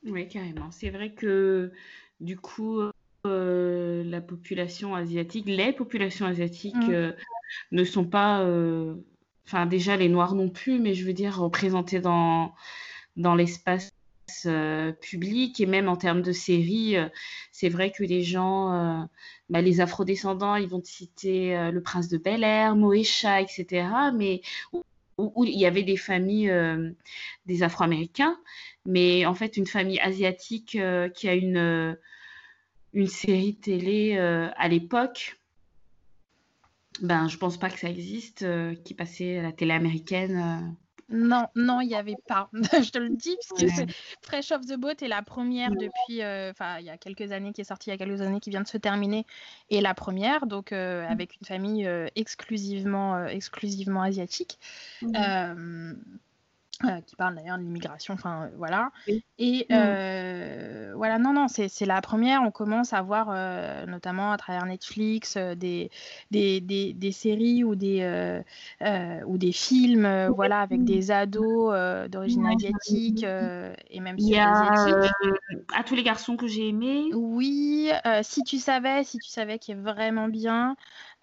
Oui, 0.05 0.27
carrément. 0.27 0.69
C'est 0.69 0.89
vrai 0.89 1.13
que 1.13 1.71
du 2.19 2.37
coup, 2.37 2.81
euh, 3.25 4.03
la 4.03 4.19
population 4.19 4.95
asiatique, 4.95 5.45
les 5.47 5.71
populations 5.71 6.25
asiatiques 6.25 6.75
mm. 6.75 6.91
euh, 6.91 7.11
ne 7.71 7.85
sont 7.85 8.03
pas, 8.03 8.45
enfin 9.45 9.65
déjà 9.65 9.95
les 9.95 10.09
Noirs 10.09 10.35
non 10.35 10.49
plus, 10.49 10.77
mais 10.79 10.93
je 10.93 11.05
veux 11.05 11.13
dire 11.13 11.39
représentées 11.39 12.01
dans, 12.01 12.53
dans 13.15 13.33
l'espace 13.33 13.93
public 15.01 15.59
et 15.59 15.65
même 15.65 15.89
en 15.89 15.95
termes 15.95 16.21
de 16.21 16.31
séries, 16.31 16.95
c'est 17.51 17.69
vrai 17.69 17.91
que 17.91 18.03
les 18.03 18.23
gens 18.23 19.07
bah, 19.53 19.61
les 19.61 19.81
afrodescendants, 19.81 20.55
ils 20.55 20.67
vont 20.67 20.81
te 20.81 20.87
citer 20.87 21.55
euh, 21.55 21.69
le 21.69 21.81
prince 21.81 22.07
de 22.07 22.17
Bel 22.17 22.43
Air, 22.43 22.75
Moesha, 22.75 23.39
etc. 23.39 23.87
Mais 24.15 24.41
où, 25.17 25.45
il 25.45 25.59
y 25.59 25.67
avait 25.67 25.83
des 25.83 25.97
familles 25.97 26.49
euh, 26.49 26.91
des 27.45 27.61
Afro-Américains, 27.61 28.35
mais 28.85 29.27
en 29.27 29.35
fait 29.35 29.55
une 29.57 29.67
famille 29.67 29.99
asiatique 29.99 30.75
euh, 30.75 31.07
qui 31.09 31.29
a 31.29 31.35
une 31.35 31.97
une 32.93 33.07
série 33.07 33.55
télé 33.55 34.17
à 34.17 34.67
l'époque. 34.67 35.39
Ben, 37.01 37.27
je 37.27 37.37
pense 37.37 37.57
pas 37.57 37.69
que 37.69 37.79
ça 37.79 37.89
existe, 37.89 38.45
qui 38.83 38.93
passait 38.93 39.39
à 39.39 39.43
la 39.43 39.51
télé 39.51 39.71
américaine. 39.73 40.75
Non, 41.13 41.47
non, 41.55 41.79
il 41.79 41.87
n'y 41.87 41.95
avait 41.95 42.15
pas. 42.27 42.49
je 42.53 42.89
te 42.89 42.97
le 42.97 43.09
dis, 43.09 43.37
parce 43.37 43.61
que 43.61 43.69
c'est 43.69 43.87
Fresh 44.23 44.51
of 44.51 44.65
the 44.65 44.75
Boat 44.75 44.95
est 45.01 45.07
la 45.07 45.21
première 45.21 45.69
depuis, 45.69 46.23
euh, 46.23 46.49
enfin, 46.49 46.79
il 46.79 46.85
y 46.85 46.89
a 46.89 46.97
quelques 46.97 47.31
années, 47.31 47.53
qui 47.53 47.61
est 47.61 47.65
sortie 47.65 47.91
il 47.91 47.93
y 47.93 47.93
a 47.93 47.97
quelques 47.97 48.21
années, 48.21 48.39
qui 48.39 48.49
vient 48.49 48.61
de 48.61 48.67
se 48.67 48.77
terminer, 48.77 49.25
et 49.69 49.79
la 49.79 49.93
première, 49.93 50.47
donc 50.47 50.71
euh, 50.71 51.07
avec 51.07 51.35
une 51.39 51.45
famille 51.45 51.85
euh, 51.85 52.07
exclusivement, 52.15 53.27
exclusivement 53.27 54.01
asiatique. 54.01 54.57
Mmh. 55.03 55.93
Euh, 56.85 56.99
qui 57.01 57.15
parle 57.15 57.35
d'ailleurs 57.35 57.57
de 57.57 57.63
l'immigration, 57.63 58.13
enfin 58.13 58.43
euh, 58.43 58.49
voilà. 58.57 58.91
Et 59.39 59.65
mm. 59.69 59.73
euh, 59.73 60.93
voilà, 60.95 61.17
non, 61.17 61.33
non, 61.33 61.47
c'est 61.47 61.85
la 61.85 62.01
première. 62.01 62.41
On 62.43 62.51
commence 62.51 62.93
à 62.93 63.01
voir, 63.01 63.27
notamment 63.87 64.31
à 64.31 64.37
travers 64.37 64.65
Netflix, 64.65 65.37
des, 65.37 65.89
des, 66.31 66.61
des, 66.61 66.93
des, 66.93 67.11
séries 67.11 67.63
ou 67.63 67.75
des, 67.75 68.41
ou 69.25 69.37
des 69.37 69.51
films, 69.51 70.27
voilà, 70.35 70.59
avec 70.59 70.83
des 70.83 71.11
ados 71.11 71.73
d'origine 72.09 72.47
asiatique 72.47 73.23
et 73.23 73.99
même 73.99 74.15
Il 74.17 74.29
y 74.29 74.37
a 74.37 74.73
à 75.73 75.83
tous 75.83 75.95
les 75.95 76.03
garçons 76.03 76.35
que 76.35 76.47
j'ai 76.47 76.69
aimés. 76.69 77.09
Oui, 77.13 77.89
si 78.23 78.43
tu 78.43 78.57
savais, 78.57 79.03
si 79.03 79.17
tu 79.19 79.29
savais, 79.29 79.59
qui 79.59 79.71
est 79.71 79.75
vraiment 79.75 80.27
bien. 80.27 80.75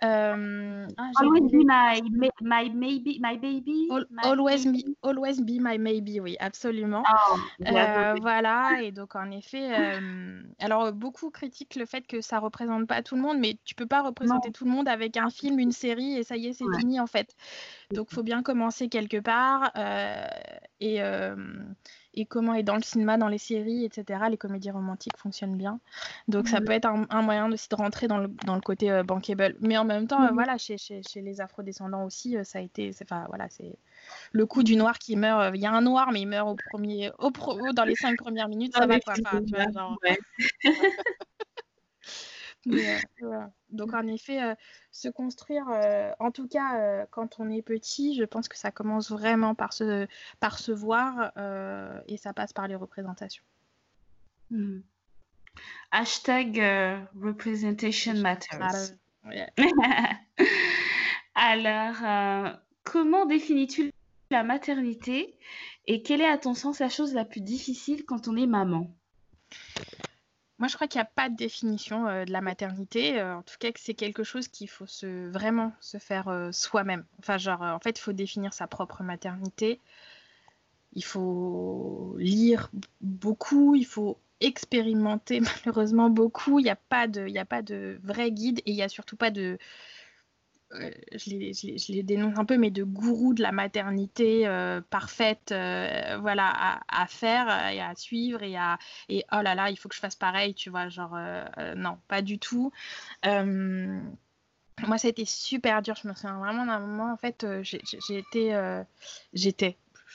Um, 0.02 0.88
ah, 0.96 1.10
always 1.20 1.50
be 1.50 1.62
my, 1.64 2.00
my, 2.40 2.70
maybe, 2.70 3.18
my 3.20 3.36
baby. 3.36 3.88
always, 4.22 4.64
Be, 4.64 4.96
always 5.02 5.42
be 5.42 5.58
my 5.60 5.76
maybe, 5.76 6.20
oui, 6.20 6.36
absolument. 6.40 7.04
Oh, 7.06 7.38
euh, 7.66 8.14
voilà, 8.22 8.80
et 8.80 8.92
donc 8.92 9.14
en 9.14 9.30
effet, 9.30 9.70
euh, 9.78 10.42
alors 10.58 10.92
beaucoup 10.92 11.30
critiquent 11.30 11.74
le 11.74 11.84
fait 11.84 12.06
que 12.06 12.22
ça 12.22 12.38
représente 12.38 12.86
pas 12.86 13.02
tout 13.02 13.14
le 13.14 13.20
monde, 13.20 13.38
mais 13.38 13.58
tu 13.64 13.74
peux 13.74 13.86
pas 13.86 14.00
représenter 14.00 14.50
tout 14.50 14.64
le 14.64 14.70
monde 14.70 14.88
avec 14.88 15.18
un 15.18 15.28
film, 15.28 15.58
une 15.58 15.72
série, 15.72 16.16
et 16.16 16.22
ça 16.22 16.36
y 16.36 16.46
est, 16.46 16.54
c'est 16.54 16.64
fini 16.78 16.98
en 16.98 17.06
fait. 17.06 17.36
Donc 17.92 18.10
faut 18.10 18.22
bien 18.22 18.42
commencer 18.42 18.88
quelque 18.88 19.20
part. 19.20 19.70
Euh, 19.76 20.26
et, 20.80 21.02
et 22.14 22.26
comment 22.26 22.54
est 22.54 22.62
dans 22.62 22.76
le 22.76 22.82
cinéma, 22.82 23.16
dans 23.16 23.28
les 23.28 23.38
séries, 23.38 23.84
etc. 23.84 24.20
Les 24.30 24.36
comédies 24.36 24.70
romantiques 24.70 25.16
fonctionnent 25.16 25.56
bien. 25.56 25.80
Donc 26.28 26.48
ça 26.48 26.60
peut 26.60 26.72
être 26.72 26.86
un, 26.86 27.22
moyen 27.22 27.50
aussi 27.52 27.68
de 27.68 27.76
rentrer 27.76 28.08
dans 28.08 28.18
le, 28.18 28.28
dans 28.46 28.54
le 28.54 28.60
côté 28.60 28.90
euh, 28.90 29.02
bankable. 29.02 29.56
Mais 29.60 29.78
en 29.78 29.84
même 29.84 30.06
temps, 30.06 30.24
euh, 30.24 30.30
voilà, 30.32 30.58
chez, 30.58 30.78
chez, 30.78 31.02
chez, 31.02 31.20
les 31.20 31.40
afrodescendants 31.40 32.04
aussi, 32.04 32.36
euh, 32.36 32.44
ça 32.44 32.58
a 32.58 32.62
été, 32.62 32.90
enfin 33.02 33.24
voilà, 33.28 33.48
c'est 33.48 33.76
le 34.32 34.46
coup 34.46 34.62
du 34.62 34.76
noir 34.76 34.98
qui 34.98 35.16
meurt. 35.16 35.54
Il 35.54 35.60
y 35.60 35.66
a 35.66 35.72
un 35.72 35.82
noir, 35.82 36.10
mais 36.12 36.20
il 36.20 36.26
meurt 36.26 36.48
au 36.48 36.56
premier, 36.70 37.10
au 37.18 37.30
pro, 37.30 37.58
dans 37.72 37.84
les 37.84 37.94
cinq 37.94 38.18
premières 38.18 38.48
minutes, 38.48 38.76
ça 38.76 38.86
va 38.86 39.00
quoi. 39.00 39.14
tu 39.14 39.54
vois, 39.54 39.70
genre... 39.72 39.98
Euh, 42.66 42.66
Donc 43.70 43.94
en 43.94 44.06
effet, 44.06 44.42
euh, 44.42 44.54
se 44.90 45.08
construire, 45.08 45.66
euh, 45.70 46.10
en 46.18 46.30
tout 46.30 46.48
cas 46.48 47.06
quand 47.06 47.38
on 47.38 47.50
est 47.50 47.62
petit, 47.62 48.16
je 48.16 48.24
pense 48.24 48.48
que 48.48 48.58
ça 48.58 48.70
commence 48.70 49.10
vraiment 49.10 49.54
par 49.54 49.72
se, 49.72 50.06
par 50.40 50.58
se 50.58 50.72
voir 50.72 51.32
et 52.08 52.16
ça 52.16 52.32
passe 52.32 52.52
par 52.52 52.68
les 52.68 52.74
représentations. 52.74 53.44
Hmm. 54.50 54.80
Hashtag 55.90 56.60
representation 57.20 58.14
matters. 58.14 58.94
Alors, 61.34 62.56
comment 62.84 63.26
définis-tu 63.26 63.92
la 64.30 64.42
maternité 64.42 65.36
et 65.86 66.02
quelle 66.02 66.20
est 66.20 66.28
à 66.28 66.38
ton 66.38 66.54
sens 66.54 66.80
la 66.80 66.88
chose 66.88 67.14
la 67.14 67.24
plus 67.24 67.40
difficile 67.40 68.04
quand 68.04 68.28
on 68.28 68.36
est 68.36 68.46
maman? 68.46 68.90
Moi, 70.60 70.68
je 70.68 70.74
crois 70.74 70.86
qu'il 70.86 70.98
n'y 70.98 71.06
a 71.06 71.10
pas 71.16 71.30
de 71.30 71.36
définition 71.36 72.06
euh, 72.06 72.26
de 72.26 72.32
la 72.32 72.42
maternité. 72.42 73.18
Euh, 73.18 73.36
en 73.38 73.42
tout 73.42 73.56
cas, 73.58 73.72
que 73.72 73.80
c'est 73.80 73.94
quelque 73.94 74.22
chose 74.22 74.46
qu'il 74.46 74.68
faut 74.68 74.84
vraiment 75.30 75.72
se 75.80 75.96
faire 75.96 76.28
euh, 76.28 76.52
soi-même. 76.52 77.04
Enfin, 77.18 77.38
genre, 77.38 77.62
en 77.62 77.78
fait, 77.78 77.98
il 77.98 78.02
faut 78.02 78.12
définir 78.12 78.52
sa 78.52 78.66
propre 78.66 79.02
maternité. 79.02 79.80
Il 80.92 81.04
faut 81.04 82.14
lire 82.18 82.70
beaucoup, 83.00 83.74
il 83.74 83.86
faut 83.86 84.18
expérimenter 84.40 85.40
malheureusement 85.64 86.10
beaucoup. 86.10 86.58
Il 86.58 86.64
n'y 86.64 86.70
a, 86.70 86.74
a 86.74 87.44
pas 87.46 87.62
de 87.62 87.98
vrai 88.02 88.30
guide 88.30 88.58
et 88.66 88.72
il 88.72 88.74
n'y 88.74 88.82
a 88.82 88.88
surtout 88.90 89.16
pas 89.16 89.30
de, 89.30 89.58
euh, 90.74 90.90
je, 91.12 91.92
les, 91.92 92.02
dénonce 92.02 92.38
un 92.38 92.44
peu, 92.44 92.56
mais 92.56 92.70
de 92.70 92.84
gourou 92.84 93.34
de 93.34 93.42
la 93.42 93.50
maternité 93.50 94.46
euh, 94.46 94.80
parfaite, 94.80 95.50
euh, 95.50 96.16
voilà, 96.20 96.80
à, 96.88 97.06
faire 97.06 97.68
et 97.68 97.80
à 97.80 97.94
suivre 97.96 98.42
et 98.42 98.56
à 98.56 98.78
et 99.08 99.24
oh 99.32 99.40
là 99.42 99.54
là, 99.54 99.70
il 99.70 99.76
faut 99.76 99.88
que 99.88 99.94
je 99.96 100.00
fasse 100.00 100.14
pareil, 100.14 100.54
tu 100.54 100.70
vois, 100.70 100.88
genre 100.88 101.18
non, 101.76 101.98
pas 102.08 102.22
du 102.22 102.38
tout. 102.38 102.72
moi, 103.24 104.98
ça 104.98 105.08
a 105.08 105.10
été 105.10 105.24
super 105.24 105.82
dur. 105.82 105.96
Je 106.00 106.08
me 106.08 106.14
souviens 106.14 106.38
vraiment 106.38 106.66
d'un 106.66 106.78
moment, 106.78 107.12
en 107.12 107.16
fait, 107.16 107.44
j'étais, 107.62 108.50
je 109.32 109.50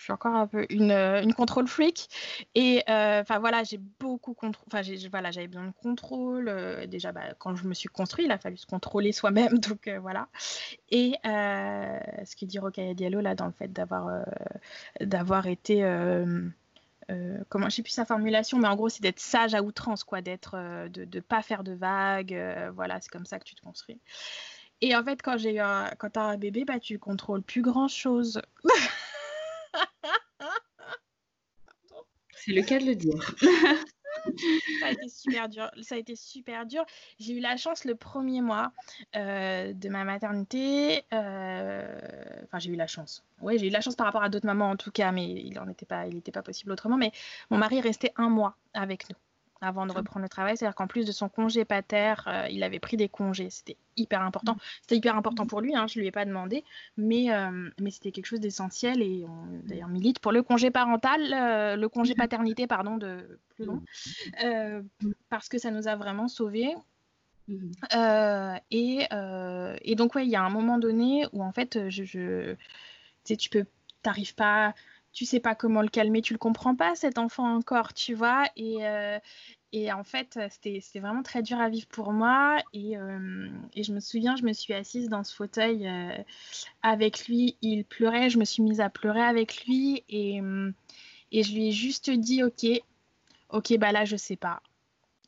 suis 0.05 0.13
encore 0.13 0.35
un 0.35 0.47
peu 0.47 0.65
une, 0.69 0.91
euh, 0.91 1.21
une 1.21 1.33
contrôle 1.33 1.67
freak. 1.67 2.07
Et 2.55 2.83
euh, 2.89 3.21
enfin 3.21 3.39
voilà, 3.39 3.63
j'ai 3.63 3.77
beaucoup. 3.99 4.35
Enfin 4.67 4.81
voilà, 5.11 5.31
j'avais 5.31 5.47
besoin 5.47 5.67
de 5.67 5.73
contrôle. 5.81 6.47
Euh, 6.47 6.87
déjà, 6.87 7.11
bah, 7.11 7.33
quand 7.37 7.55
je 7.55 7.67
me 7.67 7.73
suis 7.73 7.89
construit, 7.89 8.25
il 8.25 8.31
a 8.31 8.37
fallu 8.37 8.57
se 8.57 8.65
contrôler 8.65 9.11
soi-même. 9.11 9.59
Donc 9.59 9.89
voilà. 10.01 10.27
Et 10.89 11.15
ce 11.23 12.35
que 12.35 12.45
dit 12.45 12.59
Rokhaya 12.59 12.93
Diallo 12.93 13.21
là, 13.21 13.35
dans 13.35 13.47
le 13.47 13.51
fait 13.51 13.71
d'avoir 13.71 14.25
d'avoir 15.01 15.47
été 15.47 15.81
comment 17.49 17.69
je 17.69 17.75
sais 17.75 17.83
plus 17.83 17.91
sa 17.91 18.05
formulation, 18.05 18.57
mais 18.57 18.67
en 18.67 18.75
gros 18.75 18.89
c'est 18.89 19.01
d'être 19.01 19.19
sage 19.19 19.53
à 19.53 19.61
outrance, 19.61 20.03
quoi, 20.03 20.21
d'être, 20.21 20.55
de 20.89 21.05
ne 21.05 21.19
pas 21.21 21.41
faire 21.41 21.63
de 21.63 21.73
vagues, 21.73 22.39
voilà, 22.73 22.99
c'est 23.01 23.11
comme 23.11 23.25
ça 23.25 23.39
que 23.39 23.43
tu 23.43 23.55
te 23.55 23.61
construis. 23.61 23.99
Et 24.81 24.95
en 24.95 25.03
fait, 25.03 25.21
quand 25.21 25.37
j'ai 25.37 25.55
quand 25.97 26.09
t'as 26.11 26.23
un 26.23 26.37
bébé, 26.37 26.65
bah 26.65 26.79
tu 26.79 26.99
contrôles 26.99 27.41
plus 27.41 27.61
grand 27.61 27.87
chose. 27.87 28.41
C'est 32.45 32.53
le 32.53 32.61
cas 32.61 32.77
de 32.77 32.85
le 32.85 32.95
dire. 32.95 33.35
ça 34.79 34.85
a 34.87 35.97
été 35.97 36.15
super 36.15 36.65
dur. 36.67 36.85
J'ai 37.19 37.33
eu 37.33 37.39
la 37.39 37.57
chance 37.57 37.85
le 37.85 37.95
premier 37.95 38.41
mois 38.41 38.71
euh, 39.15 39.73
de 39.73 39.89
ma 39.89 40.03
maternité. 40.03 41.03
Euh, 41.11 41.99
enfin, 42.43 42.59
j'ai 42.59 42.69
eu 42.69 42.75
la 42.75 42.85
chance. 42.85 43.23
Oui, 43.41 43.57
j'ai 43.57 43.67
eu 43.67 43.71
la 43.71 43.81
chance 43.81 43.95
par 43.95 44.05
rapport 44.05 44.21
à 44.21 44.29
d'autres 44.29 44.45
mamans 44.45 44.69
en 44.69 44.75
tout 44.75 44.91
cas, 44.91 45.11
mais 45.11 45.27
il 45.27 45.59
n'était 45.65 45.87
pas, 45.87 46.05
pas 46.33 46.41
possible 46.43 46.71
autrement. 46.71 46.97
Mais 46.97 47.11
mon 47.49 47.57
mari 47.57 47.77
est 47.77 47.81
resté 47.81 48.11
un 48.15 48.29
mois 48.29 48.55
avec 48.75 49.09
nous 49.09 49.15
avant 49.65 49.85
de 49.85 49.91
reprendre 49.91 50.23
le 50.23 50.29
travail. 50.29 50.57
C'est-à-dire 50.57 50.75
qu'en 50.75 50.87
plus 50.87 51.05
de 51.05 51.11
son 51.11 51.29
congé 51.29 51.65
pater, 51.65 52.15
euh, 52.27 52.47
il 52.49 52.63
avait 52.63 52.79
pris 52.79 52.97
des 52.97 53.09
congés. 53.09 53.49
C'était 53.49 53.77
hyper 53.97 54.21
important. 54.21 54.53
Mm. 54.53 54.59
C'était 54.81 54.95
hyper 54.97 55.15
important 55.15 55.45
pour 55.45 55.61
lui, 55.61 55.75
hein, 55.75 55.87
je 55.87 55.97
ne 55.97 56.01
lui 56.01 56.07
ai 56.07 56.11
pas 56.11 56.25
demandé, 56.25 56.63
mais, 56.97 57.31
euh, 57.31 57.69
mais 57.79 57.91
c'était 57.91 58.11
quelque 58.11 58.25
chose 58.25 58.39
d'essentiel 58.39 59.01
et 59.01 59.25
on 59.27 59.67
d'ailleurs 59.67 59.89
milite 59.89 60.19
pour 60.19 60.31
le 60.31 60.43
congé 60.43 60.71
parental, 60.71 61.33
euh, 61.33 61.75
le 61.75 61.89
congé 61.89 62.13
mm. 62.13 62.17
paternité, 62.17 62.67
pardon, 62.67 62.97
de 62.97 63.39
plus 63.55 63.65
long, 63.65 63.81
mm. 64.43 65.11
parce 65.29 65.49
que 65.49 65.57
ça 65.57 65.71
nous 65.71 65.87
a 65.87 65.95
vraiment 65.95 66.27
sauvés. 66.27 66.75
Et, 68.71 69.07
et, 69.11 69.95
donc, 69.95 70.15
ouais, 70.15 70.25
il 70.25 70.31
y 70.31 70.35
a 70.35 70.41
un 70.41 70.49
moment 70.49 70.79
donné 70.79 71.27
où 71.31 71.43
en 71.43 71.51
fait, 71.51 71.89
je, 71.89 72.03
je 72.03 72.53
tu 72.53 72.57
sais, 73.23 73.37
tu 73.37 73.49
peux, 73.49 73.65
t'arrives 74.01 74.35
pas, 74.35 74.73
tu 75.15 75.25
sais 75.25 75.39
pas 75.39 75.55
comment 75.55 75.81
le 75.81 75.87
calmer, 75.87 76.21
tu 76.21 76.33
le 76.33 76.39
comprends 76.39 76.75
pas 76.75 76.93
cet 76.93 77.17
enfant 77.17 77.55
encore, 77.55 77.93
tu 77.93 78.13
vois. 78.13 78.43
Et, 78.57 78.85
euh, 78.85 79.17
et 79.71 79.91
en 79.93 80.03
fait, 80.03 80.37
c'était 80.49 80.99
vraiment 80.99 81.23
très 81.23 81.41
dur 81.41 81.57
à 81.57 81.69
vivre 81.69 81.87
pour 81.87 82.11
moi. 82.11 82.57
Et, 82.73 82.97
euh, 82.97 83.47
et, 83.73 83.83
je 83.83 83.93
me 83.93 84.01
souviens, 84.01 84.35
je 84.35 84.43
me 84.43 84.51
suis 84.51 84.73
assise 84.73 85.07
dans 85.07 85.23
ce 85.23 85.33
fauteuil 85.33 85.87
euh, 85.87 86.17
avec 86.83 87.27
lui. 87.29 87.55
Il 87.61 87.85
pleurait, 87.85 88.29
je 88.29 88.37
me 88.37 88.43
suis 88.43 88.61
mise 88.61 88.81
à 88.81 88.89
pleurer 88.89 89.21
avec 89.21 89.65
lui. 89.65 90.03
Et, 90.09 90.41
et 91.31 91.43
je 91.43 91.53
lui 91.53 91.69
ai 91.69 91.71
juste 91.71 92.09
dit, 92.09 92.43
ok, 92.43 92.65
ok, 93.51 93.77
bah 93.77 93.93
là, 93.93 94.03
je 94.03 94.17
sais 94.17 94.35
pas. 94.35 94.61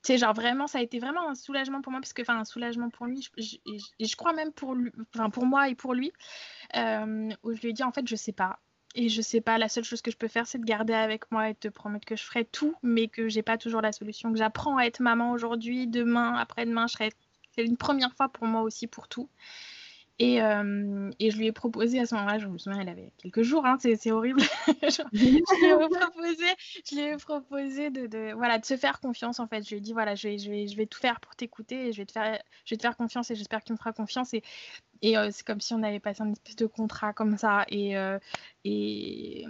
Tu 0.03 0.13
sais, 0.13 0.17
genre 0.17 0.33
vraiment, 0.33 0.67
ça 0.67 0.79
a 0.79 0.81
été 0.81 0.99
vraiment 0.99 1.29
un 1.29 1.35
soulagement 1.35 1.81
pour 1.81 1.93
moi, 1.93 2.01
parce 2.01 2.11
que, 2.11 2.23
enfin, 2.23 2.37
un 2.37 2.45
soulagement 2.45 2.89
pour 2.89 3.05
lui, 3.05 3.29
et 3.37 4.05
je, 4.05 4.15
crois 4.17 4.33
même 4.33 4.51
pour, 4.51 4.75
lui, 4.75 4.91
enfin, 5.15 5.29
pour 5.29 5.45
moi 5.45 5.69
et 5.69 5.75
pour 5.75 5.93
lui, 5.93 6.11
où 6.75 7.53
je 7.53 7.61
lui 7.61 7.69
ai 7.69 7.73
dit, 7.73 7.83
en 7.83 7.93
fait, 7.93 8.05
je 8.05 8.15
sais 8.17 8.33
pas 8.33 8.59
et 8.97 9.09
je 9.09 9.21
sais 9.21 9.41
pas, 9.41 9.59
la 9.59 9.69
seule 9.69 9.83
chose 9.83 10.01
que 10.01 10.09
je 10.09 10.17
peux 10.17 10.27
faire, 10.27 10.47
c'est 10.47 10.57
de 10.57 10.65
garder 10.65 10.93
avec 10.93 11.31
moi 11.31 11.51
et 11.51 11.55
te 11.55 11.67
promettre 11.67 12.05
que 12.05 12.15
je 12.15 12.23
ferai 12.23 12.45
tout, 12.45 12.73
mais 12.81 13.07
que 13.07 13.29
j'ai 13.29 13.43
pas 13.43 13.59
toujours 13.59 13.79
la 13.79 13.91
solution, 13.91 14.31
que 14.31 14.39
j'apprends 14.39 14.77
à 14.77 14.85
être 14.85 15.01
maman 15.01 15.31
aujourd'hui, 15.31 15.85
demain, 15.85 16.33
après-demain, 16.33 16.87
je 16.87 16.93
serai. 16.93 17.09
C'est 17.51 17.63
une 17.63 17.77
première 17.77 18.15
fois 18.15 18.27
pour 18.27 18.47
moi 18.47 18.63
aussi 18.63 18.87
pour 18.87 19.07
tout. 19.07 19.29
Et, 20.19 20.41
euh, 20.41 21.11
et, 21.19 21.29
je 21.29 21.37
lui 21.37 21.45
ai 21.45 21.51
proposé 21.51 21.99
à 21.99 22.07
ce 22.07 22.15
moment-là, 22.15 22.39
je 22.39 22.47
me 22.47 22.57
souviens, 22.57 22.81
il 22.81 22.89
avait 22.89 23.11
quelques 23.19 23.43
jours, 23.43 23.67
hein, 23.67 23.77
c'est 23.79 24.11
horrible. 24.11 24.41
je, 24.67 25.03
lui 25.15 25.37
ai 25.37 25.41
proposé, 25.43 26.45
je 26.89 26.95
lui 26.95 27.01
ai 27.03 27.17
proposé 27.17 27.91
de, 27.91 28.07
de, 28.07 28.33
voilà, 28.33 28.57
de 28.57 28.65
se 28.65 28.77
faire 28.77 28.99
confiance 28.99 29.39
en 29.39 29.47
fait. 29.47 29.63
Je 29.63 29.69
lui 29.69 29.77
ai 29.77 29.79
dit 29.79 29.93
voilà, 29.93 30.15
je 30.15 30.27
vais, 30.27 30.39
je 30.39 30.49
vais, 30.49 30.67
je 30.67 30.75
vais 30.75 30.87
tout 30.87 30.99
faire 30.99 31.19
pour 31.19 31.35
t'écouter 31.35 31.89
et 31.89 31.93
je 31.93 31.99
vais 31.99 32.07
te 32.07 32.13
faire, 32.13 32.41
je 32.65 32.73
vais 32.73 32.77
te 32.77 32.81
faire 32.81 32.97
confiance 32.97 33.29
et 33.29 33.35
j'espère 33.35 33.59
que 33.59 33.65
tu 33.65 33.73
me 33.73 33.77
feras 33.77 33.93
confiance. 33.93 34.33
Et, 34.33 34.41
et 35.01 35.17
euh, 35.17 35.29
c'est 35.31 35.45
comme 35.45 35.61
si 35.61 35.73
on 35.73 35.83
avait 35.83 35.99
passé 35.99 36.21
un 36.21 36.31
espèce 36.31 36.55
de 36.55 36.65
contrat 36.65 37.13
comme 37.13 37.37
ça. 37.37 37.65
Et, 37.69 37.97
euh, 37.97 38.19
et, 38.63 39.45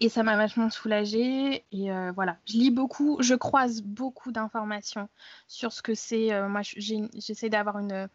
et 0.00 0.08
ça 0.08 0.22
m'a 0.22 0.36
vachement 0.36 0.70
soulagée. 0.70 1.64
Et 1.72 1.90
voilà, 2.14 2.38
je 2.46 2.54
lis 2.54 2.70
beaucoup, 2.70 3.18
je 3.20 3.34
croise 3.34 3.82
beaucoup 3.82 4.32
d'informations 4.32 5.08
sur 5.48 5.72
ce 5.72 5.82
que 5.82 5.94
c'est. 5.94 6.30
moi, 6.48 6.62
j'essaie 6.62 7.48
d'avoir 7.48 7.78
une 7.78 8.08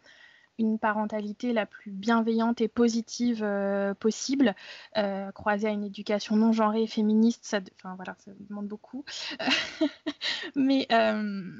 une 0.60 0.78
parentalité 0.78 1.52
la 1.52 1.66
plus 1.66 1.90
bienveillante 1.90 2.60
et 2.60 2.68
positive 2.68 3.42
euh, 3.42 3.94
possible, 3.94 4.54
euh, 4.96 5.32
croisée 5.32 5.68
à 5.68 5.70
une 5.70 5.84
éducation 5.84 6.36
non 6.36 6.52
genrée 6.52 6.82
et 6.82 6.86
féministe, 6.86 7.40
ça, 7.44 7.60
enfin, 7.76 7.94
voilà, 7.96 8.14
ça 8.18 8.30
demande 8.48 8.68
beaucoup. 8.68 9.04
mais, 10.54 10.86
euh, 10.92 11.50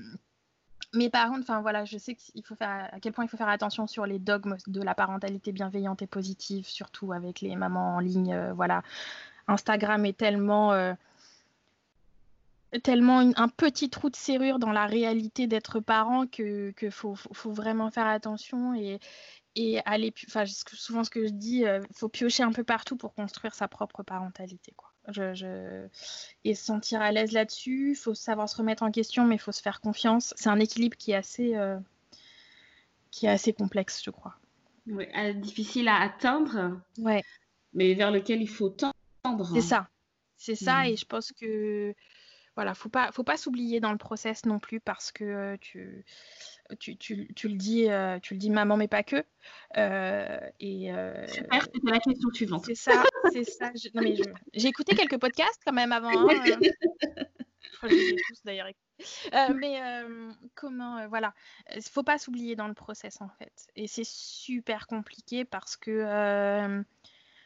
mais 0.92 1.10
par 1.10 1.28
contre, 1.28 1.42
enfin, 1.42 1.60
voilà, 1.60 1.84
je 1.84 1.98
sais 1.98 2.14
qu'il 2.14 2.44
faut 2.44 2.54
faire, 2.54 2.88
à 2.92 3.00
quel 3.00 3.12
point 3.12 3.24
il 3.24 3.28
faut 3.28 3.36
faire 3.36 3.48
attention 3.48 3.86
sur 3.86 4.06
les 4.06 4.18
dogmes 4.18 4.56
de 4.66 4.82
la 4.82 4.94
parentalité 4.94 5.52
bienveillante 5.52 6.02
et 6.02 6.06
positive, 6.06 6.66
surtout 6.66 7.12
avec 7.12 7.40
les 7.40 7.54
mamans 7.56 7.96
en 7.96 8.00
ligne. 8.00 8.52
voilà, 8.54 8.82
Instagram 9.46 10.04
est 10.04 10.16
tellement 10.16 10.94
tellement 12.78 13.18
un 13.18 13.48
petit 13.48 13.90
trou 13.90 14.10
de 14.10 14.16
serrure 14.16 14.58
dans 14.58 14.70
la 14.70 14.86
réalité 14.86 15.46
d'être 15.48 15.80
parent 15.80 16.26
que, 16.26 16.70
que 16.72 16.88
faut, 16.88 17.16
faut, 17.16 17.52
vraiment 17.52 17.90
faire 17.90 18.06
attention 18.06 18.74
et, 18.74 19.00
et 19.56 19.80
aller 19.84 20.14
enfin 20.28 20.44
souvent 20.46 21.02
ce 21.02 21.10
que 21.10 21.26
je 21.26 21.32
dis 21.32 21.58
il 21.58 21.66
euh, 21.66 21.80
faut 21.92 22.08
piocher 22.08 22.44
un 22.44 22.52
peu 22.52 22.62
partout 22.62 22.96
pour 22.96 23.14
construire 23.14 23.54
sa 23.54 23.66
propre 23.66 24.02
parentalité 24.02 24.72
quoi 24.76 24.89
je, 25.12 25.34
je... 25.34 25.86
et 26.44 26.54
se 26.54 26.64
sentir 26.64 27.00
à 27.00 27.12
l'aise 27.12 27.32
là-dessus 27.32 27.92
il 27.92 27.96
faut 27.96 28.14
savoir 28.14 28.48
se 28.48 28.56
remettre 28.56 28.82
en 28.82 28.90
question 28.90 29.24
mais 29.24 29.36
il 29.36 29.40
faut 29.40 29.52
se 29.52 29.62
faire 29.62 29.80
confiance. 29.80 30.34
C'est 30.36 30.48
un 30.48 30.58
équilibre 30.58 30.96
qui 30.96 31.12
est 31.12 31.16
assez 31.16 31.56
euh, 31.56 31.78
qui 33.10 33.26
est 33.26 33.30
assez 33.30 33.52
complexe 33.52 34.02
je 34.04 34.10
crois. 34.10 34.36
Oui, 34.86 35.06
difficile 35.36 35.88
à 35.88 36.00
atteindre 36.00 36.80
ouais. 36.98 37.22
mais 37.74 37.94
vers 37.94 38.10
lequel 38.10 38.42
il 38.42 38.48
faut 38.48 38.70
tendre. 38.70 39.50
C'est 39.52 39.60
ça. 39.60 39.88
C'est 40.36 40.54
ça 40.54 40.82
hmm. 40.82 40.86
et 40.86 40.96
je 40.96 41.04
pense 41.04 41.32
que 41.32 41.94
voilà, 42.56 42.74
faut 42.74 42.88
pas, 42.88 43.10
faut 43.12 43.22
pas 43.22 43.36
s'oublier 43.36 43.80
dans 43.80 43.92
le 43.92 43.98
process 43.98 44.44
non 44.44 44.58
plus 44.58 44.80
parce 44.80 45.12
que 45.12 45.56
tu, 45.56 46.04
tu, 46.78 46.96
tu, 46.96 47.32
tu, 47.34 47.48
le 47.48 47.54
dis, 47.54 47.86
tu 48.22 48.34
le 48.34 48.38
dis 48.38 48.50
maman 48.50 48.76
mais 48.76 48.88
pas 48.88 49.02
que. 49.02 49.24
et 50.60 50.92
super, 51.28 51.62
c'était 51.62 51.90
la 51.90 52.00
question 52.00 52.28
suivante. 52.32 52.64
C'est 52.66 52.74
ça, 52.74 53.02
c'est 53.32 53.44
ça. 53.44 53.70
j'ai 54.52 54.68
écouté 54.68 54.94
quelques 54.96 55.18
podcasts 55.18 55.62
quand 55.64 55.72
même 55.72 55.92
avant. 55.92 56.10
Hein, 56.10 56.42
je 57.62 57.76
crois 57.76 57.88
que 57.88 57.94
les 57.94 58.08
ai 58.10 58.16
tous 58.28 58.42
d'ailleurs 58.44 58.68
mais 59.54 59.80
comment, 60.54 61.06
voilà, 61.08 61.34
il 61.74 61.82
faut 61.82 62.02
pas 62.02 62.18
s'oublier 62.18 62.56
dans 62.56 62.68
le 62.68 62.74
process 62.74 63.20
en 63.20 63.28
fait. 63.38 63.68
Et 63.76 63.86
c'est 63.86 64.06
super 64.06 64.86
compliqué 64.86 65.44
parce 65.44 65.76
que 65.76 66.84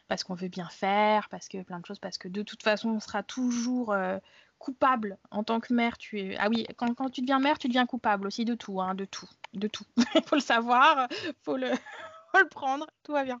parce 0.07 0.23
qu'on 0.23 0.35
veut 0.35 0.49
bien 0.49 0.69
faire, 0.69 1.29
parce 1.29 1.47
que 1.47 1.63
plein 1.63 1.79
de 1.79 1.85
choses, 1.85 1.99
parce 1.99 2.17
que 2.17 2.27
de 2.27 2.43
toute 2.43 2.63
façon, 2.63 2.89
on 2.89 2.99
sera 2.99 3.23
toujours 3.23 3.95
coupable 4.59 5.17
en 5.31 5.43
tant 5.43 5.59
que 5.59 5.73
mère. 5.73 5.97
Tu 5.97 6.19
es... 6.19 6.37
Ah 6.37 6.49
oui, 6.49 6.65
quand, 6.77 6.93
quand, 6.93 7.09
tu 7.09 7.21
deviens 7.21 7.39
mère, 7.39 7.57
tu 7.57 7.67
deviens 7.67 7.85
coupable 7.85 8.27
aussi 8.27 8.45
de 8.45 8.55
tout, 8.55 8.81
hein, 8.81 8.95
de 8.95 9.05
tout, 9.05 9.29
de 9.53 9.67
tout. 9.67 9.85
Il 9.97 10.03
faut 10.25 10.35
le 10.35 10.41
savoir, 10.41 11.07
faut 11.43 11.57
le, 11.57 11.69
faut 12.31 12.39
le 12.39 12.49
prendre, 12.49 12.87
tout 13.03 13.13
va 13.13 13.23
bien. 13.23 13.39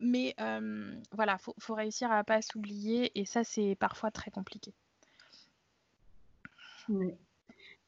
Mais 0.00 0.34
euh, 0.40 0.94
voilà, 1.12 1.38
faut, 1.38 1.54
faut 1.58 1.74
réussir 1.74 2.10
à 2.10 2.24
pas 2.24 2.42
s'oublier 2.42 3.18
et 3.18 3.24
ça, 3.24 3.44
c'est 3.44 3.76
parfois 3.76 4.10
très 4.10 4.30
compliqué. 4.30 4.72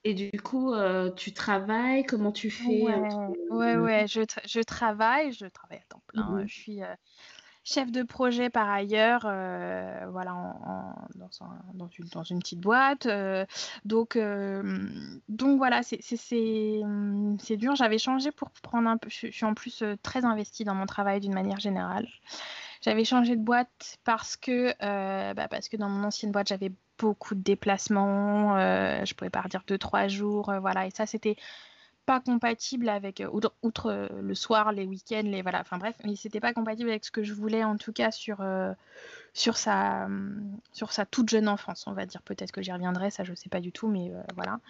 Et 0.05 0.15
du 0.15 0.31
coup, 0.41 0.73
euh, 0.75 1.11
tu 1.11 1.33
travailles, 1.33 2.05
comment 2.05 2.31
tu 2.31 2.51
fais? 2.51 2.83
Ouais, 2.83 3.77
ouais, 3.77 4.07
je, 4.07 4.21
je, 4.45 4.61
travaille, 4.61 5.33
je 5.33 5.47
travaille 5.47 5.79
à 5.79 5.85
temps 5.89 6.03
plein. 6.07 6.31
Mmh 6.31 6.47
je 6.47 6.55
suis 6.55 6.83
euh, 6.83 6.95
chef 7.65 7.91
de 7.91 8.03
projet 8.03 8.51
par 8.51 8.69
ailleurs, 8.69 9.23
euh, 9.25 10.07
voilà, 10.11 10.33
dans, 11.15 12.25
une, 12.25 12.39
petite 12.39 12.61
boîte. 12.61 13.07
Euh, 13.07 13.47
donc, 13.85 14.17
euh, 14.17 14.87
donc 15.29 15.57
voilà, 15.57 15.83
c'est 15.83 17.57
dur. 17.57 17.75
J'avais 17.75 17.99
changé 17.99 18.31
pour 18.31 18.51
prendre 18.51 18.89
un 18.89 18.99
peu. 18.99 19.09
Je, 19.09 19.29
suis 19.31 19.47
en 19.47 19.55
plus 19.55 19.83
très 20.03 20.25
investie 20.25 20.65
dans 20.65 20.75
mon 20.75 20.87
travail 20.87 21.21
d'une 21.21 21.35
manière 21.35 21.59
générale. 21.59 22.07
J'avais 22.83 23.05
changé 23.05 23.35
de 23.35 23.43
boîte 23.43 23.99
parce 24.05 24.37
que, 24.37 24.75
bah 25.33 25.49
parce 25.49 25.71
que 25.71 25.79
dans 25.79 25.89
mon 25.89 26.05
ancienne 26.05 26.33
boîte, 26.33 26.49
j'avais 26.49 26.71
beaucoup 26.99 27.35
de 27.35 27.41
déplacements. 27.41 28.59
je 28.59 29.15
pouvais 29.15 29.31
partir 29.31 29.63
deux, 29.67 29.79
trois 29.79 30.07
jours. 30.07 30.53
voilà, 30.61 30.87
et 30.87 30.91
ça, 30.91 31.07
c'était 31.07 31.37
pas 32.07 32.21
compatible 32.21 32.89
avec, 32.89 33.21
euh, 33.21 33.29
outre, 33.63 33.87
euh, 33.87 34.09
le 34.21 34.35
soir, 34.35 34.73
les 34.73 34.85
week-ends, 34.85 35.23
les 35.25 35.43
voilà, 35.43 35.61
enfin 35.61 35.79
bref, 35.79 35.97
mais 36.05 36.17
c'était 36.17 36.41
pas 36.41 36.53
compatible 36.53 36.91
avec 36.91 37.05
ce 37.05 37.11
que 37.11 37.23
je 37.23 37.33
voulais 37.33 37.65
en 37.65 37.77
tout 37.77 37.93
cas 37.93 38.11
sur, 38.11 38.41
euh, 38.41 38.73
sur, 39.33 39.57
sa, 39.57 40.09
sur 40.73 40.93
sa 40.93 41.07
toute 41.07 41.29
jeune 41.29 41.49
enfance, 41.49 41.87
on 41.87 41.93
va 41.93 42.07
dire. 42.07 42.23
Peut-être 42.23 42.53
que 42.53 42.63
j'y 42.63 42.73
reviendrai, 42.73 43.11
ça 43.11 43.25
je 43.25 43.35
sais 43.35 43.49
pas 43.49 43.61
du 43.61 43.73
tout, 43.73 43.89
mais 43.89 44.13
voilà. 44.35 44.61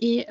Et, 0.00 0.26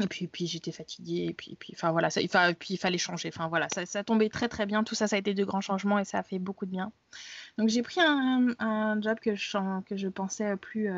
et 0.00 0.06
puis, 0.06 0.28
puis 0.28 0.46
j'étais 0.46 0.72
fatiguée, 0.72 1.26
et 1.28 1.34
puis, 1.34 1.56
puis 1.58 1.72
enfin 1.74 1.90
voilà, 1.90 2.10
ça, 2.10 2.20
puis 2.54 2.74
il 2.74 2.78
fallait 2.78 2.98
changer, 2.98 3.30
enfin 3.34 3.48
voilà, 3.48 3.68
ça, 3.68 3.84
ça 3.86 4.04
tombait 4.04 4.28
très 4.28 4.48
très 4.48 4.66
bien, 4.66 4.84
tout 4.84 4.94
ça, 4.94 5.08
ça 5.08 5.16
a 5.16 5.18
été 5.18 5.34
de 5.34 5.44
grands 5.44 5.60
changements 5.60 5.98
et 5.98 6.04
ça 6.04 6.18
a 6.18 6.22
fait 6.22 6.38
beaucoup 6.38 6.66
de 6.66 6.70
bien. 6.70 6.92
Donc 7.56 7.68
j'ai 7.68 7.82
pris 7.82 8.00
un, 8.00 8.48
un, 8.60 9.00
job 9.00 9.18
que 9.20 9.34
je, 9.34 9.80
que 9.82 9.96
je 9.96 10.08
pensais 10.08 10.56
plus 10.56 10.88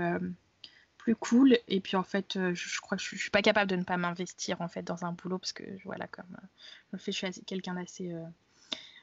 plus 1.01 1.17
cool. 1.17 1.59
Et 1.69 1.81
puis 1.81 1.97
en 1.97 2.03
fait, 2.03 2.37
euh, 2.37 2.55
je, 2.55 2.81
crois 2.81 2.97
que 2.97 3.03
je, 3.03 3.17
suis 3.17 3.31
pas 3.31 3.43
capable 3.43 3.71
de 3.71 3.77
ne 3.77 3.85
pas 3.85 3.97
m'investir 3.97 4.61
en 4.61 4.69
fait 4.69 4.83
dans 4.83 5.05
un 5.05 5.13
boulot 5.13 5.39
parce 5.39 5.53
que 5.53 5.65
voilà, 5.85 6.07
comme 6.07 6.37
euh, 6.37 6.47
je 6.93 6.99
fais, 6.99 7.13
je 7.13 7.33
suis 7.33 7.45
quelqu'un 7.45 7.75
d'assez 7.75 8.13
euh, 8.13 8.23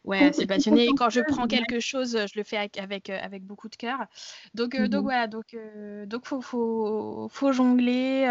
ouais, 0.04 0.24
assez 0.24 0.46
passionné. 0.46 0.86
Et 0.86 0.92
quand 0.96 1.10
je 1.10 1.22
prends 1.22 1.48
quelque 1.48 1.80
chose, 1.80 2.12
je 2.12 2.38
le 2.38 2.44
fais 2.44 2.58
avec, 2.58 2.78
avec, 2.78 3.10
avec 3.10 3.44
beaucoup 3.44 3.68
de 3.68 3.76
cœur. 3.76 4.06
Donc, 4.54 4.76
donc 4.76 4.94
mhm. 4.94 5.02
voilà, 5.02 5.28
donc, 5.28 5.58
donc 6.06 6.26
faut, 6.26 6.42
faut, 6.42 7.28
faut 7.32 7.52
jongler. 7.52 8.26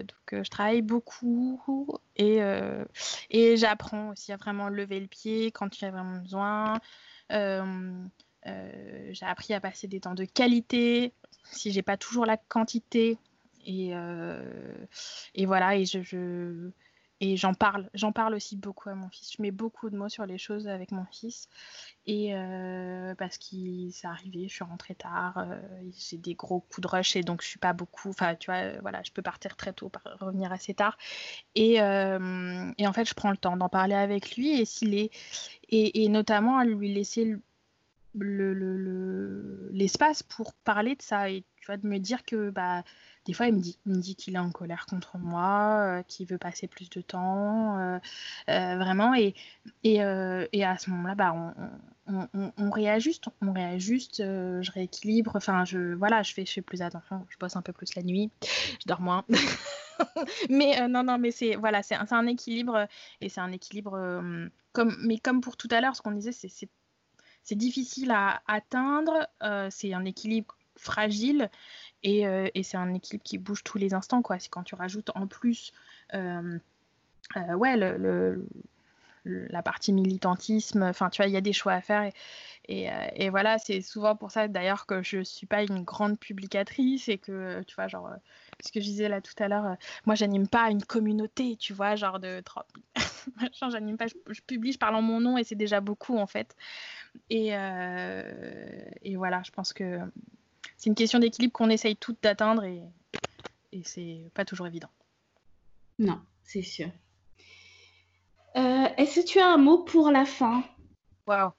donc 0.00 0.44
je 0.44 0.48
travaille 0.48 0.82
beaucoup 0.82 1.98
et, 2.16 2.38
et 3.30 3.56
j'apprends 3.56 4.10
aussi 4.10 4.32
à 4.32 4.36
vraiment 4.36 4.68
lever 4.68 5.00
le 5.00 5.08
pied 5.08 5.50
quand 5.50 5.80
il 5.80 5.84
y 5.84 5.88
a 5.88 5.90
vraiment 5.90 6.18
besoin. 6.18 6.80
J'ai 8.44 9.26
appris 9.26 9.54
à 9.54 9.60
passer 9.60 9.88
des 9.88 10.00
temps 10.00 10.14
de 10.14 10.24
qualité, 10.24 11.14
si 11.50 11.72
j'ai 11.72 11.82
pas 11.82 11.96
toujours 11.96 12.26
la 12.26 12.36
quantité. 12.36 13.18
Et, 13.64 13.90
euh, 13.94 14.74
voilà 15.44 15.76
et 15.76 15.84
je, 15.84 16.02
je 16.02 16.70
et 17.20 17.36
j'en 17.36 17.54
parle 17.54 17.88
j'en 17.94 18.10
parle 18.10 18.34
aussi 18.34 18.56
beaucoup 18.56 18.88
à 18.88 18.96
mon 18.96 19.08
fils. 19.08 19.34
Je 19.36 19.40
mets 19.40 19.52
beaucoup 19.52 19.88
de 19.88 19.96
mots 19.96 20.08
sur 20.08 20.26
les 20.26 20.38
choses 20.38 20.66
avec 20.66 20.90
mon 20.90 21.04
fils. 21.12 21.48
Et 22.06 22.34
euh, 22.34 23.14
parce 23.14 23.38
qu'il 23.38 23.92
s'est 23.92 24.08
arrivé 24.08 24.48
je 24.48 24.54
suis 24.54 24.64
rentrée 24.64 24.96
tard 24.96 25.38
euh, 25.38 25.60
j'ai 25.96 26.16
des 26.18 26.34
gros 26.34 26.60
coups 26.60 26.80
de 26.80 26.88
rush 26.88 27.14
et 27.14 27.22
donc 27.22 27.42
je 27.42 27.46
suis 27.46 27.60
pas 27.60 27.72
beaucoup. 27.72 28.08
Enfin 28.08 28.34
tu 28.34 28.50
vois 28.50 28.80
voilà 28.80 29.00
je 29.04 29.12
peux 29.12 29.22
partir 29.22 29.56
très 29.56 29.72
tôt 29.72 29.92
revenir 30.18 30.50
assez 30.50 30.74
tard. 30.74 30.98
Et, 31.54 31.74
et 31.74 32.86
en 32.86 32.92
fait 32.92 33.04
je 33.08 33.14
prends 33.14 33.30
le 33.30 33.36
temps 33.36 33.56
d'en 33.56 33.68
parler 33.68 33.94
avec 33.94 34.34
lui 34.34 34.60
et 34.60 34.64
s'il 34.64 34.94
est 34.94 35.12
et, 35.68 36.04
et, 36.04 36.08
notamment 36.08 36.58
à 36.58 36.64
lui 36.64 36.92
laisser 36.92 37.36
l'espace 38.14 40.22
le, 40.22 40.28
le, 40.28 40.36
pour 40.36 40.54
parler 40.54 40.94
de 40.94 41.02
ça 41.02 41.30
et 41.30 41.44
tu 41.56 41.66
vois 41.66 41.76
de 41.76 41.86
me 41.86 41.98
dire 41.98 42.24
que 42.24 42.50
bah 42.50 42.82
des 43.24 43.32
fois 43.32 43.46
il 43.46 43.54
me 43.54 43.60
dit 43.60 43.78
il 43.86 43.92
me 43.92 44.00
dit 44.00 44.16
qu'il 44.16 44.34
est 44.34 44.38
en 44.38 44.50
colère 44.50 44.86
contre 44.86 45.16
moi 45.16 45.78
euh, 45.80 46.02
qu'il 46.02 46.26
veut 46.26 46.38
passer 46.38 46.66
plus 46.66 46.90
de 46.90 47.00
temps 47.00 47.78
euh, 47.78 47.98
euh, 48.50 48.76
vraiment. 48.76 49.14
Et 49.14 49.34
et, 49.84 50.00
et, 50.52 50.64
à 50.64 50.78
ce 50.78 50.90
moment-là 50.90 51.14
bah 51.14 51.54
on, 52.06 52.28
on, 52.34 52.52
on, 52.58 52.70
réajuste 52.70 53.26
on 53.40 53.52
réajuste 53.52 54.16
je 54.18 54.72
rééquilibre 54.72 55.36
enfin 55.36 55.64
je 55.64 55.94
voilà 55.94 56.22
je 56.22 56.34
fais 56.34 56.44
je 56.44 56.52
fais 56.52 56.62
plus 56.62 56.82
attention 56.82 57.24
je 57.30 57.36
bosse 57.38 57.56
un 57.56 57.62
peu 57.62 57.72
plus 57.72 57.94
la 57.94 58.02
nuit 58.02 58.30
je 58.42 58.86
dors 58.86 59.00
moins. 59.00 59.24
Mais 60.50 60.88
non 60.88 61.04
non 61.04 61.18
mais 61.18 61.30
c'est 61.30 61.54
voilà 61.54 61.82
c'est 61.82 61.94
un, 61.94 62.06
un, 62.10 62.26
équilibre 62.26 62.88
et 63.20 63.28
c'est 63.28 63.40
un 63.40 63.52
équilibre 63.52 63.92
comme 64.72 64.96
mais 65.00 65.18
comme 65.18 65.40
pour 65.40 65.56
tout 65.56 65.68
à 65.70 65.80
l'heure 65.80 65.94
ce 65.94 66.02
qu'on 66.02 66.10
disait 66.10 66.32
c'est 66.32 66.68
c'est 67.42 67.56
difficile 67.56 68.10
à 68.10 68.42
atteindre, 68.46 69.28
euh, 69.42 69.68
c'est 69.70 69.92
un 69.94 70.04
équilibre 70.04 70.56
fragile 70.76 71.50
et, 72.02 72.26
euh, 72.26 72.48
et 72.54 72.62
c'est 72.62 72.76
un 72.76 72.94
équilibre 72.94 73.24
qui 73.24 73.38
bouge 73.38 73.64
tous 73.64 73.78
les 73.78 73.94
instants. 73.94 74.22
C'est 74.38 74.48
quand 74.48 74.62
tu 74.62 74.74
rajoutes 74.74 75.10
en 75.14 75.26
plus 75.26 75.72
euh, 76.14 76.58
ouais, 77.54 77.76
la 79.24 79.62
partie 79.62 79.92
militantisme, 79.92 80.82
enfin 80.82 81.10
tu 81.10 81.22
vois, 81.22 81.28
il 81.28 81.32
y 81.32 81.36
a 81.36 81.40
des 81.40 81.52
choix 81.52 81.72
à 81.74 81.80
faire. 81.80 82.10
Et, 82.68 83.28
voilà, 83.30 83.58
c'est 83.58 83.80
souvent 83.82 84.14
pour 84.14 84.30
ça 84.30 84.46
d'ailleurs 84.48 84.86
que 84.86 85.02
je 85.02 85.18
ne 85.18 85.24
suis 85.24 85.46
pas 85.46 85.62
une 85.62 85.82
grande 85.82 86.18
publicatrice 86.18 87.08
et 87.08 87.18
que, 87.18 87.62
tu 87.62 87.74
vois, 87.74 87.88
genre, 87.88 88.10
ce 88.60 88.70
que 88.70 88.80
je 88.80 88.84
disais 88.86 89.08
là 89.08 89.20
tout 89.20 89.34
à 89.38 89.48
l'heure, 89.48 89.76
moi 90.06 90.14
j'anime 90.14 90.48
pas 90.48 90.70
une 90.70 90.84
communauté, 90.84 91.56
tu 91.56 91.72
vois, 91.72 91.96
genre 91.96 92.20
de 92.20 92.40
30 92.40 92.66
j'anime 93.70 93.96
pas, 93.96 94.06
je, 94.06 94.40
publie, 94.46 94.72
je 94.72 94.78
parle 94.78 94.94
en 94.94 95.02
mon 95.02 95.20
nom 95.20 95.38
et 95.38 95.44
c'est 95.44 95.54
déjà 95.54 95.80
beaucoup 95.80 96.18
en 96.18 96.26
fait. 96.26 96.56
Et, 97.30 97.56
euh, 97.56 98.84
et 99.02 99.16
voilà, 99.16 99.42
je 99.44 99.50
pense 99.50 99.72
que 99.72 100.00
c'est 100.76 100.90
une 100.90 100.94
question 100.94 101.18
d'équilibre 101.18 101.52
qu'on 101.52 101.70
essaye 101.70 101.96
toutes 101.96 102.22
d'atteindre 102.22 102.64
et, 102.64 102.82
et 103.72 103.82
c'est 103.84 104.30
pas 104.34 104.44
toujours 104.44 104.66
évident. 104.66 104.90
Non, 105.98 106.20
c'est 106.42 106.62
sûr. 106.62 106.88
Euh, 108.56 108.88
Est-ce 108.96 109.20
que 109.20 109.26
tu 109.26 109.40
as 109.40 109.48
un 109.48 109.56
mot 109.56 109.78
pour 109.78 110.10
la 110.10 110.24
fin? 110.24 110.62
Waouh. 111.26 111.52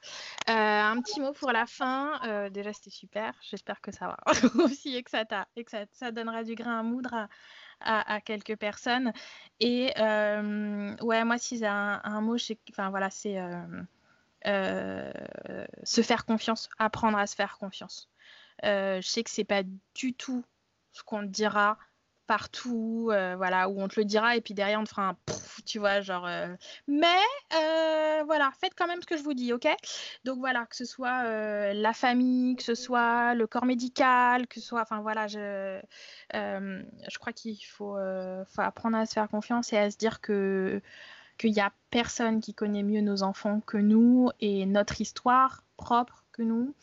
Euh, 0.50 0.52
un 0.52 1.02
petit 1.02 1.22
mot 1.22 1.32
pour 1.32 1.52
la 1.52 1.66
fin. 1.66 2.20
Euh, 2.26 2.50
déjà, 2.50 2.74
c'était 2.74 2.90
super. 2.90 3.34
J'espère 3.42 3.80
que 3.80 3.92
ça 3.92 4.08
va 4.08 4.18
aussi 4.64 4.96
et 4.96 5.04
que 5.04 5.10
ça, 5.10 5.24
et 5.56 5.64
que 5.64 5.72
ça, 5.72 5.86
ça, 5.92 6.12
donnera 6.12 6.44
du 6.44 6.56
grain 6.56 6.80
à 6.80 6.84
moudre 6.84 7.14
à, 7.14 7.30
à, 7.80 8.16
à 8.16 8.22
quelques 8.22 8.58
personnes. 8.58 9.14
Et 9.60 9.94
euh, 9.98 10.96
ouais, 11.02 11.24
moi, 11.24 11.38
si 11.38 11.58
j'ai 11.58 11.66
un, 11.66 12.02
un, 12.04 12.22
mot, 12.22 12.36
enfin 12.70 12.90
voilà, 12.90 13.10
c'est 13.10 13.38
se 14.46 16.02
faire 16.02 16.26
confiance, 16.26 16.70
apprendre 16.78 17.18
à 17.18 17.28
se 17.28 17.36
faire 17.36 17.58
confiance. 17.58 18.10
Euh, 18.64 19.02
je 19.02 19.08
sais 19.08 19.24
que 19.24 19.30
c'est 19.30 19.44
pas 19.44 19.64
du 19.96 20.14
tout 20.14 20.44
ce 20.92 21.04
qu'on 21.04 21.22
te 21.22 21.28
dira 21.28 21.78
partout, 22.26 23.10
euh, 23.12 23.36
voilà, 23.36 23.68
où 23.68 23.82
on 23.82 23.90
te 23.90 24.00
le 24.00 24.06
dira 24.06 24.38
et 24.38 24.42
puis 24.42 24.54
derrière 24.54 24.80
on 24.80 24.86
te 24.86 24.90
fera 24.90 25.10
un 25.10 25.18
pouf, 25.26 25.60
tu 25.66 25.80
vois, 25.80 26.00
genre. 26.00 26.26
Euh... 26.26 26.56
Mais 26.88 27.22
euh, 27.54 28.24
voilà, 28.26 28.52
faites 28.62 28.74
quand 28.76 28.88
même 28.88 29.02
ce 29.02 29.06
que 29.08 29.18
je 29.18 29.24
vous 29.24 29.34
dis, 29.34 29.52
ok? 29.52 29.68
Donc 30.24 30.40
voilà, 30.40 30.66
que 30.66 30.76
ce 30.76 30.86
soit 30.86 31.26
euh, 31.26 31.74
la 31.74 31.92
famille, 31.94 32.56
que 32.56 32.64
ce 32.64 32.76
soit 32.76 33.36
le 33.36 33.46
corps 33.46 33.66
médical, 33.66 34.48
que 34.48 34.62
ce 34.62 34.68
soit, 34.68 34.82
enfin 34.82 35.02
voilà, 35.02 35.28
je, 35.28 35.82
je 36.34 37.18
crois 37.20 37.34
qu'il 37.34 37.58
faut, 37.66 37.98
faut 38.48 38.62
apprendre 38.62 38.98
à 38.98 39.06
se 39.06 39.14
faire 39.14 39.28
confiance 39.28 39.74
et 39.74 39.78
à 39.78 39.92
se 39.92 39.98
dire 39.98 40.22
que 40.22 40.82
qu'il 41.38 41.52
n'y 41.52 41.62
a 41.62 41.72
personne 41.90 42.42
qui 42.42 42.54
connaît 42.54 42.84
mieux 42.84 43.02
nos 43.02 43.24
enfants 43.24 43.62
que 43.66 43.78
nous 43.78 44.30
et 44.40 44.66
notre 44.66 45.02
histoire 45.02 45.64
propre 45.78 46.24
que 46.32 46.42
nous. 46.42 46.74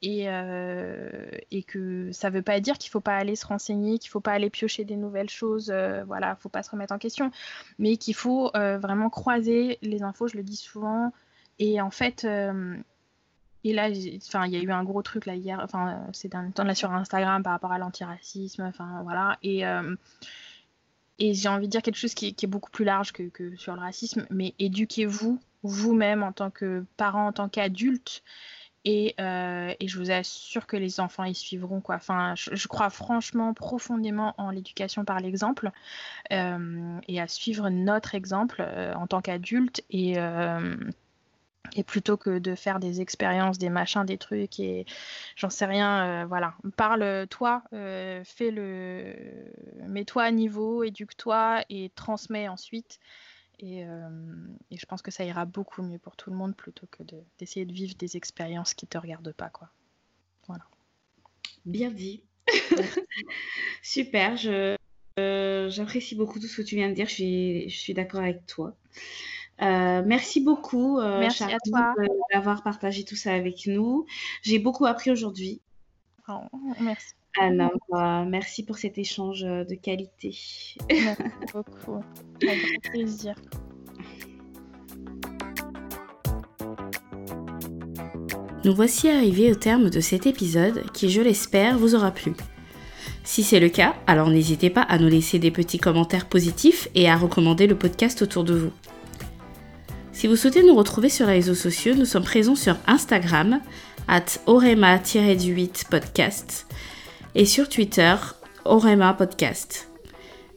Et, 0.00 0.26
euh, 0.28 1.28
et 1.50 1.64
que 1.64 2.12
ça 2.12 2.30
ne 2.30 2.36
veut 2.36 2.42
pas 2.42 2.60
dire 2.60 2.78
qu'il 2.78 2.88
ne 2.88 2.92
faut 2.92 3.00
pas 3.00 3.16
aller 3.16 3.34
se 3.34 3.44
renseigner, 3.44 3.98
qu'il 3.98 4.10
ne 4.10 4.12
faut 4.12 4.20
pas 4.20 4.30
aller 4.30 4.48
piocher 4.48 4.84
des 4.84 4.94
nouvelles 4.94 5.28
choses, 5.28 5.72
euh, 5.74 6.04
voilà, 6.04 6.28
il 6.28 6.34
ne 6.34 6.36
faut 6.36 6.48
pas 6.48 6.62
se 6.62 6.70
remettre 6.70 6.94
en 6.94 6.98
question, 6.98 7.32
mais 7.80 7.96
qu'il 7.96 8.14
faut 8.14 8.54
euh, 8.54 8.78
vraiment 8.78 9.10
croiser 9.10 9.76
les 9.82 10.04
infos, 10.04 10.28
je 10.28 10.36
le 10.36 10.44
dis 10.44 10.54
souvent. 10.54 11.12
Et 11.58 11.80
en 11.80 11.90
fait, 11.90 12.24
et 13.64 13.72
là, 13.72 13.88
enfin, 14.28 14.46
il 14.46 14.52
y 14.52 14.56
a 14.56 14.62
eu 14.62 14.70
un 14.70 14.84
gros 14.84 15.02
truc 15.02 15.26
là 15.26 15.34
hier, 15.34 15.58
enfin, 15.64 16.06
c'est 16.12 16.28
temps 16.28 16.62
là 16.62 16.76
sur 16.76 16.92
Instagram 16.92 17.42
par 17.42 17.54
rapport 17.54 17.72
à 17.72 17.78
l'antiracisme, 17.78 18.62
enfin 18.62 19.00
voilà. 19.02 19.36
Et, 19.42 19.64
et 21.18 21.34
j'ai 21.34 21.48
envie 21.48 21.66
de 21.66 21.72
dire 21.72 21.82
quelque 21.82 21.96
chose 21.96 22.14
qui, 22.14 22.28
est 22.28 22.46
beaucoup 22.46 22.70
plus 22.70 22.84
large 22.84 23.12
que, 23.12 23.56
sur 23.56 23.74
le 23.74 23.80
racisme, 23.80 24.26
mais 24.30 24.54
éduquez-vous 24.58 25.40
vous-même 25.62 26.22
en 26.22 26.32
tant 26.32 26.50
que 26.50 26.84
parent, 26.96 27.26
en 27.26 27.32
tant 27.32 27.48
qu'adulte. 27.48 28.22
Et, 28.84 29.14
euh, 29.20 29.74
je 29.84 29.98
vous 29.98 30.10
assure 30.10 30.66
que 30.66 30.76
les 30.76 31.00
enfants 31.00 31.24
y 31.24 31.34
suivront. 31.34 31.82
Enfin, 31.88 32.34
je, 32.36 32.68
crois 32.68 32.90
franchement 32.90 33.52
profondément 33.52 34.34
en 34.38 34.50
l'éducation 34.50 35.04
par 35.04 35.20
l'exemple 35.20 35.72
euh, 36.32 36.98
et 37.08 37.20
à 37.20 37.28
suivre 37.28 37.68
notre 37.68 38.14
exemple 38.14 38.64
euh, 38.64 38.94
en 38.94 39.06
tant 39.06 39.20
qu'adulte. 39.20 39.84
Et, 39.90 40.16
et 41.76 41.84
plutôt 41.84 42.16
que 42.16 42.38
de 42.38 42.54
faire 42.54 42.80
des 42.80 43.00
expériences, 43.00 43.58
des 43.58 43.70
machins, 43.70 44.04
des 44.04 44.18
trucs 44.18 44.60
et 44.60 44.86
j'en 45.36 45.50
sais 45.50 45.66
rien, 45.66 46.26
voilà. 46.26 46.54
Parle-toi, 46.76 47.62
fais-le, 47.70 49.14
mets-toi 49.88 50.22
à 50.24 50.30
niveau, 50.30 50.82
éduque-toi 50.82 51.64
et 51.68 51.90
transmets 51.94 52.48
ensuite. 52.48 52.98
Euh, 53.62 54.08
et, 54.70 54.76
je 54.76 54.86
pense 54.86 55.02
que 55.02 55.10
ça 55.10 55.24
ira 55.24 55.44
beaucoup 55.44 55.82
mieux 55.82 55.98
pour 55.98 56.16
tout 56.16 56.30
le 56.30 56.36
monde 56.36 56.54
plutôt 56.56 56.86
que 56.90 57.02
d'essayer 57.38 57.66
de, 57.66 57.72
vivre 57.72 57.94
des 57.96 58.16
expériences 58.16 58.74
qui 58.74 58.86
ne 58.86 58.88
te 58.88 58.98
regardent 58.98 59.32
pas. 59.32 59.48
Quoi. 59.48 59.68
Voilà. 60.46 60.64
Bien 61.64 61.90
dit. 61.90 62.22
Super. 63.82 64.36
Euh, 65.18 65.68
j'apprécie 65.70 66.14
beaucoup 66.14 66.38
tout 66.38 66.46
ce 66.46 66.58
que 66.58 66.66
tu 66.66 66.76
viens 66.76 66.88
de 66.88 66.94
dire. 66.94 67.08
Je 67.08 67.14
suis, 67.14 67.68
je 67.68 67.78
suis 67.78 67.94
d'accord 67.94 68.20
avec 68.20 68.46
toi. 68.46 68.76
Euh, 69.60 70.02
merci 70.06 70.40
beaucoup, 70.40 71.00
merci 71.00 71.44
à 71.44 71.56
toi 71.66 71.94
d'avoir 72.32 72.62
partagé 72.62 73.04
tout 73.04 73.16
ça 73.16 73.32
avec 73.32 73.66
nous. 73.66 74.06
J'ai 74.42 74.58
beaucoup 74.58 74.86
appris 74.86 75.10
aujourd'hui. 75.10 75.60
Oh, 76.28 76.40
merci. 76.80 77.14
Alors, 77.40 78.26
merci 78.26 78.64
pour 78.64 78.78
cet 78.78 78.98
échange 78.98 79.44
euh, 79.44 79.64
de 79.64 79.74
qualité. 79.74 80.36
Merci 80.90 81.22
beaucoup. 81.52 82.02
Avec 82.42 82.58
grand 82.62 82.90
plaisir. 82.90 83.34
Nous 88.64 88.74
voici 88.74 89.08
arrivés 89.08 89.52
au 89.52 89.54
terme 89.54 89.88
de 89.88 90.00
cet 90.00 90.26
épisode 90.26 90.90
qui, 90.92 91.10
je 91.10 91.22
l'espère, 91.22 91.78
vous 91.78 91.94
aura 91.94 92.10
plu. 92.10 92.32
Si 93.22 93.42
c'est 93.42 93.60
le 93.60 93.68
cas, 93.68 93.94
alors 94.06 94.30
n'hésitez 94.30 94.70
pas 94.70 94.82
à 94.82 94.98
nous 94.98 95.08
laisser 95.08 95.38
des 95.38 95.50
petits 95.50 95.78
commentaires 95.78 96.28
positifs 96.28 96.88
et 96.94 97.08
à 97.08 97.16
recommander 97.16 97.66
le 97.66 97.76
podcast 97.76 98.22
autour 98.22 98.42
de 98.42 98.54
vous. 98.54 98.72
Si 100.18 100.26
vous 100.26 100.34
souhaitez 100.34 100.64
nous 100.64 100.74
retrouver 100.74 101.10
sur 101.10 101.28
les 101.28 101.34
réseaux 101.34 101.54
sociaux, 101.54 101.94
nous 101.94 102.04
sommes 102.04 102.24
présents 102.24 102.56
sur 102.56 102.76
Instagram, 102.88 103.60
at 104.08 104.24
orema-8 104.48 105.88
podcast 105.88 106.66
et 107.36 107.46
sur 107.46 107.68
Twitter, 107.68 108.16
Orema 108.64 109.14
Podcast. 109.14 109.88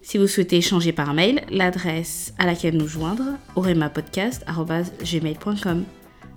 Si 0.02 0.18
vous 0.18 0.26
souhaitez 0.26 0.58
échanger 0.58 0.94
par 0.94 1.14
mail, 1.14 1.44
l'adresse 1.52 2.34
à 2.40 2.48
laquelle 2.48 2.76
nous 2.76 2.88
joindre, 2.88 3.38
oremapodcast.gmail.com. 3.56 5.84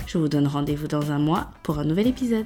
Je 0.06 0.18
vous 0.18 0.28
donne 0.28 0.46
rendez-vous 0.46 0.88
dans 0.88 1.10
un 1.10 1.18
mois 1.18 1.48
pour 1.62 1.78
un 1.78 1.84
nouvel 1.84 2.08
épisode. 2.08 2.44